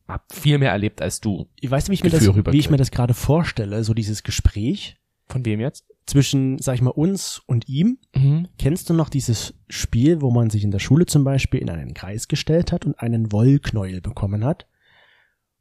hab 0.08 0.32
viel 0.32 0.58
mehr 0.58 0.72
erlebt 0.72 1.00
als 1.00 1.20
du. 1.20 1.48
Ich 1.60 1.70
weiß 1.70 1.88
nicht, 1.88 2.02
wie 2.02 2.08
ich 2.08 2.12
mir 2.12 2.18
das, 2.18 2.52
wie 2.52 2.58
ich 2.58 2.70
mir 2.70 2.76
das 2.76 2.90
gerade 2.90 3.14
vorstelle, 3.14 3.84
so 3.84 3.94
dieses 3.94 4.22
Gespräch 4.22 4.98
Von 5.26 5.44
wem 5.44 5.60
jetzt? 5.60 5.86
Zwischen, 6.06 6.58
sag 6.58 6.74
ich 6.74 6.82
mal, 6.82 6.90
uns 6.90 7.42
und 7.46 7.68
ihm. 7.68 7.98
Mhm. 8.14 8.48
Kennst 8.58 8.90
du 8.90 8.94
noch 8.94 9.08
dieses 9.08 9.54
Spiel, 9.68 10.20
wo 10.20 10.30
man 10.30 10.50
sich 10.50 10.62
in 10.64 10.70
der 10.70 10.78
Schule 10.78 11.06
zum 11.06 11.24
Beispiel 11.24 11.60
in 11.60 11.70
einen 11.70 11.94
Kreis 11.94 12.28
gestellt 12.28 12.72
hat 12.72 12.84
und 12.86 12.98
einen 12.98 13.32
Wollknäuel 13.32 14.00
bekommen 14.00 14.44
hat 14.44 14.66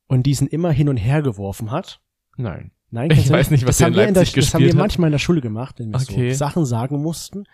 und 0.08 0.25
diesen 0.25 0.47
immer 0.47 0.71
hin 0.71 0.89
und 0.89 0.97
her 0.97 1.21
geworfen 1.21 1.71
hat? 1.71 2.01
Nein. 2.38 2.71
Nein, 2.89 3.10
Ich 3.12 3.27
weiß 3.29 3.49
nicht, 3.49 3.65
was 3.65 3.77
das 3.77 3.86
haben 3.86 3.95
wir 3.95 4.08
in 4.08 4.13
der, 4.13 4.21
Leipzig 4.21 4.43
Das 4.43 4.53
haben 4.53 4.60
wir 4.62 4.67
gespielt 4.67 4.79
manchmal 4.79 5.08
in 5.08 5.13
der 5.13 5.19
Schule 5.19 5.41
gemacht, 5.41 5.79
wenn 5.79 5.89
wir 5.89 5.95
Okay. 5.99 6.32
so 6.32 6.38
Sachen 6.38 6.65
sagen 6.65 7.01
mussten. 7.01 7.45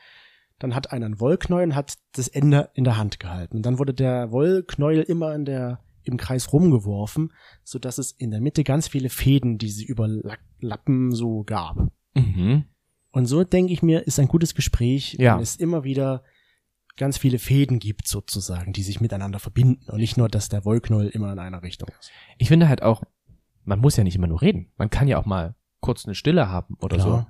Dann 0.58 0.76
hat 0.76 0.92
einer 0.92 1.06
einen 1.06 1.22
Wollknäuel 1.22 1.68
und 1.68 1.76
hat 1.76 1.94
das 2.12 2.28
Ende 2.28 2.70
in 2.74 2.84
der 2.84 2.98
Hand 2.98 3.22
gehalten. 3.22 3.56
Und 3.56 3.66
dann 3.66 3.80
wurde 3.80 3.94
der 3.94 4.32
Wollknäuel 4.34 5.04
immer 5.04 5.34
in 5.34 5.46
der, 5.46 5.80
im 6.04 6.18
Kreis 6.18 6.52
rumgeworfen, 6.52 7.32
so 7.64 7.80
dass 7.80 7.98
es 8.00 8.12
in 8.12 8.32
der 8.32 8.42
Mitte 8.42 8.66
ganz 8.66 8.90
viele 8.90 9.08
Fäden, 9.08 9.58
die 9.58 9.70
sie 9.70 9.86
über 9.86 10.10
Lack- 10.10 10.44
Lappen 10.60 11.12
so 11.14 11.44
gab. 11.46 11.78
Mhm. 12.16 12.66
Und 13.12 13.26
so 13.26 13.44
denke 13.44 13.74
ich 13.74 13.82
mir, 13.82 14.06
ist 14.06 14.20
ein 14.20 14.28
gutes 14.28 14.54
Gespräch, 14.56 15.14
Ja. 15.20 15.36
wenn 15.36 15.42
es 15.44 15.56
immer 15.56 15.84
wieder 15.84 16.24
ganz 16.98 17.18
viele 17.18 17.40
Fäden 17.40 17.80
gibt 17.80 18.08
sozusagen, 18.08 18.74
die 18.74 18.84
sich 18.84 19.00
miteinander 19.02 19.40
verbinden 19.40 19.90
und 19.90 20.00
nicht 20.00 20.18
nur, 20.18 20.28
dass 20.28 20.50
der 20.50 20.66
Wollknäuel 20.66 21.10
immer 21.10 21.32
in 21.32 21.40
einer 21.40 21.64
Richtung 21.64 21.90
ist. 22.00 22.12
Ich 22.38 22.50
finde 22.50 22.68
halt 22.68 22.84
auch, 22.84 23.04
man 23.64 23.80
muss 23.80 23.96
ja 23.98 24.04
nicht 24.04 24.16
immer 24.16 24.28
nur 24.28 24.42
reden. 24.42 24.72
Man 24.78 24.90
kann 24.90 25.08
ja 25.08 25.18
auch 25.18 25.26
mal 25.26 25.56
kurz 25.80 26.06
eine 26.06 26.14
Stille 26.16 26.50
haben 26.50 26.76
oder 26.82 27.00
so. 27.00 27.26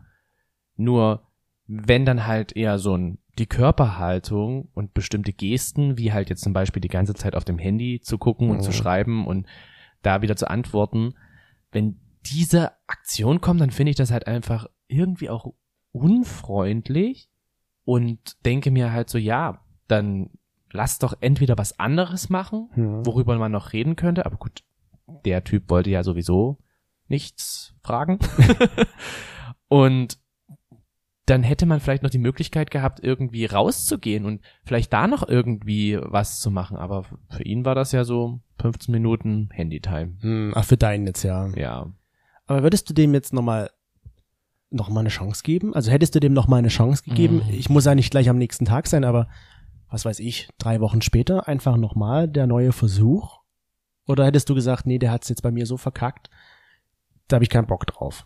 Nur 0.76 1.28
wenn 1.68 2.06
dann 2.06 2.26
halt 2.26 2.56
eher 2.56 2.80
so 2.80 2.98
ein 2.98 3.20
die 3.38 3.46
Körperhaltung 3.46 4.70
und 4.74 4.94
bestimmte 4.94 5.32
Gesten, 5.32 5.98
wie 5.98 6.12
halt 6.12 6.30
jetzt 6.30 6.42
zum 6.44 6.52
Beispiel 6.52 6.82
die 6.82 6.88
ganze 6.89 7.13
Zeit 7.13 7.36
auf 7.36 7.46
dem 7.46 7.58
Handy 7.58 8.02
zu 8.02 8.18
gucken 8.18 8.50
und 8.50 8.58
Mhm. 8.58 8.62
zu 8.63 8.72
schreiben 8.74 9.26
und 9.28 9.48
da 10.02 10.22
wieder 10.22 10.36
zu 10.36 10.50
antworten, 10.50 11.13
wenn 11.72 12.00
diese 12.26 12.72
Aktion 12.88 13.39
kommt, 13.39 13.62
dann 13.62 13.72
finde 13.72 13.92
ich 13.92 13.96
das 13.96 14.12
halt 14.12 14.28
einfach 14.28 14.68
irgendwie 14.88 15.30
auch 15.30 15.54
unfreundlich 15.91 17.30
und 17.86 18.45
denke 18.45 18.71
mir 18.71 18.91
halt 18.91 19.10
so, 19.10 19.17
ja, 19.17 19.62
dann 19.88 20.30
lass 20.71 20.99
doch 20.99 21.15
entweder 21.21 21.58
was 21.58 21.80
anderes 21.80 22.30
machen, 22.30 22.69
Hm. 22.73 23.06
worüber 23.06 23.38
man 23.38 23.52
noch 23.52 23.73
reden 23.73 23.95
könnte, 23.95 24.25
aber 24.25 24.38
gut, 24.38 24.63
der 25.25 25.43
Typ 25.43 25.69
wollte 25.69 25.89
ja 25.89 26.04
sowieso 26.04 26.58
nichts 27.08 27.73
fragen. 27.82 28.19
und 29.67 30.19
dann 31.25 31.43
hätte 31.43 31.65
man 31.67 31.80
vielleicht 31.80 32.02
noch 32.02 32.10
die 32.10 32.17
Möglichkeit 32.17 32.71
gehabt, 32.71 32.99
irgendwie 33.04 33.45
rauszugehen 33.45 34.25
und 34.25 34.41
vielleicht 34.65 34.91
da 34.93 35.06
noch 35.08 35.28
irgendwie 35.28 35.99
was 36.02 36.39
zu 36.39 36.49
machen. 36.49 36.75
Aber 36.78 37.06
für 37.30 37.43
ihn 37.43 37.65
war 37.65 37.75
das 37.75 37.91
ja 37.91 38.04
so 38.04 38.39
15 38.62 38.91
Minuten 38.91 39.49
Handytime. 39.52 40.17
Hm, 40.21 40.54
ach, 40.56 40.65
für 40.65 40.78
deinen 40.78 41.06
jetzt, 41.06 41.21
ja. 41.23 41.47
Ja. 41.56 41.91
Aber 42.47 42.63
würdest 42.63 42.89
du 42.89 42.95
dem 42.95 43.13
jetzt 43.13 43.32
nochmal 43.32 43.69
noch 44.71 44.89
mal 44.89 45.01
eine 45.01 45.10
Chance 45.10 45.43
geben? 45.43 45.73
Also 45.73 45.91
hättest 45.91 46.15
du 46.15 46.19
dem 46.19 46.34
noch 46.34 46.47
mal 46.47 46.58
eine 46.58 46.67
Chance 46.67 47.03
gegeben? 47.03 47.41
Mhm. 47.45 47.53
Ich 47.53 47.69
muss 47.69 47.86
ja 47.86 47.95
nicht 47.95 48.12
gleich 48.12 48.29
am 48.29 48.38
nächsten 48.38 48.65
Tag 48.65 48.88
sein, 48.88 49.03
aber 49.03 49.27
was 49.89 50.05
weiß 50.05 50.19
ich, 50.19 50.49
drei 50.58 50.79
Wochen 50.82 51.01
später 51.01 51.47
einfach 51.47 51.77
noch 51.77 51.95
mal 51.95 52.27
der 52.27 52.47
neue 52.47 52.71
Versuch? 52.71 53.39
Oder 54.08 54.25
hättest 54.25 54.49
du 54.49 54.55
gesagt, 54.55 54.86
nee, 54.86 54.99
der 54.99 55.12
hat's 55.12 55.29
jetzt 55.29 55.43
bei 55.43 55.51
mir 55.51 55.65
so 55.65 55.77
verkackt, 55.77 56.29
da 57.27 57.36
habe 57.36 57.43
ich 57.43 57.49
keinen 57.49 57.67
Bock 57.67 57.86
drauf, 57.86 58.25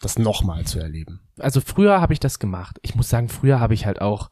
das 0.00 0.18
noch 0.18 0.42
mal 0.42 0.64
zu 0.64 0.80
erleben? 0.80 1.20
Also 1.38 1.60
früher 1.60 2.00
habe 2.00 2.12
ich 2.12 2.20
das 2.20 2.38
gemacht. 2.38 2.78
Ich 2.82 2.94
muss 2.96 3.08
sagen, 3.08 3.28
früher 3.28 3.60
habe 3.60 3.74
ich 3.74 3.86
halt 3.86 4.00
auch 4.00 4.30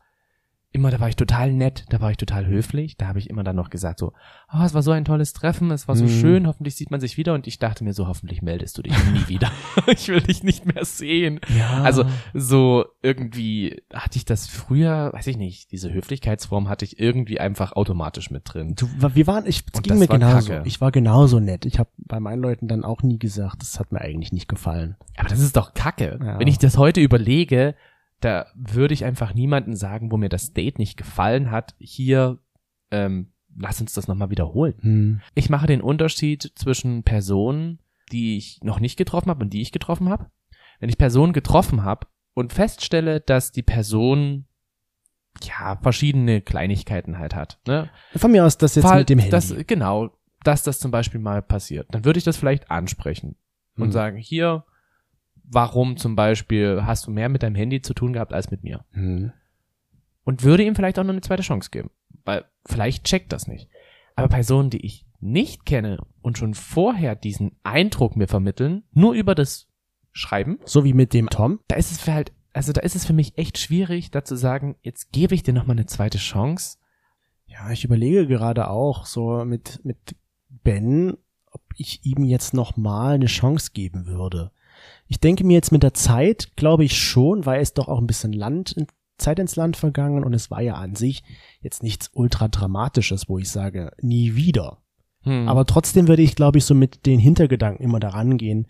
immer, 0.73 0.91
da 0.91 1.01
war 1.01 1.09
ich 1.09 1.17
total 1.17 1.53
nett, 1.53 1.85
da 1.89 2.01
war 2.01 2.11
ich 2.13 2.17
total 2.17 2.47
höflich, 2.47 2.97
da 2.97 3.09
habe 3.09 3.19
ich 3.19 3.29
immer 3.29 3.43
dann 3.43 3.57
noch 3.57 3.71
gesagt 3.71 3.99
so, 3.99 4.13
oh, 4.53 4.63
es 4.65 4.73
war 4.73 4.83
so 4.83 4.93
ein 4.93 5.05
tolles 5.05 5.33
Treffen, 5.33 5.71
es 5.73 5.89
war 5.89 5.97
so 5.97 6.05
Mhm. 6.05 6.09
schön, 6.09 6.47
hoffentlich 6.47 6.77
sieht 6.77 6.91
man 6.93 7.01
sich 7.01 7.17
wieder 7.17 7.35
und 7.35 7.47
ich 7.49 7.59
dachte 7.59 7.83
mir 7.83 7.93
so, 7.93 8.07
hoffentlich 8.07 8.41
meldest 8.41 8.79
du 8.79 8.83
dich 8.83 8.93
nie 9.13 9.27
wieder. 9.29 9.51
ich 9.89 10.09
will 10.09 10.21
dich 10.21 10.45
nicht 10.45 10.67
mehr 10.73 10.85
sehen. 10.85 11.41
Ja. 11.59 11.83
Also 11.83 12.05
so 12.35 12.85
irgendwie 13.03 13.83
hatte 13.93 14.17
ich 14.17 14.25
das 14.25 14.47
früher, 14.47 15.13
weiß 15.13 15.27
ich 15.27 15.37
nicht, 15.37 15.73
diese 15.73 15.93
Höflichkeitsform 15.93 16.69
hatte 16.69 16.85
ich 16.85 17.01
irgendwie 17.01 17.41
einfach 17.41 17.73
automatisch 17.73 18.31
mit 18.31 18.43
drin. 18.45 18.75
Du, 18.77 18.87
wir 19.15 19.27
waren, 19.27 19.47
ich, 19.47 19.65
es 19.73 19.83
ging 19.83 19.99
mir 19.99 20.09
war 20.09 20.19
genauso. 20.19 20.51
kacke. 20.53 20.69
Ich 20.69 20.81
war 20.81 20.93
genauso 20.93 21.41
nett. 21.41 21.67
Ich 21.67 21.79
habe 21.79 21.91
bei 21.99 22.21
meinen 22.21 22.43
Leuten 22.43 22.69
dann 22.69 22.85
auch 22.85 23.03
nie 23.03 23.19
gesagt, 23.19 23.63
das 23.63 23.81
hat 23.81 23.91
mir 23.93 24.01
eigentlich 24.01 24.33
nicht 24.33 24.49
gefallen. 24.49 24.97
Aber 25.17 25.29
das 25.29 25.41
ist 25.41 25.57
doch 25.57 25.75
Kacke. 25.75 26.19
Ja. 26.23 26.39
Wenn 26.39 26.47
ich 26.49 26.59
das 26.59 26.79
heute 26.79 27.01
überlege, 27.01 27.75
da 28.21 28.47
würde 28.55 28.95
ich 28.95 29.05
einfach 29.05 29.35
niemanden 29.35 29.75
sagen, 29.77 30.13
wo 30.13 30.17
mir 30.17 30.29
das 30.29 30.53
Date 30.53 30.79
nicht 30.79 30.97
gefallen 30.97 31.51
hat, 31.51 31.75
hier, 31.79 32.39
ähm, 32.91 33.33
lass 33.57 33.81
uns 33.81 33.95
das 33.95 34.09
nochmal 34.09 34.31
wiederholen. 34.31 34.75
Hm. 34.81 35.21
Ich 35.35 35.51
mache 35.51 35.67
den 35.67 35.81
Unterschied 35.81 36.53
zwischen 36.55 37.03
Personen, 37.03 37.81
die 38.13 38.37
ich 38.37 38.61
noch 38.63 38.81
nicht 38.81 38.97
getroffen 38.97 39.31
habe 39.31 39.45
und 39.45 39.53
die 39.53 39.63
ich 39.63 39.73
getroffen 39.73 40.09
habe. 40.09 40.31
Wenn 40.81 40.89
ich 40.89 40.99
Personen 40.99 41.33
getroffen 41.33 41.83
habe 41.83 42.07
und 42.35 42.53
feststelle, 42.53 43.21
dass 43.21 43.53
die 43.53 43.63
Person 43.63 44.47
ja 45.43 45.79
verschiedene 45.81 46.41
Kleinigkeiten 46.41 47.19
halt 47.19 47.35
hat, 47.35 47.61
ne? 47.67 47.89
Von 48.17 48.33
mir 48.33 48.45
aus 48.45 48.59
das 48.59 48.75
jetzt 48.75 48.85
Fall- 48.85 49.01
mit 49.01 49.09
dem 49.11 49.19
Handy. 49.19 49.31
Das, 49.31 49.55
genau, 49.67 50.11
dass 50.43 50.63
das 50.63 50.79
zum 50.81 50.91
Beispiel 50.91 51.21
mal 51.21 51.41
passiert. 51.43 51.87
Dann 51.91 52.05
würde 52.05 52.19
ich 52.19 52.25
das 52.25 52.37
vielleicht 52.37 52.71
ansprechen 52.71 53.37
und 53.77 53.85
Hm. 53.85 53.93
sagen, 53.93 54.17
hier, 54.17 54.65
warum 55.51 55.97
zum 55.97 56.17
Beispiel 56.17 56.83
hast 56.85 57.07
du 57.07 57.11
mehr 57.11 57.29
mit 57.29 57.43
deinem 57.43 57.57
Handy 57.57 57.83
zu 57.83 57.93
tun 57.93 58.13
gehabt 58.13 58.33
als 58.33 58.51
mit 58.51 58.63
mir? 58.63 58.85
Hm. 58.93 59.33
Und 60.25 60.43
würde 60.45 60.63
ihm 60.63 60.75
vielleicht 60.77 60.99
auch 60.99 61.05
noch 61.05 61.11
eine 61.13 61.21
zweite 61.21 61.43
Chance 61.43 61.71
geben. 61.71 61.91
Weil 62.25 62.45
vielleicht 62.67 63.05
checkt 63.05 63.33
das 63.33 63.47
nicht. 63.47 63.69
Aber 64.15 64.29
Personen, 64.29 64.71
die 64.71 64.85
ich 64.85 65.07
nicht 65.21 65.67
kenne 65.67 65.99
und 66.23 66.39
schon 66.39 66.55
vorher 66.55 67.15
diesen 67.17 67.53
Eindruck 67.63 68.17
mir 68.17 68.29
vermitteln, 68.29 68.85
nur 68.93 69.15
über 69.15 69.35
das 69.35 69.67
Schreiben, 70.13 70.59
So 70.65 70.85
wie 70.85 70.93
mit 70.93 71.13
dem 71.15 71.29
Tom. 71.31 71.61
da 71.69 71.77
ist 71.77 71.91
es 71.91 72.01
für 72.01 72.13
halt, 72.13 72.33
also 72.53 72.73
da 72.73 72.81
ist 72.81 72.97
es 72.97 73.07
für 73.07 73.13
mich 73.13 73.37
echt 73.39 73.59
schwierig, 73.59 74.11
da 74.11 74.25
zu 74.25 74.37
sagen, 74.37 74.77
jetzt 74.83 75.13
gebe 75.13 75.35
ich 75.35 75.43
dir 75.43 75.55
nochmal 75.55 75.77
eine 75.77 75.87
zweite 75.87 76.19
Chance. 76.19 76.79
Ja, 77.47 77.71
ich 77.71 77.85
überlege 77.85 78.27
gerade 78.27 78.69
auch 78.69 79.07
so 79.07 79.45
mit, 79.45 79.81
mit 79.85 80.17
Ben, 80.49 81.17
ob 81.51 81.63
ich 81.77 82.05
ihm 82.05 82.25
jetzt 82.25 82.55
noch 82.55 82.77
mal 82.77 83.15
eine 83.15 83.27
Chance 83.27 83.71
geben 83.73 84.07
würde. 84.07 84.53
Ich 85.11 85.19
denke 85.19 85.43
mir 85.43 85.55
jetzt 85.55 85.73
mit 85.73 85.83
der 85.83 85.93
Zeit, 85.93 86.53
glaube 86.55 86.85
ich 86.85 86.97
schon, 86.97 87.45
weil 87.45 87.61
es 87.61 87.75
doch 87.75 87.89
auch 87.89 87.99
ein 87.99 88.07
bisschen 88.07 88.33
Land, 88.33 88.77
Zeit 89.19 89.41
ins 89.41 89.57
Land 89.57 89.77
vergangen 89.77 90.23
und 90.23 90.33
es 90.35 90.53
war 90.53 90.61
ja 90.61 90.75
an 90.75 90.95
sich 90.95 91.25
jetzt 91.61 91.83
nichts 91.83 92.11
ultra 92.13 92.47
dramatisches, 92.47 93.29
wo 93.29 93.37
ich 93.37 93.51
sage, 93.51 93.91
nie 94.01 94.37
wieder. 94.37 94.79
Hm. 95.23 95.49
Aber 95.49 95.67
trotzdem 95.67 96.07
würde 96.07 96.23
ich, 96.23 96.37
glaube 96.37 96.59
ich, 96.59 96.65
so 96.65 96.77
mit 96.77 97.07
den 97.07 97.19
Hintergedanken 97.19 97.85
immer 97.85 97.99
daran 97.99 98.39
gehen. 98.39 98.69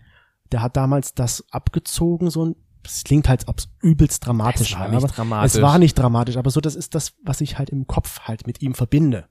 Der 0.51 0.63
hat 0.63 0.75
damals 0.77 1.13
das 1.13 1.45
abgezogen, 1.51 2.31
so 2.31 2.45
ein, 2.45 2.55
es 2.83 3.03
klingt 3.03 3.29
halt, 3.29 3.47
ob 3.47 3.59
es 3.59 3.69
übelst 3.79 4.25
dramatisch 4.25 4.71
Es 4.71 4.79
war 4.79 4.89
nicht 4.89 4.97
aber 4.97 5.07
dramatisch. 5.13 5.53
Es 5.53 5.61
war 5.61 5.77
nicht 5.77 5.93
dramatisch, 5.93 6.37
aber 6.37 6.49
so, 6.49 6.59
das 6.59 6.75
ist 6.75 6.95
das, 6.95 7.13
was 7.23 7.41
ich 7.41 7.59
halt 7.59 7.69
im 7.69 7.85
Kopf 7.85 8.21
halt 8.21 8.47
mit 8.47 8.63
ihm 8.63 8.73
verbinde. 8.73 9.27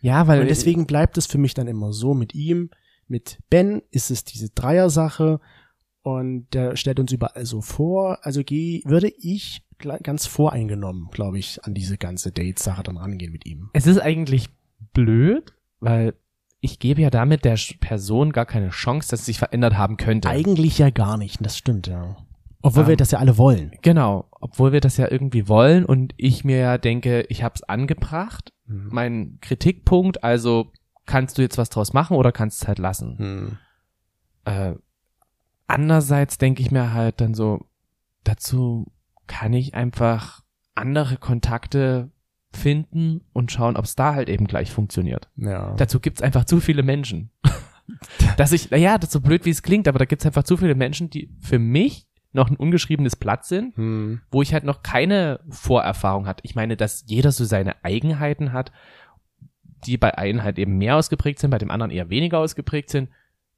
ja, 0.00 0.26
weil 0.28 0.40
Und 0.40 0.48
deswegen 0.48 0.86
bleibt 0.86 1.18
es 1.18 1.26
für 1.26 1.36
mich 1.36 1.52
dann 1.52 1.68
immer 1.68 1.92
so 1.92 2.14
mit 2.14 2.34
ihm. 2.34 2.70
Mit 3.06 3.38
Ben 3.50 3.82
ist 3.90 4.10
es 4.10 4.24
diese 4.24 4.48
Dreier-Sache 4.48 5.40
und 6.04 6.46
der 6.52 6.76
stellt 6.76 7.00
uns 7.00 7.10
überall 7.12 7.46
so 7.46 7.62
vor. 7.62 8.18
Also 8.22 8.42
geh, 8.44 8.82
würde 8.84 9.08
ich 9.08 9.62
ganz 10.02 10.26
voreingenommen, 10.26 11.08
glaube 11.10 11.38
ich, 11.38 11.64
an 11.64 11.72
diese 11.72 11.96
ganze 11.96 12.30
Date-Sache 12.30 12.82
dann 12.82 12.98
rangehen 12.98 13.32
mit 13.32 13.46
ihm. 13.46 13.70
es 13.72 13.86
ist 13.86 13.98
eigentlich 13.98 14.50
blöd, 14.92 15.54
weil 15.80 16.14
ich 16.60 16.78
gebe 16.78 17.00
ja 17.00 17.08
damit 17.08 17.44
der 17.46 17.58
Person 17.80 18.32
gar 18.32 18.44
keine 18.44 18.68
Chance, 18.68 19.08
dass 19.10 19.20
sie 19.20 19.32
sich 19.32 19.38
verändert 19.38 19.78
haben 19.78 19.96
könnte. 19.96 20.28
Eigentlich 20.28 20.78
ja 20.78 20.90
gar 20.90 21.16
nicht, 21.16 21.44
das 21.44 21.56
stimmt, 21.56 21.86
ja. 21.86 22.16
Obwohl 22.60 22.82
Ähm, 22.82 22.88
wir 22.90 22.96
das 22.96 23.10
ja 23.10 23.18
alle 23.18 23.38
wollen. 23.38 23.72
Genau, 23.80 24.26
obwohl 24.30 24.72
wir 24.72 24.80
das 24.80 24.98
ja 24.98 25.10
irgendwie 25.10 25.48
wollen 25.48 25.86
und 25.86 26.12
ich 26.18 26.44
mir 26.44 26.58
ja 26.58 26.78
denke, 26.78 27.22
ich 27.30 27.42
habe 27.42 27.54
es 27.54 27.62
angebracht, 27.62 28.52
mein 28.66 29.38
Kritikpunkt, 29.40 30.22
also 30.22 30.70
kannst 31.06 31.38
du 31.38 31.42
jetzt 31.42 31.56
was 31.56 31.70
draus 31.70 31.94
machen 31.94 32.16
oder 32.16 32.30
kannst 32.30 32.62
es 32.62 32.68
halt 32.68 32.78
lassen. 32.78 33.18
Hm. 33.18 33.58
Äh, 34.44 34.74
andererseits 35.66 36.38
denke 36.38 36.62
ich 36.62 36.70
mir 36.70 36.92
halt 36.92 37.20
dann 37.20 37.34
so, 37.34 37.66
dazu 38.24 38.92
kann 39.26 39.52
ich 39.52 39.74
einfach 39.74 40.42
andere 40.74 41.16
Kontakte 41.16 42.10
finden 42.52 43.22
und 43.32 43.50
schauen, 43.52 43.76
ob 43.76 43.84
es 43.84 43.96
da 43.96 44.14
halt 44.14 44.28
eben 44.28 44.46
gleich 44.46 44.70
funktioniert. 44.70 45.28
Ja. 45.36 45.74
Dazu 45.74 46.00
gibt's 46.00 46.22
einfach 46.22 46.44
zu 46.44 46.60
viele 46.60 46.82
Menschen. 46.82 47.30
Dass 48.36 48.52
ich, 48.52 48.70
naja, 48.70 48.96
das 48.96 49.08
ist 49.08 49.12
so 49.12 49.20
blöd, 49.20 49.44
wie 49.44 49.50
es 49.50 49.62
klingt, 49.62 49.88
aber 49.88 49.98
da 49.98 50.04
gibt's 50.04 50.24
einfach 50.24 50.44
zu 50.44 50.56
viele 50.56 50.74
Menschen, 50.74 51.10
die 51.10 51.30
für 51.40 51.58
mich 51.58 52.06
noch 52.32 52.48
ein 52.50 52.56
ungeschriebenes 52.56 53.16
Blatt 53.16 53.44
sind, 53.44 53.76
Hm. 53.76 54.20
wo 54.30 54.42
ich 54.42 54.52
halt 54.54 54.64
noch 54.64 54.82
keine 54.82 55.40
Vorerfahrung 55.50 56.26
hat. 56.26 56.40
Ich 56.42 56.54
meine, 56.54 56.76
dass 56.76 57.04
jeder 57.06 57.30
so 57.30 57.44
seine 57.44 57.84
Eigenheiten 57.84 58.52
hat, 58.52 58.72
die 59.86 59.98
bei 59.98 60.16
einem 60.16 60.42
halt 60.42 60.58
eben 60.58 60.78
mehr 60.78 60.96
ausgeprägt 60.96 61.38
sind, 61.38 61.50
bei 61.50 61.58
dem 61.58 61.70
anderen 61.70 61.90
eher 61.92 62.08
weniger 62.10 62.38
ausgeprägt 62.38 62.90
sind, 62.90 63.10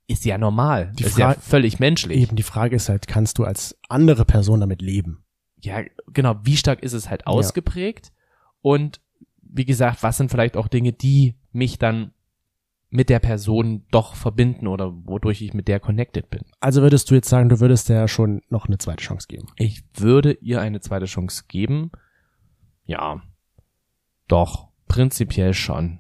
ist 0.07 0.25
ja 0.25 0.39
normal. 0.39 0.93
Die 0.99 1.05
ist 1.05 1.19
ja 1.19 1.35
völlig 1.35 1.79
menschlich. 1.79 2.21
Eben 2.21 2.37
die 2.37 2.43
Frage 2.43 2.77
ist 2.77 2.89
halt, 2.89 3.07
kannst 3.09 3.39
du 3.39 3.45
als 3.45 3.79
andere 3.89 4.25
Person 4.25 4.61
damit 4.61 4.83
leben? 4.83 5.25
Ja, 5.61 5.83
genau, 6.13 6.37
wie 6.43 6.57
stark 6.57 6.83
ist 6.83 6.93
es 6.93 7.11
halt 7.11 7.27
ausgeprägt? 7.27 8.13
Und 8.61 9.01
wie 9.43 9.65
gesagt, 9.65 10.03
was 10.03 10.17
sind 10.17 10.31
vielleicht 10.31 10.57
auch 10.57 10.69
Dinge, 10.69 10.93
die 10.93 11.35
mich 11.53 11.79
dann 11.79 12.13
mit 12.89 13.09
der 13.09 13.19
Person 13.19 13.85
doch 13.91 14.15
verbinden 14.15 14.67
oder 14.67 14.93
wodurch 15.05 15.43
ich 15.43 15.55
mit 15.55 15.69
der 15.69 15.81
connected 15.81 16.31
bin? 16.31 16.43
Also 16.61 16.83
würdest 16.83 17.11
du 17.11 17.15
jetzt 17.15 17.29
sagen, 17.29 17.49
du 17.49 17.61
würdest 17.61 17.89
der 17.89 18.07
schon 18.07 18.43
noch 18.49 18.67
eine 18.67 18.79
zweite 18.79 19.03
Chance 19.03 19.27
geben? 19.29 19.49
Ich 19.57 19.83
würde 19.95 20.33
ihr 20.33 20.61
eine 20.61 20.81
zweite 20.81 21.07
Chance 21.07 21.45
geben. 21.49 21.91
Ja, 22.85 23.23
doch, 24.29 24.69
prinzipiell 24.87 25.53
schon. 25.53 25.99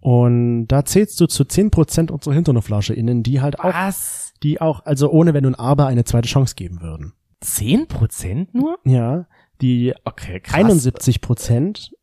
Und 0.00 0.66
da 0.68 0.84
zählst 0.84 1.20
du 1.20 1.26
zu 1.26 1.42
10% 1.44 2.10
unserer 2.10 2.34
HinternoflauscherInnen, 2.34 3.22
die 3.22 3.40
halt 3.40 3.60
auch, 3.60 3.74
Was? 3.74 4.32
die 4.42 4.60
auch, 4.60 4.84
also 4.86 5.10
ohne 5.10 5.34
Wenn 5.34 5.46
und 5.46 5.54
Aber 5.56 5.86
eine 5.86 6.04
zweite 6.04 6.28
Chance 6.28 6.54
geben 6.54 6.80
würden. 6.80 7.12
Zehn 7.40 7.86
Prozent 7.86 8.54
nur? 8.54 8.78
Ja, 8.84 9.26
die 9.60 9.94
Okay, 10.04 10.40
krass. 10.40 10.54
71 10.54 11.20
Prozent, 11.20 11.94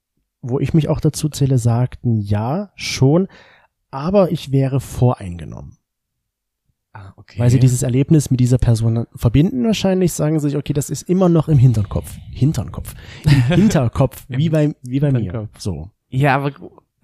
wo 0.41 0.59
ich 0.59 0.73
mich 0.73 0.89
auch 0.89 0.99
dazu 0.99 1.29
zähle, 1.29 1.57
sagten 1.57 2.19
ja, 2.21 2.71
schon, 2.75 3.27
aber 3.89 4.31
ich 4.31 4.51
wäre 4.51 4.79
voreingenommen. 4.79 5.77
Ah, 6.93 7.13
okay. 7.15 7.39
Weil 7.39 7.49
sie 7.49 7.59
dieses 7.59 7.83
Erlebnis 7.83 8.31
mit 8.31 8.39
dieser 8.39 8.57
Person 8.57 9.05
verbinden 9.15 9.63
wahrscheinlich, 9.63 10.13
sagen 10.13 10.39
sie 10.39 10.49
sich, 10.49 10.57
okay, 10.57 10.73
das 10.73 10.89
ist 10.89 11.03
immer 11.03 11.29
noch 11.29 11.47
im 11.47 11.57
Hinterkopf. 11.57 12.15
Hinterkopf. 12.31 12.95
Im 13.23 13.31
Hinterkopf, 13.55 14.25
wie 14.29 14.49
bei, 14.49 14.75
wie 14.81 14.99
bei 14.99 15.11
mir. 15.11 15.49
So. 15.57 15.91
ja, 16.09 16.35
aber 16.35 16.51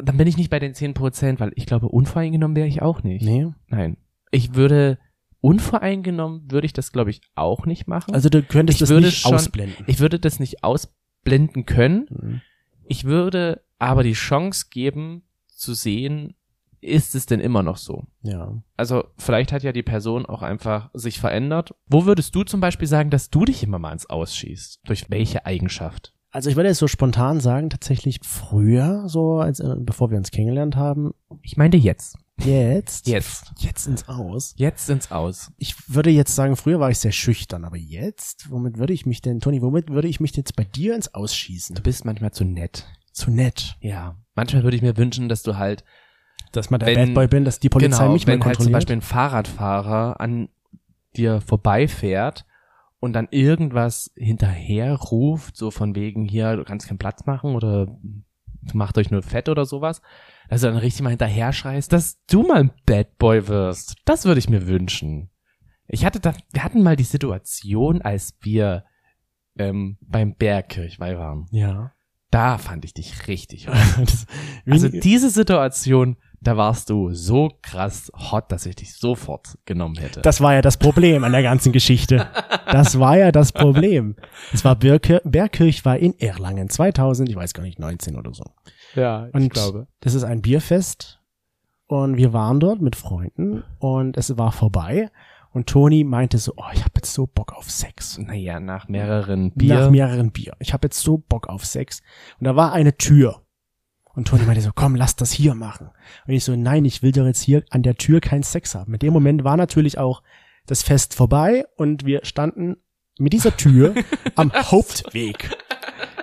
dann 0.07 0.17
bin 0.17 0.27
ich 0.27 0.37
nicht 0.37 0.49
bei 0.49 0.59
den 0.59 0.73
zehn 0.73 0.93
Prozent, 0.93 1.39
weil 1.39 1.51
ich 1.55 1.65
glaube, 1.65 1.87
unvoreingenommen 1.89 2.55
wäre 2.55 2.67
ich 2.67 2.81
auch 2.81 3.03
nicht. 3.03 3.23
Nee. 3.23 3.47
Nein. 3.67 3.97
Ich 4.31 4.55
würde, 4.55 4.97
unvoreingenommen 5.41 6.49
würde 6.51 6.65
ich 6.65 6.73
das, 6.73 6.91
glaube 6.91 7.09
ich, 7.11 7.21
auch 7.35 7.65
nicht 7.65 7.87
machen. 7.87 8.13
Also 8.13 8.29
du 8.29 8.41
könntest 8.41 8.81
Ich 8.81 8.87
das 8.87 8.97
nicht 8.99 9.19
schon- 9.19 9.35
ausblenden. 9.35 9.85
ich 9.87 9.99
würde 9.99 10.19
das 10.19 10.39
nicht 10.39 10.63
ausblenden 10.63 11.65
können. 11.65 12.07
Mhm. 12.09 12.41
Ich 12.85 13.05
würde 13.05 13.63
aber 13.79 14.03
die 14.03 14.13
Chance 14.13 14.65
geben, 14.71 15.23
zu 15.47 15.73
sehen, 15.73 16.35
ist 16.81 17.15
es 17.15 17.25
denn 17.25 17.39
immer 17.39 17.63
noch 17.63 17.77
so? 17.77 18.07
Ja. 18.23 18.61
Also 18.75 19.05
vielleicht 19.17 19.53
hat 19.53 19.63
ja 19.63 19.71
die 19.71 19.83
Person 19.83 20.25
auch 20.25 20.41
einfach 20.41 20.89
sich 20.93 21.19
verändert. 21.19 21.73
Wo 21.87 22.05
würdest 22.05 22.35
du 22.35 22.43
zum 22.43 22.59
Beispiel 22.59 22.87
sagen, 22.87 23.09
dass 23.09 23.29
du 23.29 23.45
dich 23.45 23.63
immer 23.63 23.79
mal 23.79 23.93
ins 23.93 24.09
Ausschießt? 24.09 24.81
Durch 24.85 25.09
welche 25.09 25.45
Eigenschaft? 25.45 26.13
Also 26.33 26.49
ich 26.49 26.55
würde 26.55 26.69
jetzt 26.69 26.79
so 26.79 26.87
spontan 26.87 27.39
sagen, 27.39 27.69
tatsächlich 27.69 28.19
früher, 28.23 29.03
so 29.07 29.37
als 29.39 29.59
äh, 29.59 29.75
bevor 29.77 30.09
wir 30.09 30.17
uns 30.17 30.31
kennengelernt 30.31 30.75
haben, 30.75 31.13
Ich 31.43 31.57
meinte 31.57 31.77
jetzt. 31.77 32.17
jetzt, 32.43 33.07
Jetzt. 33.07 33.53
jetzt 33.59 33.85
ins 33.87 34.09
Aus. 34.09 34.55
Jetzt 34.57 34.89
ins 34.89 35.11
Aus. 35.11 35.51
Ich 35.57 35.75
würde 35.87 36.09
jetzt 36.09 36.33
sagen, 36.33 36.55
früher 36.55 36.79
war 36.79 36.89
ich 36.89 36.97
sehr 36.97 37.11
schüchtern, 37.11 37.63
aber 37.65 37.77
jetzt, 37.77 38.49
womit 38.49 38.79
würde 38.79 38.93
ich 38.93 39.05
mich 39.05 39.21
denn, 39.21 39.39
Toni, 39.41 39.61
womit 39.61 39.91
würde 39.91 40.07
ich 40.07 40.19
mich 40.19 40.35
jetzt 40.35 40.55
bei 40.55 40.63
dir 40.63 40.95
ins 40.95 41.13
Ausschießen? 41.13 41.75
Du 41.75 41.83
bist 41.83 42.03
manchmal 42.03 42.31
zu 42.31 42.43
nett. 42.45 42.87
Zu 43.11 43.29
nett, 43.29 43.77
Ja. 43.79 44.15
Manchmal 44.33 44.63
würde 44.63 44.75
ich 44.75 44.81
mir 44.81 44.97
wünschen, 44.97 45.29
dass 45.29 45.43
du 45.43 45.57
halt 45.57 45.83
dass 46.51 46.71
man 46.71 46.79
der 46.79 46.89
Wenn- 46.89 47.09
Bad 47.09 47.13
Boy 47.13 47.27
bin, 47.27 47.45
dass 47.45 47.59
die 47.59 47.69
Polizei 47.69 47.99
genau, 47.99 48.13
mich 48.13 48.25
mal 48.25 48.33
wenn 48.33 48.39
halt 48.45 48.55
zum 48.55 48.65
kontrolliert. 48.65 48.73
Beispiel 48.73 48.95
ein 48.97 49.01
Fahrradfahrer 49.01 50.19
an 50.19 50.49
dir 51.15 51.41
vorbeifährt 51.41 52.45
und 53.03 53.11
dann 53.11 53.27
irgendwas 53.31 54.13
hinterher 54.15 54.95
ruft, 54.95 55.57
so 55.57 55.71
von 55.71 55.93
wegen 55.93 56.23
hier, 56.23 56.55
du 56.55 56.63
kannst 56.63 56.87
keinen 56.87 56.99
Platz 56.99 57.25
machen 57.25 57.53
oder 57.53 57.99
macht 58.73 58.97
euch 58.97 59.11
nur 59.11 59.21
fett 59.21 59.49
oder 59.49 59.65
sowas, 59.65 60.01
dass 60.47 60.61
du 60.61 60.67
dann 60.67 60.77
richtig 60.77 61.01
mal 61.01 61.09
hinterher 61.09 61.51
schreist, 61.51 61.91
dass 61.91 62.23
du 62.27 62.43
mal 62.43 62.61
ein 62.61 62.71
Bad 62.85 63.17
Boy 63.17 63.49
wirst. 63.49 63.97
Das 64.05 64.23
würde 64.23 64.39
ich 64.39 64.47
mir 64.47 64.67
wünschen. 64.67 65.29
Ich 65.85 66.05
hatte 66.05 66.21
da, 66.21 66.33
wir 66.53 66.63
hatten 66.63 66.81
mal 66.81 66.95
die 66.95 67.03
Situation, 67.03 68.01
als 68.01 68.37
wir 68.39 68.85
ähm, 69.57 69.97
beim 69.99 70.35
Bergkirchweih 70.35 71.17
waren. 71.17 71.47
ja. 71.51 71.91
Da 72.31 72.57
fand 72.57 72.83
ich 72.83 72.95
dich 72.95 73.27
richtig 73.27 73.67
Also 74.65 74.89
diese 74.89 75.29
Situation, 75.29 76.17
da 76.43 76.57
warst 76.57 76.89
du 76.89 77.13
so 77.13 77.49
krass 77.61 78.11
hot, 78.31 78.51
dass 78.51 78.65
ich 78.65 78.75
dich 78.75 78.95
sofort 78.95 79.57
genommen 79.65 79.95
hätte. 79.97 80.21
das 80.21 80.41
war 80.41 80.53
ja 80.53 80.61
das 80.61 80.77
Problem 80.77 81.23
an 81.23 81.31
der 81.31 81.43
ganzen 81.43 81.71
Geschichte. 81.71 82.27
Das 82.71 82.99
war 82.99 83.17
ja 83.17 83.31
das 83.31 83.51
Problem. 83.51 84.15
Es 84.53 84.63
war 84.65 84.75
Bergkir 84.75 85.21
Bergkirch 85.23 85.85
war 85.85 85.97
in 85.97 86.17
Erlangen 86.19 86.69
2000, 86.69 87.29
ich 87.29 87.35
weiß 87.35 87.53
gar 87.53 87.63
nicht, 87.63 87.79
19 87.79 88.15
oder 88.15 88.33
so. 88.33 88.43
ja, 88.95 89.27
Und 89.33 89.55
das 90.01 90.13
ist 90.13 90.23
ein 90.23 90.41
Bierfest 90.41 91.19
und 91.87 92.17
wir 92.17 92.33
waren 92.33 92.59
dort 92.59 92.81
mit 92.81 92.95
Freunden 92.95 93.63
und 93.79 94.17
es 94.17 94.37
war 94.37 94.51
vorbei 94.51 95.09
und 95.53 95.67
Toni 95.67 96.03
meinte 96.03 96.39
so, 96.39 96.53
oh, 96.57 96.71
ich 96.73 96.81
habe 96.81 96.93
jetzt 96.95 97.13
so 97.13 97.27
Bock 97.27 97.53
auf 97.53 97.69
Sex. 97.69 98.17
Naja, 98.17 98.59
nach 98.59 98.87
mehreren 98.87 99.51
Bier. 99.51 99.75
Nach 99.75 99.89
mehreren 99.91 100.31
Bier. 100.31 100.53
Ich 100.57 100.73
habe 100.73 100.87
jetzt 100.87 100.99
so 100.99 101.19
Bock 101.19 101.47
auf 101.47 101.63
Sex. 101.63 102.01
Und 102.39 102.45
da 102.45 102.55
war 102.55 102.73
eine 102.73 102.97
Tür. 102.97 103.42
Und 104.15 104.27
Toni 104.27 104.43
meinte 104.43 104.61
so, 104.61 104.71
komm, 104.73 104.95
lass 104.95 105.15
das 105.15 105.31
hier 105.31 105.55
machen. 105.55 105.89
Und 106.27 106.33
ich 106.33 106.43
so, 106.43 106.55
nein, 106.55 106.85
ich 106.85 107.01
will 107.01 107.11
doch 107.11 107.25
jetzt 107.25 107.41
hier 107.41 107.63
an 107.71 107.81
der 107.83 107.95
Tür 107.95 108.21
keinen 108.21 108.43
Sex 108.43 108.75
haben. 108.75 108.91
Mit 108.91 109.01
dem 109.01 109.11
Moment 109.13 109.43
war 109.43 109.57
natürlich 109.57 109.97
auch 109.97 110.21
das 110.67 110.83
Fest 110.83 111.13
vorbei 111.15 111.65
und 111.77 112.05
wir 112.05 112.23
standen 112.23 112.77
mit 113.19 113.33
dieser 113.33 113.57
Tür 113.57 113.95
am 114.35 114.51
Hauptweg. 114.53 115.49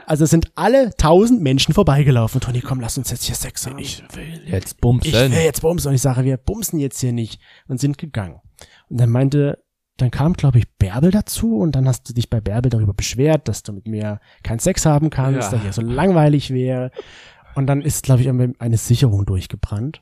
Also 0.07 0.27
sind 0.27 0.51
alle 0.57 0.91
tausend 0.97 1.41
Menschen 1.41 1.73
vorbeigelaufen. 1.75 2.39
Und 2.39 2.45
Toni, 2.45 2.61
komm, 2.61 2.81
lass 2.81 2.99
uns 2.99 3.11
jetzt 3.11 3.25
hier 3.25 3.35
Sex 3.37 3.67
haben. 3.67 3.79
ich 3.79 4.03
will 4.15 4.43
jetzt 4.47 4.81
bumsen. 4.81 5.09
Ich 5.13 5.15
will 5.15 5.45
jetzt 5.45 5.63
bumsen. 5.63 5.89
Und 5.91 5.95
ich 5.95 6.03
sage, 6.03 6.25
wir 6.25 6.37
bumsen 6.37 6.79
jetzt 6.81 7.01
hier 7.01 7.13
nicht. 7.13 7.41
Und 7.69 7.81
sind 7.81 7.97
gegangen. 7.99 8.41
Und 8.89 9.01
dann 9.01 9.11
meinte, 9.11 9.63
dann 9.99 10.11
kam, 10.11 10.33
glaube 10.33 10.59
ich, 10.59 10.69
Bärbel 10.79 11.13
dazu. 11.13 11.59
Und 11.59 11.77
dann 11.77 11.87
hast 11.87 12.09
du 12.09 12.13
dich 12.13 12.29
bei 12.29 12.41
Bärbel 12.41 12.71
darüber 12.71 12.93
beschwert, 12.95 13.47
dass 13.47 13.63
du 13.63 13.73
mit 13.73 13.87
mir 13.87 14.21
keinen 14.43 14.59
Sex 14.59 14.85
haben 14.85 15.11
kannst, 15.11 15.53
Ja. 15.53 15.59
dass 15.59 15.63
hier 15.63 15.73
so 15.73 15.83
langweilig 15.83 16.51
wäre. 16.51 16.91
Und 17.55 17.67
dann 17.67 17.83
ist, 17.83 18.03
glaube 18.05 18.23
ich, 18.23 18.29
eine 18.29 18.77
Sicherung 18.77 19.27
durchgebrannt. 19.27 20.01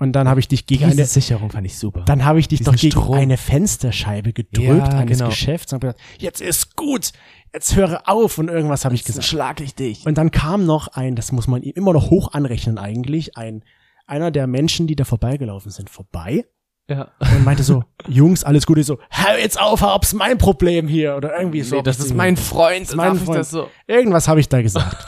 Und 0.00 0.12
dann 0.12 0.28
habe 0.28 0.38
ich 0.38 0.46
dich 0.46 0.66
gegen 0.66 0.84
Diese 0.84 0.92
eine, 0.98 1.06
Sicherung 1.06 1.50
fand 1.50 1.66
ich 1.66 1.76
super. 1.76 2.02
dann 2.04 2.24
habe 2.24 2.38
ich 2.38 2.46
dich 2.46 2.60
Diesen 2.60 2.72
doch 2.72 2.80
gegen 2.80 2.92
Strom. 2.92 3.14
eine 3.16 3.36
Fensterscheibe 3.36 4.32
gedrückt 4.32 4.92
Ja, 4.92 4.98
eines 4.98 5.18
genau. 5.18 5.30
Geschäfts 5.30 5.72
und 5.72 5.80
gesagt, 5.80 5.98
jetzt 6.18 6.40
ist 6.40 6.76
gut, 6.76 7.10
jetzt 7.52 7.74
höre 7.74 8.02
auf 8.08 8.38
und 8.38 8.46
irgendwas 8.48 8.84
habe 8.84 8.94
ich 8.94 9.02
gesagt. 9.02 9.26
schlag 9.26 9.60
ich 9.60 9.74
dich. 9.74 10.06
Und 10.06 10.16
dann 10.16 10.30
kam 10.30 10.64
noch 10.66 10.86
ein, 10.86 11.16
das 11.16 11.32
muss 11.32 11.48
man 11.48 11.62
ihm 11.64 11.72
immer 11.74 11.92
noch 11.92 12.10
hoch 12.10 12.32
anrechnen 12.32 12.78
eigentlich, 12.78 13.36
ein 13.36 13.64
einer 14.06 14.30
der 14.30 14.46
Menschen, 14.46 14.86
die 14.86 14.94
da 14.94 15.04
vorbeigelaufen 15.04 15.72
sind, 15.72 15.90
vorbei 15.90 16.44
Ja. 16.88 17.08
und 17.20 17.44
meinte 17.44 17.64
so, 17.64 17.82
Jungs, 18.06 18.44
alles 18.44 18.66
Gute, 18.66 18.84
so, 18.84 18.98
hör 19.10 19.36
jetzt 19.38 19.60
auf, 19.60 19.80
hab's 19.82 20.14
mein 20.14 20.38
Problem 20.38 20.86
hier 20.86 21.16
oder 21.16 21.36
irgendwie 21.36 21.62
so. 21.62 21.74
Nee, 21.76 21.82
das 21.82 21.98
ist 21.98 22.14
mein 22.14 22.36
Freund. 22.36 22.82
Ist 22.84 22.94
mein 22.94 23.16
Freund. 23.16 23.40
Das 23.40 23.50
so? 23.50 23.68
Irgendwas 23.88 24.28
habe 24.28 24.38
ich 24.38 24.48
da 24.48 24.62
gesagt. 24.62 25.04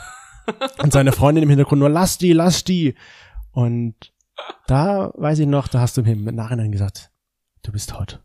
und 0.83 0.93
seine 0.93 1.11
Freundin 1.11 1.43
im 1.43 1.49
Hintergrund 1.49 1.79
nur, 1.79 1.89
lass 1.89 2.17
die, 2.17 2.33
lass 2.33 2.63
die. 2.63 2.95
Und 3.51 3.95
da 4.67 5.11
weiß 5.15 5.39
ich 5.39 5.47
noch, 5.47 5.67
da 5.67 5.79
hast 5.81 5.97
du 5.97 6.03
mir 6.03 6.13
im 6.13 6.23
Nachhinein 6.23 6.71
gesagt, 6.71 7.11
du 7.63 7.71
bist 7.71 7.97
hot. 7.99 8.23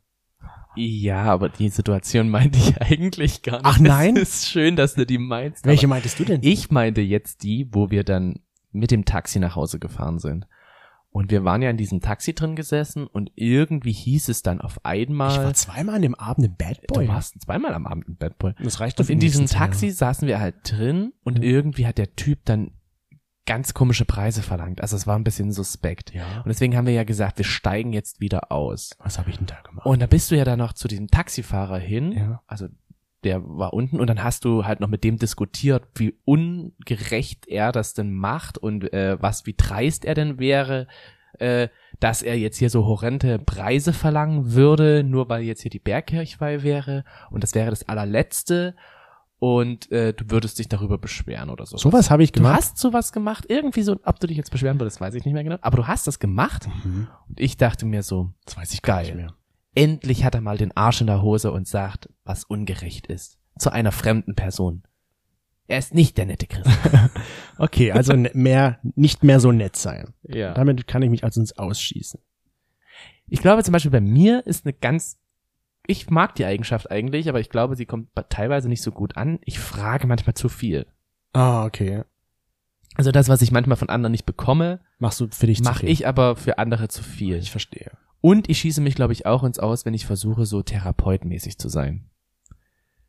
Ja, 0.77 1.25
aber 1.25 1.49
die 1.49 1.71
Situation 1.71 2.29
meinte 2.29 2.59
ich 2.59 2.81
eigentlich 2.81 3.43
gar 3.43 3.57
nicht. 3.57 3.67
Ach, 3.67 3.79
nein? 3.79 4.17
Es 4.17 4.35
ist 4.35 4.49
schön, 4.49 4.77
dass 4.77 4.95
du 4.95 5.07
die 5.07 5.19
meinst. 5.19 5.65
Welche 5.65 5.87
meintest 5.87 6.19
du 6.21 6.25
denn? 6.25 6.41
Ich 6.43 6.71
meinte 6.71 7.01
jetzt 7.01 7.43
die, 7.43 7.69
wo 7.73 7.91
wir 7.91 8.05
dann 8.05 8.41
mit 8.73 8.91
dem 8.91 9.07
Taxi 9.07 9.39
nach 9.39 9.57
Hause 9.57 9.79
gefahren 9.79 10.19
sind. 10.19 10.47
Und 11.17 11.31
wir 11.31 11.45
waren 11.45 11.63
ja 11.63 11.71
in 11.71 11.79
diesem 11.79 12.01
Taxi 12.03 12.35
drin 12.35 12.57
gesessen 12.57 13.07
und 13.07 13.33
irgendwie 13.37 13.93
hieß 13.93 14.29
es 14.29 14.43
dann 14.43 14.61
auf 14.61 14.77
Ich 14.77 14.85
war 14.85 14.93
einmal, 14.93 15.55
zweimal 15.55 15.95
an 15.95 16.03
dem 16.03 16.15
Abend 16.15 16.45
im 16.47 16.57
Bad 16.57 16.87
Boy. 16.89 17.07
du 17.07 17.13
warst 17.13 17.41
zweimal 17.41 17.73
am 17.73 17.87
Abend 17.87 18.07
im 18.07 18.17
Bad 18.17 18.37
Boy. 18.39 18.53
das 18.63 18.81
reicht 18.81 18.99
Und 19.01 19.07
für 19.07 19.13
in 19.13 19.21
die 19.21 19.27
diesem 19.29 19.47
Taxi 19.47 19.91
saßen 19.91 20.29
wir 20.29 20.39
halt 20.41 20.57
drin 20.65 21.15
und 21.25 21.39
Ja. 21.39 21.45
irgendwie 21.45 21.87
hat 21.87 21.97
der 21.97 22.15
Typ 22.17 22.45
dann 22.45 22.73
ganz 23.47 23.73
komische 23.73 24.05
Preise 24.05 24.43
verlangt. 24.43 24.83
Also 24.83 24.95
es 24.97 25.07
war 25.07 25.17
ein 25.17 25.25
bisschen 25.25 25.53
suspekt. 25.53 26.13
Ja. 26.13 26.39
Und 26.43 26.49
deswegen 26.49 26.77
haben 26.77 26.87
wir 26.87 26.93
ja 26.93 27.05
gesagt, 27.05 27.39
wir 27.39 27.45
steigen 27.47 27.93
jetzt 27.95 28.21
wieder 28.21 28.53
aus. 28.53 28.91
Was 28.99 29.19
habe 29.19 29.31
ich 29.31 29.39
denn 29.39 29.47
da 29.47 29.61
gemacht? 29.63 29.87
Und 29.87 30.03
da 30.03 30.07
bist 30.07 30.31
du 30.31 30.37
ja 30.37 30.45
dann 30.45 30.59
noch 30.59 30.75
zu 30.75 30.87
diesem 30.87 31.07
Taxifahrer 31.09 31.79
hin. 31.79 32.13
ja. 32.13 32.43
Also 32.47 32.67
der 33.25 33.43
war 33.45 33.73
unten 33.73 33.99
und 34.01 34.09
dann 34.09 34.23
hast 34.23 34.45
du 34.45 34.65
halt 34.65 34.81
noch 34.81 34.89
mit 34.89 35.03
dem 35.05 35.17
diskutiert, 35.19 35.85
wie 35.95 36.15
ungerecht 36.25 37.47
er 37.49 37.73
das 37.73 37.95
denn 37.95 38.13
macht 38.13 38.59
und 38.59 38.93
äh, 38.93 39.17
was 39.21 39.47
wie 39.47 39.55
dreist 39.57 40.05
er 40.05 40.15
denn 40.15 40.39
wäre, 40.39 40.87
äh, 41.39 41.69
dass 42.01 42.23
er 42.23 42.39
jetzt 42.39 42.59
hier 42.59 42.71
so 42.71 42.85
horrende 42.87 43.39
Preise 43.39 43.93
verlangen 43.93 44.53
würde, 44.53 45.03
nur 45.05 45.29
weil 45.29 45.43
jetzt 45.43 45.63
hier 45.63 45.71
die 45.71 45.79
Bergkirchweih 45.79 46.63
wäre 46.63 47.05
und 47.31 47.43
das 47.43 47.55
wäre 47.55 47.71
das 47.71 47.89
allerletzte 47.89 48.75
und 49.39 49.91
äh, 49.93 50.15
du 50.15 50.31
würdest 50.31 50.59
dich 50.59 50.69
darüber 50.69 50.97
beschweren 50.97 51.51
oder 51.51 51.67
so. 51.67 51.77
Sowas 51.77 52.11
habe 52.11 52.23
ich 52.23 52.33
Du 52.33 52.41
gemacht. 52.41 52.57
hast 52.57 52.79
sowas 52.79 53.13
gemacht, 53.13 53.45
irgendwie 53.49 53.83
so, 53.83 53.97
ob 54.05 54.19
du 54.21 54.27
dich 54.27 54.37
jetzt 54.39 54.51
beschweren 54.51 54.81
würdest, 54.81 55.01
weiß 55.01 55.15
ich 55.15 55.25
nicht 55.25 55.35
mehr 55.35 55.45
genau, 55.45 55.59
aber 55.61 55.77
du 55.77 55.87
hast 55.87 56.07
das 56.07 56.19
gemacht 56.19 56.69
Mhm. 56.85 57.09
und 57.29 57.41
ich 57.41 57.57
dachte 57.57 57.85
mir 57.87 58.03
so, 58.03 58.31
Das 58.47 58.57
weiß 58.57 58.73
ich 58.73 58.83
gar 58.83 59.03
Geil. 59.03 59.29
Endlich 59.77 60.25
hat 60.25 60.35
er 60.35 60.41
mal 60.41 60.59
den 60.59 60.77
Arsch 60.77 61.01
in 61.01 61.07
der 61.07 61.23
Hose 61.23 61.53
und 61.53 61.69
sagt, 61.69 62.09
was 62.25 62.43
ungerecht 62.45 63.07
ist. 63.07 63.39
Zu 63.59 63.71
einer 63.71 63.93
fremden 63.93 64.35
Person. 64.35 64.83
Er 65.69 65.79
ist 65.79 65.95
nicht 65.95 66.17
der 66.19 66.27
nette 66.27 66.47
Christ. 66.47 66.71
Okay, 67.59 67.91
also 67.93 68.13
ne- 68.13 68.31
mehr, 68.35 68.79
nicht 68.97 69.25
mehr 69.25 69.41
so 69.41 69.51
nett 69.51 69.77
sein. 69.77 70.13
ja. 70.23 70.53
Damit 70.53 70.87
kann 70.87 71.01
ich 71.03 71.09
mich 71.09 71.25
also 71.25 71.41
ins 71.41 71.57
Ausschießen. 71.57 72.21
Ich 73.29 73.41
glaube 73.41 73.63
zum 73.65 73.73
Beispiel 73.73 73.91
bei 73.91 74.01
mir 74.03 74.47
ist 74.47 74.67
eine 74.67 74.75
ganz, 74.75 75.19
ich 75.87 76.11
mag 76.11 76.35
die 76.35 76.45
Eigenschaft 76.45 76.91
eigentlich, 76.91 77.29
aber 77.31 77.41
ich 77.41 77.49
glaube, 77.49 77.75
sie 77.75 77.87
kommt 77.87 78.11
teilweise 78.29 78.69
nicht 78.69 78.83
so 78.83 78.93
gut 78.93 79.17
an. 79.17 79.39
Ich 79.43 79.59
frage 79.59 80.07
manchmal 80.07 80.35
zu 80.35 80.51
viel. 80.51 80.87
Ah, 81.33 81.65
okay. 81.65 82.05
Also 82.95 83.11
das, 83.11 83.29
was 83.31 83.41
ich 83.43 83.51
manchmal 83.53 83.77
von 83.79 83.89
anderen 83.89 84.13
nicht 84.13 84.27
bekomme, 84.27 84.81
Machst 84.99 85.21
du 85.21 85.29
für 85.31 85.47
dich 85.47 85.59
zu 85.59 85.65
mache 85.65 85.81
viel. 85.81 85.89
ich 85.91 86.07
aber 86.07 86.37
für 86.37 86.59
andere 86.59 86.89
zu 86.89 87.03
viel. 87.03 87.37
Ich 87.37 87.51
verstehe. 87.51 87.91
Und 88.27 88.51
ich 88.51 88.59
schieße 88.59 88.81
mich, 88.81 88.97
glaube 88.97 89.13
ich, 89.13 89.25
auch 89.25 89.45
ins 89.45 89.61
Aus, 89.61 89.87
wenn 89.87 89.95
ich 89.95 90.05
versuche, 90.05 90.47
so 90.47 90.61
therapeutmäßig 90.61 91.59
zu 91.59 91.69
sein. 91.69 92.07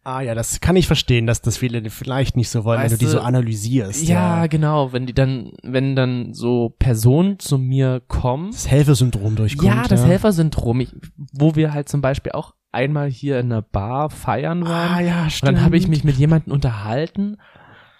Ah 0.03 0.21
ja, 0.21 0.35
das 0.35 0.61
kann 0.61 0.75
ich 0.75 0.85
verstehen, 0.85 1.25
dass 1.25 1.41
das 1.41 1.57
viele 1.57 1.89
vielleicht 1.89 2.37
nicht 2.37 2.49
so 2.49 2.63
wollen, 2.63 2.81
Weißt 2.81 2.91
wenn 2.91 2.99
du 2.99 3.05
die 3.05 3.11
so 3.11 3.21
analysierst. 3.21 4.07
Ja, 4.07 4.45
genau. 4.45 4.93
Wenn 4.93 5.07
die 5.07 5.15
dann, 5.15 5.53
wenn 5.63 5.95
dann 5.95 6.35
so 6.35 6.69
Personen 6.77 7.39
zu 7.39 7.57
mir 7.57 7.99
kommen. 8.07 8.51
Das 8.51 8.67
Helfersyndrom 8.67 9.35
durchkommt. 9.35 9.67
Ja, 9.67 9.87
das 9.87 10.05
Helfersyndrom, 10.05 10.81
ich, 10.81 10.95
wo 11.33 11.55
wir 11.55 11.73
halt 11.73 11.89
zum 11.89 12.01
Beispiel 12.01 12.33
auch 12.33 12.53
einmal 12.71 13.09
hier 13.09 13.39
in 13.39 13.51
einer 13.51 13.63
Bar 13.63 14.11
feiern 14.11 14.65
waren. 14.65 14.97
Ah 14.97 14.99
ja, 14.99 15.23
und 15.23 15.31
stimmt. 15.31 15.57
dann 15.57 15.63
habe 15.63 15.77
ich 15.77 15.87
mich 15.87 16.03
mit 16.03 16.17
jemandem 16.17 16.53
unterhalten 16.53 17.37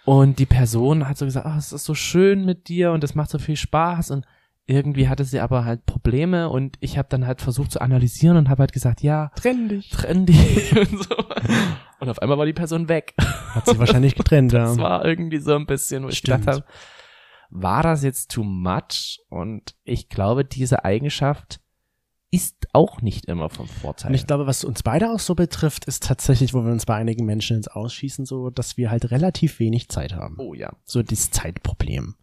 und 0.06 0.38
die 0.38 0.46
Person 0.46 1.08
hat 1.08 1.18
so 1.18 1.26
gesagt, 1.26 1.48
oh, 1.50 1.58
es 1.58 1.74
ist 1.74 1.86
so 1.86 1.96
schön 1.96 2.46
mit 2.46 2.68
dir 2.68 2.92
und 2.92 3.04
es 3.04 3.16
macht 3.16 3.32
so 3.32 3.40
viel 3.40 3.56
Spaß 3.56 4.12
und 4.12 4.24
irgendwie 4.68 5.08
hatte 5.08 5.24
sie 5.24 5.40
aber 5.40 5.64
halt 5.64 5.86
Probleme 5.86 6.50
und 6.50 6.78
ich 6.82 6.98
habe 6.98 7.08
dann 7.10 7.26
halt 7.26 7.42
versucht 7.42 7.72
zu 7.72 7.80
analysieren 7.82 8.36
und 8.36 8.50
habe 8.50 8.64
halt 8.64 8.74
gesagt, 8.74 9.02
ja, 9.02 9.32
Trenn 9.36 9.70
dich. 9.70 9.90
trenn 9.90 10.26
dich 10.26 10.78
und 10.78 11.04
so. 11.04 11.16
Und 12.00 12.10
auf 12.10 12.22
einmal 12.22 12.38
war 12.38 12.46
die 12.46 12.54
Person 12.54 12.90
weg. 12.90 13.14
Hat 13.18 13.66
sie 13.66 13.80
wahrscheinlich 13.80 14.16
getrennt, 14.16 14.52
ja. 14.52 14.66
Das 14.66 14.78
war 14.78 15.06
irgendwie 15.06 15.40
so 15.40 15.56
ein 15.56 15.66
bisschen, 15.66 16.04
wo 16.04 16.10
ich 16.10 16.18
Stimmt. 16.18 16.42
gedacht 16.42 16.58
habe, 16.58 16.66
war 17.50 17.82
das 17.82 18.04
jetzt 18.04 18.30
too 18.30 18.44
much? 18.44 19.20
Und 19.30 19.76
ich 19.86 20.10
glaube, 20.10 20.44
diese 20.44 20.84
Eigenschaft 20.84 21.62
ist 22.30 22.68
auch 22.74 23.02
nicht 23.02 23.24
immer 23.26 23.50
vom 23.50 23.70
Vorteil. 23.70 24.10
Und 24.12 24.16
ich 24.16 24.28
glaube, 24.28 24.48
was 24.48 24.66
uns 24.66 24.84
beide 24.84 25.12
auch 25.12 25.20
so 25.20 25.34
betrifft, 25.34 25.86
ist 25.86 26.04
tatsächlich, 26.04 26.54
wo 26.54 26.66
wir 26.66 26.74
uns 26.74 26.86
bei 26.86 26.96
einigen 26.96 27.26
Menschen 27.26 27.56
ins 27.56 27.70
Ausschießen, 27.70 28.26
so, 28.26 28.50
dass 28.50 28.76
wir 28.76 28.92
halt 28.92 29.12
relativ 29.12 29.60
wenig 29.60 29.88
Zeit 29.88 30.14
haben. 30.14 30.36
oh 30.40 30.54
ja. 30.54 30.74
So 30.84 31.02
dieses 31.04 31.32
Zeitproblem. 31.32 32.16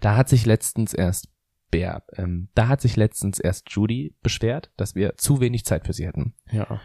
Da 0.00 0.16
hat 0.16 0.28
sich 0.28 0.44
letztens 0.44 0.92
erst 0.92 1.28
Bär, 1.70 2.02
ähm, 2.16 2.48
da 2.54 2.68
hat 2.68 2.80
sich 2.80 2.96
letztens 2.96 3.38
erst 3.38 3.70
Judy 3.70 4.14
beschwert, 4.22 4.70
dass 4.76 4.94
wir 4.94 5.16
zu 5.16 5.40
wenig 5.40 5.64
Zeit 5.64 5.84
für 5.86 5.92
sie 5.92 6.06
hätten. 6.06 6.34
Ja. 6.50 6.80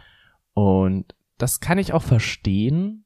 Und 0.52 1.14
das 1.38 1.60
kann 1.60 1.78
ich 1.78 1.92
auch 1.92 2.02
verstehen. 2.02 3.04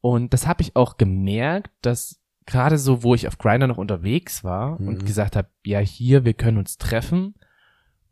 Und 0.00 0.32
das 0.32 0.46
habe 0.46 0.62
ich 0.62 0.76
auch 0.76 0.96
gemerkt, 0.96 1.70
dass 1.82 2.20
gerade 2.46 2.78
so, 2.78 3.02
wo 3.02 3.14
ich 3.14 3.28
auf 3.28 3.38
Grinder 3.38 3.66
noch 3.66 3.78
unterwegs 3.78 4.44
war 4.44 4.80
Mhm. 4.80 4.88
und 4.88 5.06
gesagt 5.06 5.36
habe, 5.36 5.48
ja 5.64 5.78
hier, 5.78 6.24
wir 6.24 6.34
können 6.34 6.58
uns 6.58 6.78
treffen. 6.78 7.34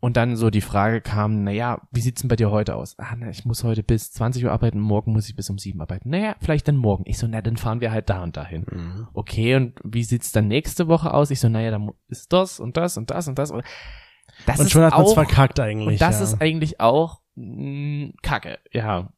Und 0.01 0.15
dann 0.15 0.37
so 0.37 0.49
die 0.49 0.61
Frage 0.61 1.01
kam, 1.01 1.43
naja, 1.43 1.81
wie 1.91 1.99
sieht's 1.99 2.21
denn 2.21 2.29
bei 2.29 2.37
dir 2.37 2.51
heute 2.51 2.75
aus? 2.75 2.97
Ah, 2.97 3.15
na, 3.17 3.29
ich 3.29 3.43
muss 3.43 3.65
heute 3.65 3.83
bis 3.83 4.11
20 4.13 4.45
Uhr 4.45 4.51
arbeiten, 4.51 4.79
morgen 4.79 5.11
muss 5.11 5.27
ich 5.27 5.35
bis 5.35 5.49
um 5.49 5.57
7 5.57 5.81
arbeiten. 5.81 6.09
Naja, 6.09 6.35
vielleicht 6.39 6.69
dann 6.69 6.77
morgen. 6.77 7.03
Ich 7.05 7.17
so, 7.17 7.27
na, 7.27 7.41
dann 7.41 7.57
fahren 7.57 7.81
wir 7.81 7.91
halt 7.91 8.09
da 8.09 8.23
und 8.23 8.37
dahin. 8.37 8.65
Mhm. 8.71 9.07
Okay, 9.13 9.55
und 9.55 9.73
wie 9.83 10.03
sieht's 10.03 10.31
dann 10.31 10.47
nächste 10.47 10.87
Woche 10.87 11.13
aus? 11.13 11.31
Ich 11.31 11.41
so, 11.41 11.49
naja, 11.49 11.71
dann 11.71 11.91
ist 12.07 12.31
das 12.31 12.61
und 12.61 12.77
das 12.77 12.97
und 12.97 13.11
das 13.11 13.27
und 13.27 13.37
das. 13.37 13.51
Und 13.51 13.63
das 14.45 14.59
Und 14.59 14.71
schon 14.71 14.83
hat 14.83 14.93
man 14.93 15.01
auch, 15.01 15.13
verkackt 15.13 15.59
eigentlich. 15.59 15.87
und 15.87 16.01
das 16.01 16.19
ja. 16.19 16.23
ist 16.23 16.41
eigentlich 16.41 16.79
auch 16.79 17.19
mh, 17.35 18.11
Kacke, 18.21 18.59
ja. 18.71 19.11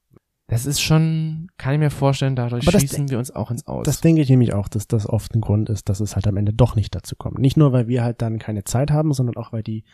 Das 0.48 0.66
ist 0.66 0.82
schon, 0.82 1.48
kann 1.58 1.74
ich 1.76 1.80
mir 1.80 1.90
vorstellen, 1.92 2.36
dadurch 2.36 2.66
das 2.66 2.82
schießen 2.82 3.10
wir 3.10 3.20
uns 3.20 3.32
auch 3.32 3.52
ins 3.52 3.68
Aus. 3.68 3.86
Das 3.86 4.02
denke 4.02 4.22
ich 4.22 4.30
nämlich 4.30 4.54
auch, 4.54 4.68
dass 4.68 4.86
das 4.86 5.08
oft 5.08 5.34
ein 5.34 5.40
Grund 5.40 5.70
ist, 5.70 5.88
dass 5.88 6.02
es 6.02 6.16
halt 6.16 6.28
am 6.28 6.36
Ende 6.36 6.54
doch 6.54 6.76
nicht 6.76 6.94
dazu 6.94 7.16
kommt. 7.16 7.40
Nicht 7.40 7.56
nur, 7.56 7.72
weil 7.72 7.88
wir 7.88 8.04
halt 8.04 8.22
dann 8.22 8.38
keine 8.38 8.66
Zeit 8.66 8.92
haben, 8.92 9.14
sondern 9.14 9.38
auch, 9.38 9.54
weil 9.54 9.64
die 9.64 9.86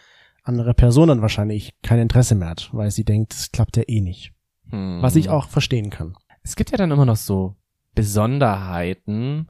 andere 0.48 0.74
Person 0.74 1.10
dann 1.10 1.22
wahrscheinlich 1.22 1.74
kein 1.84 2.00
Interesse 2.00 2.36
mehr 2.36 2.50
hat, 2.50 2.70
weil 2.74 2.92
sie 2.92 3.04
denkt, 3.04 3.34
es 3.34 3.52
klappt 3.52 3.78
ja 3.78 3.84
eh 3.88 4.02
nicht. 4.02 4.34
Hm. 4.70 5.00
Was 5.02 5.16
ich 5.16 5.30
auch 5.30 5.48
verstehen 5.48 5.90
kann. 5.90 6.16
Es 6.44 6.56
gibt 6.56 6.72
ja 6.72 6.78
dann 6.78 6.92
immer 6.92 7.06
noch 7.06 7.16
so 7.18 7.56
Besonderheiten, 7.96 9.48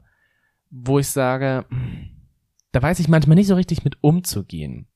wo 0.70 0.98
ich 0.98 1.08
sage, 1.08 1.64
da 2.72 2.82
weiß 2.82 2.98
ich 3.00 3.08
manchmal 3.08 3.34
nicht 3.36 3.46
so 3.46 3.54
richtig 3.54 3.84
mit 3.84 4.02
umzugehen. 4.02 4.86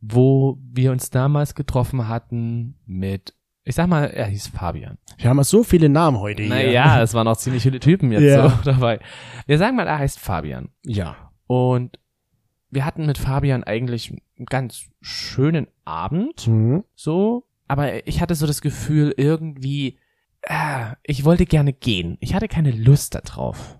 Wo 0.00 0.58
wir 0.62 0.92
uns 0.92 1.10
damals 1.10 1.54
getroffen 1.54 2.08
hatten 2.08 2.78
mit, 2.86 3.34
ich 3.64 3.74
sag 3.74 3.88
mal, 3.88 4.04
er 4.04 4.26
hieß 4.26 4.48
Fabian. 4.48 4.98
Wir 5.18 5.28
haben 5.30 5.42
so 5.42 5.64
viele 5.64 5.88
Namen 5.88 6.18
heute 6.18 6.42
hier. 6.42 6.50
Naja, 6.54 7.02
es 7.02 7.14
waren 7.14 7.26
auch 7.26 7.36
ziemlich 7.36 7.64
viele 7.64 7.80
Typen 7.80 8.12
jetzt 8.12 8.22
Ja. 8.22 8.48
so 8.50 8.56
dabei. 8.64 9.00
Wir 9.46 9.58
sagen 9.58 9.76
mal, 9.76 9.86
er 9.88 9.98
heißt 9.98 10.18
Fabian. 10.20 10.68
Ja. 10.84 11.16
Und 11.48 11.98
wir 12.70 12.84
hatten 12.84 13.06
mit 13.06 13.18
Fabian 13.18 13.64
eigentlich 13.64 14.14
ganz 14.46 14.86
schönen 15.00 15.66
Abend, 15.84 16.46
Mhm. 16.46 16.84
so. 16.94 17.44
Aber 17.66 18.06
ich 18.06 18.20
hatte 18.20 18.34
so 18.34 18.46
das 18.46 18.60
Gefühl, 18.62 19.12
irgendwie, 19.16 19.98
äh, 20.42 20.94
ich 21.02 21.24
wollte 21.24 21.44
gerne 21.46 21.72
gehen. 21.72 22.16
Ich 22.20 22.34
hatte 22.34 22.48
keine 22.48 22.70
Lust 22.70 23.14
darauf, 23.14 23.78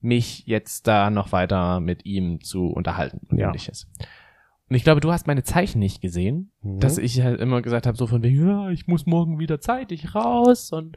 mich 0.00 0.46
jetzt 0.46 0.86
da 0.86 1.10
noch 1.10 1.32
weiter 1.32 1.80
mit 1.80 2.04
ihm 2.04 2.40
zu 2.42 2.66
unterhalten 2.66 3.26
und 3.28 3.38
Ja. 3.38 3.46
ähnliches. 3.48 3.88
Und 4.68 4.76
ich 4.76 4.84
glaube, 4.84 5.00
du 5.00 5.12
hast 5.12 5.26
meine 5.26 5.42
Zeichen 5.42 5.80
nicht 5.80 6.00
gesehen, 6.00 6.50
Mhm. 6.62 6.80
dass 6.80 6.96
ich 6.98 7.20
halt 7.22 7.40
immer 7.40 7.60
gesagt 7.62 7.86
habe, 7.86 7.96
so 7.96 8.06
von 8.06 8.22
wegen, 8.22 8.46
ja, 8.48 8.70
ich 8.70 8.86
muss 8.86 9.06
morgen 9.06 9.38
wieder 9.38 9.60
zeitig 9.60 10.14
raus 10.14 10.72
und 10.72 10.96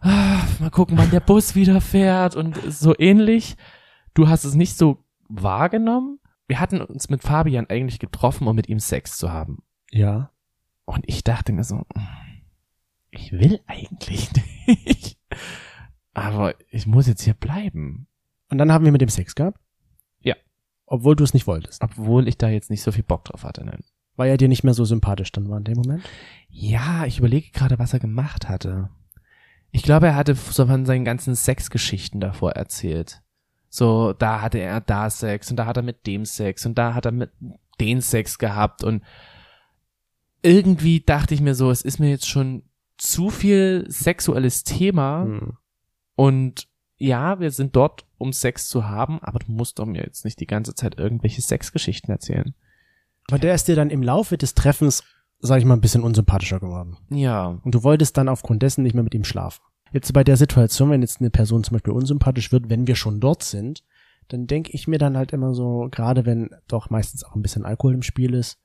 ah, 0.00 0.42
mal 0.60 0.70
gucken, 0.70 0.98
wann 0.98 1.10
der 1.10 1.20
Bus 1.20 1.54
wieder 1.54 1.80
fährt 1.80 2.36
und 2.36 2.56
so 2.68 2.94
ähnlich. 2.98 3.56
Du 4.14 4.28
hast 4.28 4.44
es 4.44 4.54
nicht 4.54 4.76
so 4.76 5.04
wahrgenommen. 5.28 6.18
Wir 6.48 6.60
hatten 6.60 6.80
uns 6.80 7.08
mit 7.08 7.22
Fabian 7.22 7.66
eigentlich 7.68 7.98
getroffen, 8.00 8.48
um 8.48 8.56
mit 8.56 8.68
ihm 8.68 8.80
Sex 8.80 9.16
zu 9.16 9.32
haben. 9.32 9.62
Ja. 9.90 10.32
Und 10.84 11.04
ich 11.06 11.22
dachte 11.22 11.52
mir 11.52 11.64
so, 11.64 11.86
ich 13.10 13.32
will 13.32 13.60
eigentlich 13.66 14.30
nicht. 14.66 15.18
Aber 16.14 16.54
ich 16.70 16.86
muss 16.86 17.06
jetzt 17.06 17.22
hier 17.22 17.34
bleiben. 17.34 18.08
Und 18.50 18.58
dann 18.58 18.72
haben 18.72 18.84
wir 18.84 18.92
mit 18.92 19.02
dem 19.02 19.10
Sex 19.10 19.34
gehabt. 19.34 19.60
Obwohl 20.90 21.16
du 21.16 21.24
es 21.24 21.34
nicht 21.34 21.46
wolltest. 21.46 21.82
Obwohl 21.82 22.26
ich 22.28 22.38
da 22.38 22.48
jetzt 22.48 22.70
nicht 22.70 22.82
so 22.82 22.92
viel 22.92 23.04
Bock 23.04 23.26
drauf 23.26 23.44
hatte. 23.44 23.64
Nein. 23.64 23.84
Weil 24.16 24.30
er 24.30 24.36
dir 24.36 24.48
nicht 24.48 24.64
mehr 24.64 24.74
so 24.74 24.84
sympathisch 24.84 25.30
dann 25.30 25.48
war 25.48 25.58
in 25.58 25.64
dem 25.64 25.76
Moment. 25.76 26.02
Ja, 26.48 27.04
ich 27.04 27.18
überlege 27.18 27.50
gerade, 27.50 27.78
was 27.78 27.92
er 27.92 28.00
gemacht 28.00 28.48
hatte. 28.48 28.88
Ich 29.70 29.82
glaube, 29.82 30.06
er 30.06 30.16
hatte 30.16 30.34
so 30.34 30.66
von 30.66 30.86
seinen 30.86 31.04
ganzen 31.04 31.36
Sexgeschichten 31.36 32.20
davor 32.20 32.52
erzählt. 32.52 33.22
So, 33.70 34.12
da 34.14 34.40
hatte 34.40 34.58
er 34.58 34.80
da 34.80 35.10
Sex 35.10 35.50
und 35.50 35.56
da 35.56 35.66
hat 35.66 35.76
er 35.76 35.82
mit 35.82 36.06
dem 36.06 36.24
Sex 36.24 36.64
und 36.66 36.76
da 36.78 36.94
hat 36.94 37.04
er 37.06 37.12
mit 37.12 37.30
den 37.80 38.00
Sex 38.00 38.38
gehabt 38.38 38.82
und 38.82 39.02
irgendwie 40.42 41.00
dachte 41.00 41.34
ich 41.34 41.40
mir 41.40 41.54
so, 41.54 41.70
es 41.70 41.82
ist 41.82 41.98
mir 41.98 42.10
jetzt 42.10 42.28
schon 42.28 42.62
zu 42.96 43.30
viel 43.30 43.84
sexuelles 43.88 44.64
Thema 44.64 45.24
Hm. 45.24 45.56
und 46.14 46.68
ja, 46.96 47.38
wir 47.38 47.52
sind 47.52 47.76
dort, 47.76 48.06
um 48.18 48.32
Sex 48.32 48.68
zu 48.68 48.88
haben, 48.88 49.20
aber 49.22 49.38
du 49.38 49.52
musst 49.52 49.78
doch 49.78 49.86
mir 49.86 50.02
jetzt 50.02 50.24
nicht 50.24 50.40
die 50.40 50.48
ganze 50.48 50.74
Zeit 50.74 50.98
irgendwelche 50.98 51.40
Sexgeschichten 51.42 52.10
erzählen. 52.10 52.54
Aber 53.28 53.38
der 53.38 53.54
ist 53.54 53.68
dir 53.68 53.76
dann 53.76 53.90
im 53.90 54.02
Laufe 54.02 54.36
des 54.36 54.54
Treffens, 54.54 55.04
sag 55.38 55.58
ich 55.60 55.64
mal, 55.64 55.74
ein 55.74 55.80
bisschen 55.80 56.02
unsympathischer 56.02 56.58
geworden. 56.58 56.96
Ja, 57.10 57.60
Und 57.62 57.72
du 57.72 57.84
wolltest 57.84 58.16
dann 58.16 58.28
aufgrund 58.28 58.62
dessen 58.64 58.82
nicht 58.82 58.94
mehr 58.94 59.04
mit 59.04 59.14
ihm 59.14 59.22
schlafen. 59.22 59.62
Jetzt 59.92 60.12
bei 60.12 60.24
der 60.24 60.36
Situation, 60.36 60.90
wenn 60.90 61.00
jetzt 61.00 61.20
eine 61.20 61.30
Person 61.30 61.64
zum 61.64 61.74
Beispiel 61.74 61.92
unsympathisch 61.92 62.52
wird, 62.52 62.68
wenn 62.68 62.86
wir 62.86 62.96
schon 62.96 63.20
dort 63.20 63.42
sind, 63.42 63.84
dann 64.28 64.46
denke 64.46 64.72
ich 64.72 64.86
mir 64.86 64.98
dann 64.98 65.16
halt 65.16 65.32
immer 65.32 65.54
so, 65.54 65.88
gerade 65.90 66.26
wenn 66.26 66.50
doch 66.68 66.90
meistens 66.90 67.24
auch 67.24 67.34
ein 67.34 67.42
bisschen 67.42 67.64
Alkohol 67.64 67.94
im 67.94 68.02
Spiel 68.02 68.34
ist, 68.34 68.58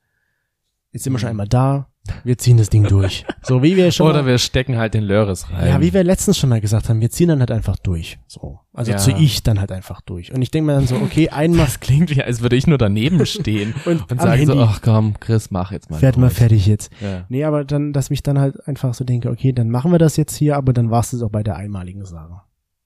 jetzt 0.92 1.04
sind 1.04 1.12
wir 1.12 1.18
schon 1.18 1.30
einmal 1.30 1.48
da, 1.48 1.88
wir 2.22 2.36
ziehen 2.36 2.58
das 2.58 2.68
Ding 2.68 2.84
durch. 2.84 3.24
So 3.42 3.62
wie 3.62 3.76
wir 3.76 3.90
schon 3.90 4.08
oder 4.08 4.22
mal, 4.22 4.28
wir 4.28 4.38
stecken 4.38 4.76
halt 4.76 4.92
den 4.94 5.04
Lörres 5.04 5.50
rein. 5.50 5.66
ja, 5.68 5.80
wie 5.80 5.92
wir 5.94 6.04
letztens 6.04 6.36
schon 6.36 6.50
mal 6.50 6.60
gesagt 6.60 6.88
haben, 6.88 7.00
wir 7.00 7.10
ziehen 7.10 7.28
dann 7.28 7.40
halt 7.40 7.50
einfach 7.50 7.78
durch. 7.78 8.18
So. 8.26 8.60
Also 8.74 8.92
Ja. 8.92 8.98
zu 8.98 9.12
ich 9.12 9.42
dann 9.42 9.58
halt 9.58 9.72
einfach 9.72 10.00
durch. 10.02 10.32
Und 10.32 10.42
ich 10.42 10.50
denke 10.50 10.66
mir 10.66 10.74
dann 10.74 10.86
so, 10.86 10.96
okay, 10.96 11.30
einmal 11.30 11.64
Das 11.66 11.80
klingt 11.80 12.10
wie, 12.10 12.22
als 12.22 12.42
würde 12.42 12.56
ich 12.56 12.66
nur 12.66 12.76
daneben 12.78 13.24
stehen 13.26 13.74
Und 13.86 14.10
und 14.10 14.20
sagen 14.20 14.44
so, 14.46 14.60
ach 14.60 14.82
komm, 14.82 15.18
Chris, 15.18 15.50
mach 15.50 15.72
jetzt 15.72 15.90
mal. 15.90 15.98
fährt 15.98 16.16
mal 16.18 16.30
fertig 16.30 16.66
jetzt. 16.66 16.92
Ja. 17.00 17.24
Nee, 17.30 17.44
aber 17.44 17.64
dann, 17.64 17.92
dass 17.94 18.10
mich 18.10 18.22
dann 18.22 18.38
halt 18.38 18.66
einfach 18.68 18.92
so 18.94 19.04
denke, 19.04 19.30
okay, 19.30 19.52
dann 19.52 19.70
machen 19.70 19.90
wir 19.90 19.98
das 19.98 20.16
jetzt 20.16 20.36
hier, 20.36 20.56
aber 20.56 20.72
dann 20.74 20.90
war 20.90 21.00
es 21.00 21.22
auch 21.22 21.30
bei 21.30 21.42
der 21.42 21.56
einmaligen 21.56 22.04
Sache. 22.04 22.42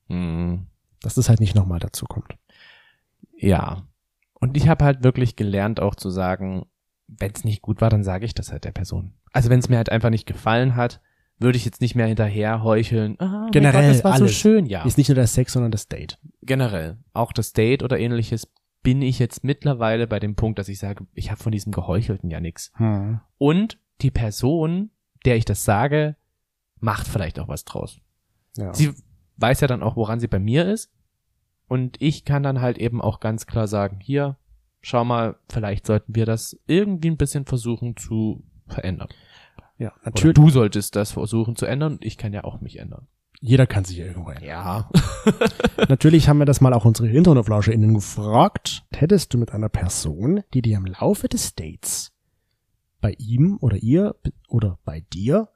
Mhm. 0.09 0.66
Dass 1.03 1.14
das 1.14 1.29
halt 1.29 1.41
nicht 1.41 1.55
nochmal 1.55 1.81
dazu 1.81 2.07
kommt. 2.07 2.35
ja. 3.37 3.83
Und 4.41 4.57
ich 4.57 4.69
habe 4.69 4.85
halt 4.85 5.03
wirklich 5.03 5.35
gelernt 5.35 5.81
auch 5.81 5.97
zu 5.97 6.11
sagen, 6.11 6.66
wenn 7.09 7.33
es 7.33 7.43
nicht 7.45 7.63
gut 7.63 7.81
war, 7.81 7.91
dann 7.91 8.05
sage 8.05 8.25
ich 8.27 8.35
das 8.35 8.53
halt 8.53 8.65
der 8.65 8.73
Person. 8.73 9.15
Also 9.33 9.51
wenn 9.51 9.59
es 9.59 9.69
mir 9.69 9.77
halt 9.77 9.91
einfach 9.91 10.11
nicht 10.11 10.27
gefallen 10.27 10.77
hat, 10.77 11.01
würde 11.39 11.57
ich 11.57 11.65
jetzt 11.65 11.81
nicht 11.81 11.95
mehr 11.95 12.07
hinterher 12.07 12.63
heucheln. 12.63 13.19
Ah, 13.21 13.49
Generell 13.51 13.87
Gott, 13.87 13.95
das 13.97 14.05
war 14.05 14.17
so 14.17 14.25
alles. 14.25 14.35
schön, 14.35 14.67
ja. 14.67 14.85
Ist 14.85 14.99
nicht 14.99 15.09
nur 15.09 15.17
das 15.17 15.35
Sex, 15.35 15.53
sondern 15.53 15.71
das 15.71 15.89
Date. 15.89 16.19
Generell. 16.43 16.99
Auch 17.13 17.33
das 17.33 17.53
Date 17.53 17.83
oder 17.83 17.99
ähnliches 17.99 18.49
bin 18.83 19.03
ich 19.03 19.19
jetzt 19.19 19.45
mittlerweile 19.45 20.07
bei 20.07 20.21
dem 20.21 20.35
Punkt, 20.35 20.59
dass 20.59 20.69
ich 20.69 20.79
sage, 20.79 21.07
ich 21.15 21.31
habe 21.31 21.43
von 21.43 21.53
diesem 21.53 21.73
Geheuchelten 21.73 22.31
ja 22.31 22.41
nichts. 22.41 22.73
Und 23.37 23.79
die 24.01 24.11
Person, 24.11 24.91
der 25.25 25.37
ich 25.37 25.45
das 25.45 25.65
sage, 25.65 26.17
macht 26.81 27.07
vielleicht 27.09 27.39
auch 27.39 27.49
was 27.49 27.65
draus. 27.65 28.01
Ja. 28.57 28.73
Sie 28.75 28.93
weiß 29.37 29.61
ja 29.61 29.69
dann 29.69 29.83
auch, 29.83 29.97
woran 29.97 30.21
sie 30.21 30.29
bei 30.29 30.39
mir 30.39 30.67
ist. 30.67 30.91
Und 31.69 32.01
ich 32.01 32.25
kann 32.25 32.43
dann 32.43 32.61
halt 32.61 32.79
eben 32.79 33.01
auch 33.01 33.21
ganz 33.21 33.47
klar 33.47 33.69
sagen, 33.69 33.99
hier, 34.01 34.37
schau 34.81 35.05
mal, 35.05 35.37
vielleicht 35.49 35.87
sollten 35.87 36.14
wir 36.14 36.26
das 36.26 36.59
irgendwie 36.66 37.11
ein 37.11 37.16
bisschen 37.16 37.45
versuchen 37.45 37.97
zu 37.97 38.45
verändern. 38.66 39.09
ja, 39.79 39.93
Oder 39.93 40.01
natürlich. 40.05 40.35
du 40.37 40.51
solltest 40.51 40.97
das 40.97 41.12
versuchen 41.12 41.57
zu 41.57 41.66
ändern 41.66 41.93
und 41.95 42.05
ich 42.05 42.16
kann 42.16 42.33
ja 42.33 42.45
auch 42.45 42.61
mich 42.61 42.79
ändern. 42.79 43.07
Jeder 43.41 43.66
kann 43.66 43.85
sich 43.85 43.99
irgendwo 43.99 44.31
ändern. 44.31 44.45
Ja. 44.49 44.91
Natürlich 45.89 46.29
haben 46.29 46.39
wir 46.39 46.47
das 46.47 46.61
mal 46.61 46.72
auch 46.72 46.85
unsere 46.85 47.09
HinternoflauscherInnen 47.09 47.95
gefragt. 47.95 48.85
Hättest 48.91 49.33
du 49.33 49.39
mit 49.39 49.53
einer 49.53 49.68
Person, 49.68 50.43
die 50.55 50.62
dir 50.62 50.76
im 50.76 50.87
Laufe 50.87 51.29
des 51.29 51.55
Dates 51.55 52.12
bei 53.01 53.14
ihm 53.18 53.59
oder 53.61 53.76
ihr 53.76 54.16
oder 54.49 54.79
bei 54.85 55.01
dir 55.12 55.49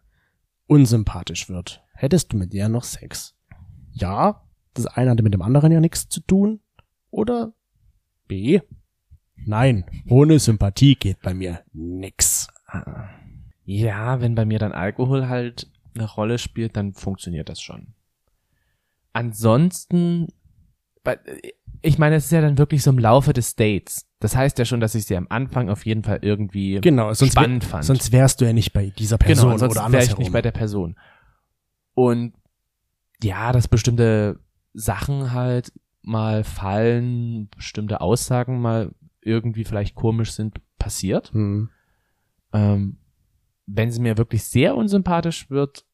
unsympathisch 0.69 1.49
wird, 1.49 1.83
hättest 1.95 2.33
du 2.33 2.37
mit 2.37 2.53
der 2.53 2.69
noch 2.69 2.85
Sex? 2.85 3.35
Ja, 3.91 4.43
das 4.75 4.87
eine 4.87 5.11
hatte 5.11 5.23
mit 5.25 5.35
dem 5.35 5.43
anderen 5.43 5.73
ja 5.73 5.81
nichts 5.81 6.09
zu 6.09 6.21
tun. 6.21 6.61
Oder 7.11 7.53
B, 8.27 8.61
nein, 9.47 9.85
ohne 10.09 10.39
Sympathie 10.39 10.95
geht 10.95 11.21
bei 11.23 11.35
mir 11.35 11.61
nix. 11.73 12.49
Ja, 13.65 14.21
wenn 14.21 14.35
bei 14.35 14.45
mir 14.45 14.59
dann 14.59 14.73
Alkohol 14.73 15.29
halt 15.29 15.71
eine 15.95 16.09
Rolle 16.11 16.39
spielt, 16.39 16.77
dann 16.77 16.95
funktioniert 16.95 17.49
das 17.49 17.61
schon. 17.61 17.95
Ansonsten, 19.13 20.29
ich 21.83 21.99
meine, 21.99 22.17
es 22.17 22.25
ist 22.27 22.31
ja 22.33 22.41
dann 22.41 22.59
wirklich 22.59 22.83
so 22.83 22.91
im 22.91 22.99
Laufe 22.99 23.33
des 23.33 23.57
Dates. 23.57 24.07
Das 24.21 24.37
heißt 24.37 24.59
ja 24.59 24.65
schon, 24.65 24.81
dass 24.81 24.95
ich 24.95 25.05
sie 25.05 25.17
am 25.17 25.27
Anfang 25.29 25.69
auf 25.69 25.85
jeden 25.85 26.03
Fall 26.03 26.21
irgendwie 26.23 26.81
Genau, 26.81 27.13
sonst, 27.13 27.35
wär, 27.37 27.43
spannend 27.43 27.65
fand. 27.65 27.85
sonst 27.85 28.13
wärst 28.13 28.41
du 28.41 28.45
ja 28.47 28.53
nicht 28.53 28.73
bei 28.73 28.91
dieser 28.91 29.19
Person 29.19 29.49
genau, 29.49 29.59
sonst 29.59 29.73
oder 29.73 29.81
wäre 29.81 29.87
andersherum. 29.87 30.13
ich 30.23 30.27
nicht 30.27 30.33
bei 30.33 30.43
der 30.43 30.53
Person. 30.53 30.97
Und 31.95 32.33
ja, 33.23 33.53
dass 33.53 33.69
bestimmte 33.69 34.41
Sachen 34.73 35.33
halt 35.33 35.73
mal 36.03 36.45
fallen, 36.45 37.49
bestimmte 37.51 38.01
Aussagen 38.01 38.61
mal 38.61 38.93
irgendwie 39.23 39.65
vielleicht 39.65 39.95
komisch 39.95 40.33
sind, 40.33 40.61
passiert. 40.79 41.33
Hm. 41.33 41.71
Ähm, 42.53 42.99
wenn 43.67 43.91
sie 43.91 44.01
mir 44.01 44.19
wirklich 44.19 44.45
sehr 44.45 44.77
unsympathisch 44.77 45.49
wird, 45.51 45.85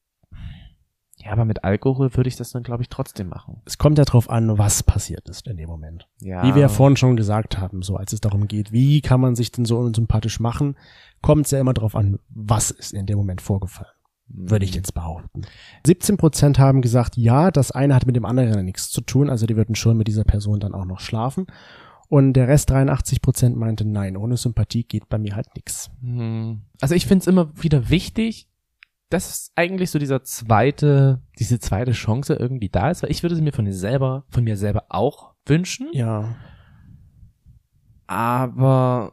ja, 1.21 1.33
aber 1.33 1.45
mit 1.45 1.65
Alkohol 1.65 2.15
würde 2.17 2.29
ich 2.29 2.37
das 2.37 2.53
dann, 2.53 2.63
glaube 2.63 2.83
ich, 2.83 2.89
trotzdem 2.89 3.29
machen. 3.29 3.61
Es 3.65 3.77
kommt 3.77 3.99
ja 3.99 4.05
drauf 4.05 4.31
an, 4.31 4.57
was 4.57 4.85
passiert 4.85 5.29
ist 5.29 5.49
in 5.49 5.57
dem 5.57 5.69
Moment. 5.69 6.07
Ja. 6.21 6.45
Wie 6.45 6.55
wir 6.55 6.63
ja 6.63 6.69
vorhin 6.69 6.97
schon 6.97 7.17
gesagt 7.17 7.59
haben, 7.59 7.83
so 7.83 7.97
als 7.97 8.13
es 8.13 8.21
darum 8.21 8.47
geht, 8.47 8.71
wie 8.71 9.01
kann 9.01 9.21
man 9.21 9.35
sich 9.35 9.51
denn 9.51 9.65
so 9.65 9.79
unsympathisch 9.79 10.39
machen, 10.39 10.77
kommt 11.21 11.47
es 11.47 11.51
ja 11.51 11.59
immer 11.59 11.75
drauf 11.75 11.97
an, 11.97 12.21
was 12.29 12.71
ist 12.71 12.93
in 12.95 13.07
dem 13.07 13.19
Moment 13.19 13.41
vorgefallen, 13.41 13.91
würde 14.29 14.65
Mhm. 14.65 14.69
ich 14.69 14.75
jetzt 14.77 14.95
behaupten. 14.95 15.43
17 15.85 16.19
Prozent 16.19 16.61
haben 16.61 16.83
gesagt, 16.83 17.17
ja, 17.17 17.51
das 17.51 17.73
eine 17.73 17.97
hat 17.97 18.07
mit 18.07 18.15
dem 18.15 18.25
anderen 18.25 18.65
nichts 18.65 18.89
zu 18.89 19.01
tun, 19.01 19.29
also 19.29 19.45
die 19.47 19.57
würden 19.57 19.75
schon 19.75 19.97
mit 19.97 20.07
dieser 20.07 20.25
Person 20.25 20.61
dann 20.61 20.73
auch 20.75 20.85
noch 20.85 21.01
schlafen. 21.01 21.47
Und 22.09 22.33
der 22.33 22.49
Rest 22.49 22.71
83 22.71 23.21
Prozent 23.21 23.57
meinte, 23.57 23.85
nein, 23.85 24.17
ohne 24.17 24.37
Sympathie 24.37 24.85
geht 24.85 25.09
bei 25.09 25.19
mir 25.19 25.37
halt 25.37 25.49
nix. 25.55 25.91
Hm. 26.01 26.63
Also 26.81 26.95
ich 26.95 27.07
finde 27.07 27.23
es 27.23 27.27
immer 27.27 27.53
wieder 27.63 27.91
wichtig, 27.91 28.49
dass 29.11 29.53
eigentlich 29.57 29.91
so 29.91 29.99
dieser 29.99 30.23
zweite, 30.23 31.23
diese 31.39 31.61
zweite 31.61 31.93
Chance 31.93 32.35
irgendwie 32.35 32.69
da 32.69 32.91
ist, 32.91 33.03
weil 33.03 33.11
ich 33.11 33.23
würde 33.23 33.37
sie 33.37 33.43
mir 33.43 33.53
von 33.53 33.65
mir 33.65 33.75
selber, 33.75 34.25
von 34.31 34.45
mir 34.45 34.57
selber 34.57 34.87
auch 34.89 35.35
wünschen. 35.47 35.89
Ja. 35.93 36.35
Aber 38.07 39.13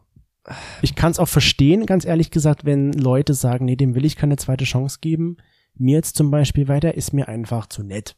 Ich 0.81 0.95
kann 0.95 1.11
es 1.11 1.19
auch 1.19 1.27
verstehen, 1.27 1.85
ganz 1.85 2.05
ehrlich 2.05 2.31
gesagt, 2.31 2.65
wenn 2.65 2.93
Leute 2.93 3.33
sagen, 3.33 3.65
nee, 3.65 3.75
dem 3.75 3.95
will 3.95 4.05
ich 4.05 4.15
keine 4.15 4.37
zweite 4.37 4.65
Chance 4.65 4.99
geben. 5.01 5.37
Mir 5.75 5.95
jetzt 5.95 6.15
zum 6.15 6.31
Beispiel 6.31 6.67
weiter 6.67 6.93
ist 6.93 7.13
mir 7.13 7.27
einfach 7.27 7.67
zu 7.67 7.83
nett. 7.83 8.15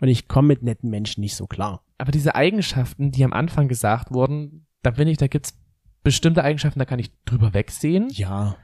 Und 0.00 0.08
ich 0.08 0.28
komme 0.28 0.48
mit 0.48 0.62
netten 0.62 0.90
Menschen 0.90 1.20
nicht 1.20 1.36
so 1.36 1.46
klar. 1.46 1.84
aber 1.98 2.12
diese 2.12 2.34
Eigenschaften, 2.34 3.10
die 3.10 3.24
am 3.24 3.34
Anfang 3.34 3.68
gesagt 3.68 4.10
wurden, 4.10 4.66
da 4.82 4.90
bin 4.90 5.06
ich, 5.06 5.18
da 5.18 5.26
gibt's 5.26 5.58
bestimmte 6.02 6.42
Eigenschaften, 6.42 6.78
da 6.78 6.86
kann 6.86 6.98
ich 6.98 7.12
drüber 7.26 7.52
wegsehen. 7.52 8.08
Ja. 8.10 8.56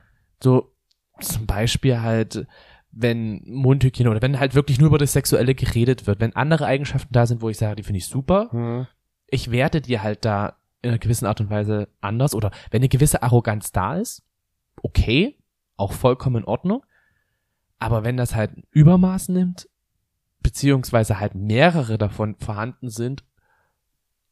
So 0.43 0.73
zum 1.21 1.47
Beispiel 1.47 2.01
halt, 2.01 2.47
wenn 2.91 3.43
Mundhygiene 3.45 4.11
oder 4.11 4.23
wenn 4.23 4.41
halt 4.41 4.55
wirklich 4.55 4.79
nur 4.79 4.89
über 4.89 4.99
das 4.99 5.13
Sexuelle 5.13 5.55
geredet 5.55 6.07
wird, 6.07 6.19
wenn 6.21 6.35
andere 6.35 6.65
Eigenschaften 6.65 7.13
da 7.13 7.27
sind, 7.27 7.43
wo 7.43 7.51
ich 7.51 7.59
sage, 7.59 7.77
die 7.77 7.83
finde 7.83 7.99
ich 7.99 8.07
super, 8.07 8.87
ich 9.27 9.51
werte 9.51 9.83
die 9.83 10.01
halt 10.01 10.25
da 10.25 10.57
in 10.81 10.91
einer 10.91 10.99
gewissen 10.99 11.27
Art 11.27 11.41
und 11.43 11.51
Weise 11.51 11.89
anders 12.01 12.35
oder 12.35 12.51
wenn 12.71 12.81
eine 12.81 12.89
gewisse 12.89 13.23
Arroganz 13.23 13.71
da 13.71 13.97
ist, 13.97 14.23
okay, 14.83 15.37
auch 15.77 15.93
vollkommen 15.93 16.37
in 16.37 16.45
Ordnung. 16.45 16.85
Aber 17.79 18.03
wenn 18.05 18.17
das 18.17 18.35
halt 18.35 18.57
ein 18.57 18.65
Übermaß 18.71 19.29
nimmt, 19.29 19.69
beziehungsweise 20.47 21.19
halt 21.19 21.35
mehrere 21.35 21.99
davon 21.99 22.37
vorhanden 22.37 22.89
sind, 22.89 23.25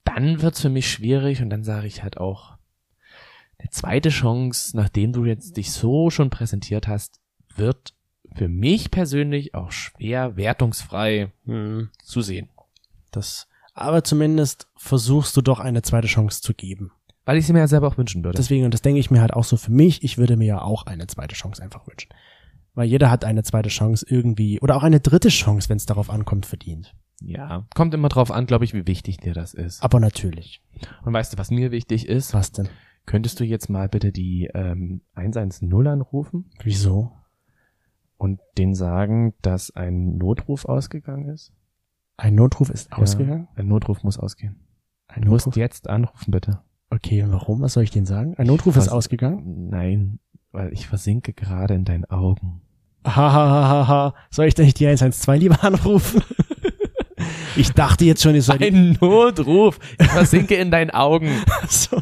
dann 0.05 0.43
wird's 0.43 0.61
für 0.61 0.69
mich 0.69 0.89
schwierig 0.89 1.43
und 1.43 1.51
dann 1.51 1.65
sage 1.65 1.89
ich 1.89 2.05
halt 2.05 2.19
auch, 2.19 2.57
eine 3.59 3.71
zweite 3.71 4.11
Chance, 4.11 4.77
nachdem 4.77 5.13
du 5.13 5.25
jetzt 5.25 5.57
dich 5.57 5.73
so 5.73 6.11
schon 6.11 6.31
präsentiert 6.31 6.87
hast, 6.87 7.21
wird 7.57 7.95
für 8.33 8.47
mich 8.47 8.93
persönlich 8.93 9.57
auch 9.57 9.73
schwer 9.73 10.37
wertungsfrei 10.37 11.33
Hm. 11.47 11.91
zu 12.05 12.21
sehen. 12.21 12.49
Das, 13.11 13.49
aber 13.73 14.05
zumindest 14.05 14.69
versuchst 14.77 15.37
du 15.37 15.41
doch 15.41 15.59
eine 15.59 15.83
zweite 15.83 16.07
Chance 16.07 16.43
zu 16.43 16.55
geben. 16.55 16.93
Weil 17.25 17.39
ich 17.39 17.47
sie 17.47 17.53
mir 17.53 17.59
ja 17.59 17.67
selber 17.69 17.89
auch 17.89 17.99
wünschen 17.99 18.23
würde. 18.23 18.37
Deswegen, 18.37 18.65
und 18.67 18.73
das 18.73 18.83
denke 18.83 19.01
ich 19.01 19.11
mir 19.11 19.21
halt 19.21 19.33
auch 19.33 19.45
so 19.45 19.57
für 19.57 19.73
mich, 19.73 20.05
ich 20.05 20.17
würde 20.17 20.37
mir 20.37 20.47
ja 20.47 20.63
auch 20.63 20.87
eine 20.87 21.09
zweite 21.09 21.35
Chance 21.35 21.61
einfach 21.61 21.89
wünschen. 21.89 22.11
Weil 22.75 22.89
jeder 22.89 23.11
hat 23.11 23.25
eine 23.25 23.43
zweite 23.45 23.69
Chance 23.69 24.05
irgendwie, 24.09 24.61
oder 24.61 24.77
auch 24.77 24.83
eine 24.83 25.01
dritte 25.01 25.29
Chance, 25.29 25.69
wenn 25.69 25.77
es 25.77 25.87
darauf 25.87 26.11
ankommt, 26.11 26.47
verdient. 26.47 26.95
Ja, 27.21 27.67
kommt 27.75 27.95
immer 27.95 28.09
drauf 28.09 28.31
an, 28.33 28.47
glaube 28.47 28.65
ich, 28.65 28.75
wie 28.75 28.87
wichtig 28.87 29.19
dir 29.19 29.33
das 29.33 29.55
ist. 29.55 29.83
Aber 29.83 30.01
natürlich. 30.01 30.61
Und 31.05 31.13
weißt 31.13 31.33
du, 31.33 31.39
was 31.39 31.51
mir 31.51 31.71
wichtig 31.71 32.09
ist? 32.09 32.35
Was 32.35 32.51
denn? 32.53 32.69
Könntest 33.07 33.39
du 33.39 33.45
jetzt 33.45 33.69
mal 33.71 33.89
bitte 33.89 34.13
die 34.13 34.51
ähm, 34.55 35.03
110 35.15 35.73
anrufen 35.87 36.51
Wieso? 36.63 37.13
und 38.17 38.41
denen 38.59 38.75
sagen, 38.75 39.35
dass 39.43 39.71
ein 39.77 40.17
Notruf 40.19 40.65
ausgegangen 40.65 41.29
ist? 41.29 41.53
Ein 42.17 42.35
Notruf 42.35 42.71
ist 42.71 42.93
ausgegangen? 42.93 43.49
Ja, 43.53 43.63
ein 43.63 43.69
Notruf 43.69 44.03
muss 44.03 44.19
ausgehen. 44.19 44.57
Ein 45.07 45.23
Du 45.23 45.31
musst 45.31 45.47
Notruf? 45.47 45.61
jetzt 45.61 45.89
anrufen, 45.89 46.31
bitte. 46.31 46.61
Okay, 46.91 47.25
warum? 47.29 47.61
Was 47.61 47.75
soll 47.75 47.83
ich 47.85 47.91
denn 47.91 48.07
sagen? 48.07 48.35
Ein 48.37 48.47
Notruf 48.47 48.77
ist 48.77 48.89
ausgegangen? 48.89 49.69
Nein, 49.69 50.19
weil 50.53 50.73
ich 50.73 50.87
versinke 50.87 51.33
gerade 51.33 51.75
in 51.75 51.85
deinen 51.85 52.05
Augen. 52.07 52.63
Hahaha. 53.05 54.15
Soll 54.31 54.47
ich 54.47 54.55
denn 54.55 54.65
nicht 54.65 54.81
die 54.81 54.87
112 54.87 55.41
lieber 55.41 55.63
anrufen? 55.65 56.23
ich 57.57 57.73
dachte 57.73 58.05
jetzt 58.05 58.23
schon, 58.23 58.35
ich 58.35 58.45
soll 58.45 58.63
Ein 58.63 58.99
Notruf. 59.01 59.79
Ich 59.99 60.09
versinke 60.09 60.55
in 60.57 60.71
deinen 60.71 60.91
Augen. 60.91 61.31
so, 61.69 62.01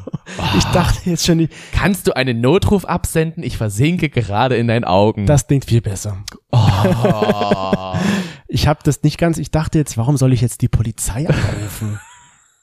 ich 0.57 0.65
dachte 0.67 1.11
jetzt 1.11 1.27
schon, 1.27 1.39
die, 1.39 1.49
Kannst 1.73 2.07
du 2.07 2.13
einen 2.17 2.41
Notruf 2.41 2.85
absenden? 2.85 3.43
Ich 3.43 3.57
versinke 3.57 4.09
gerade 4.09 4.57
in 4.57 4.69
deinen 4.69 4.85
Augen. 4.85 5.27
das 5.27 5.47
klingt 5.47 5.65
viel 5.65 5.81
besser. 5.81 6.25
oh. 6.53 7.95
Ich 8.49 8.67
habe 8.67 8.81
das 8.85 9.03
nicht 9.03 9.17
ganz, 9.17 9.39
ich 9.39 9.51
dachte 9.51 9.79
jetzt, 9.79 9.97
warum 9.97 10.19
soll 10.19 10.35
ich 10.35 10.43
jetzt 10.43 10.61
die 10.61 10.69
Polizei 10.69 11.27
anrufen? 11.27 11.99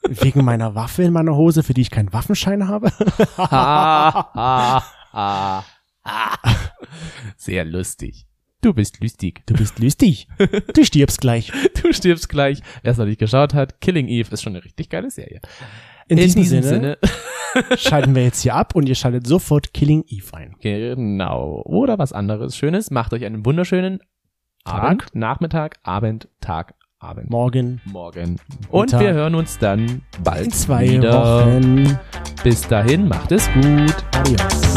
Wegen 0.07 0.45
meiner 0.45 0.75
Waffe 0.75 1.01
in 1.01 1.11
meiner 1.11 1.35
Hose, 1.35 1.63
für 1.63 1.73
die 1.73 1.81
ich 1.81 1.89
keinen 1.89 2.13
Waffenschein 2.13 2.67
habe? 2.67 2.91
Ha, 3.37 4.29
ha, 4.35 4.83
ha, 5.11 5.63
ha. 6.05 6.33
Sehr 7.37 7.65
lustig. 7.65 8.27
Du 8.61 8.73
bist 8.73 8.99
lustig. 9.01 9.41
Du 9.45 9.53
bist 9.53 9.79
lustig. 9.79 10.27
Du 10.73 10.83
stirbst 10.83 11.21
gleich. 11.21 11.51
Du 11.81 11.93
stirbst 11.93 12.27
gleich. 12.27 12.61
Wer 12.83 12.91
es 12.91 12.97
noch 12.97 13.05
nicht 13.05 13.19
geschaut 13.19 13.53
hat, 13.53 13.79
Killing 13.79 14.07
Eve 14.07 14.31
ist 14.31 14.41
schon 14.41 14.53
eine 14.55 14.63
richtig 14.63 14.89
geile 14.89 15.09
Serie. 15.09 15.39
In, 16.07 16.17
diesem, 16.17 16.43
Sinne, 16.43 16.97
schalten 17.77 18.15
wir 18.15 18.23
jetzt 18.23 18.41
hier 18.41 18.55
ab 18.55 18.75
und 18.75 18.89
ihr 18.89 18.95
schaltet 18.95 19.27
sofort 19.27 19.73
Killing 19.73 20.03
Eve 20.07 20.35
ein. 20.35 20.55
Genau. 20.59 21.61
Oder 21.65 21.99
was 21.99 22.11
anderes 22.13 22.57
Schönes. 22.57 22.91
Macht 22.91 23.13
euch 23.13 23.23
einen 23.25 23.45
wunderschönen 23.45 23.99
Tag. 24.65 24.83
Abend, 24.83 25.05
Nachmittag, 25.13 25.77
Abend, 25.83 26.27
Tag, 26.41 26.73
Abend. 26.99 27.29
Morgen 27.29 27.79
Morgen. 27.85 28.41
Und 28.69 28.89
Tag. 28.91 29.01
wir 29.01 29.13
hören 29.13 29.35
uns 29.35 29.57
dann 29.57 30.01
bald 30.23 30.45
in 30.45 30.51
zwei 30.51 30.89
wieder. 30.89 31.45
Wochen. 31.45 31.97
Bis 32.43 32.67
dahin, 32.67 33.07
macht 33.07 33.31
es 33.31 33.49
gut. 33.53 33.95
Adios. 34.11 34.75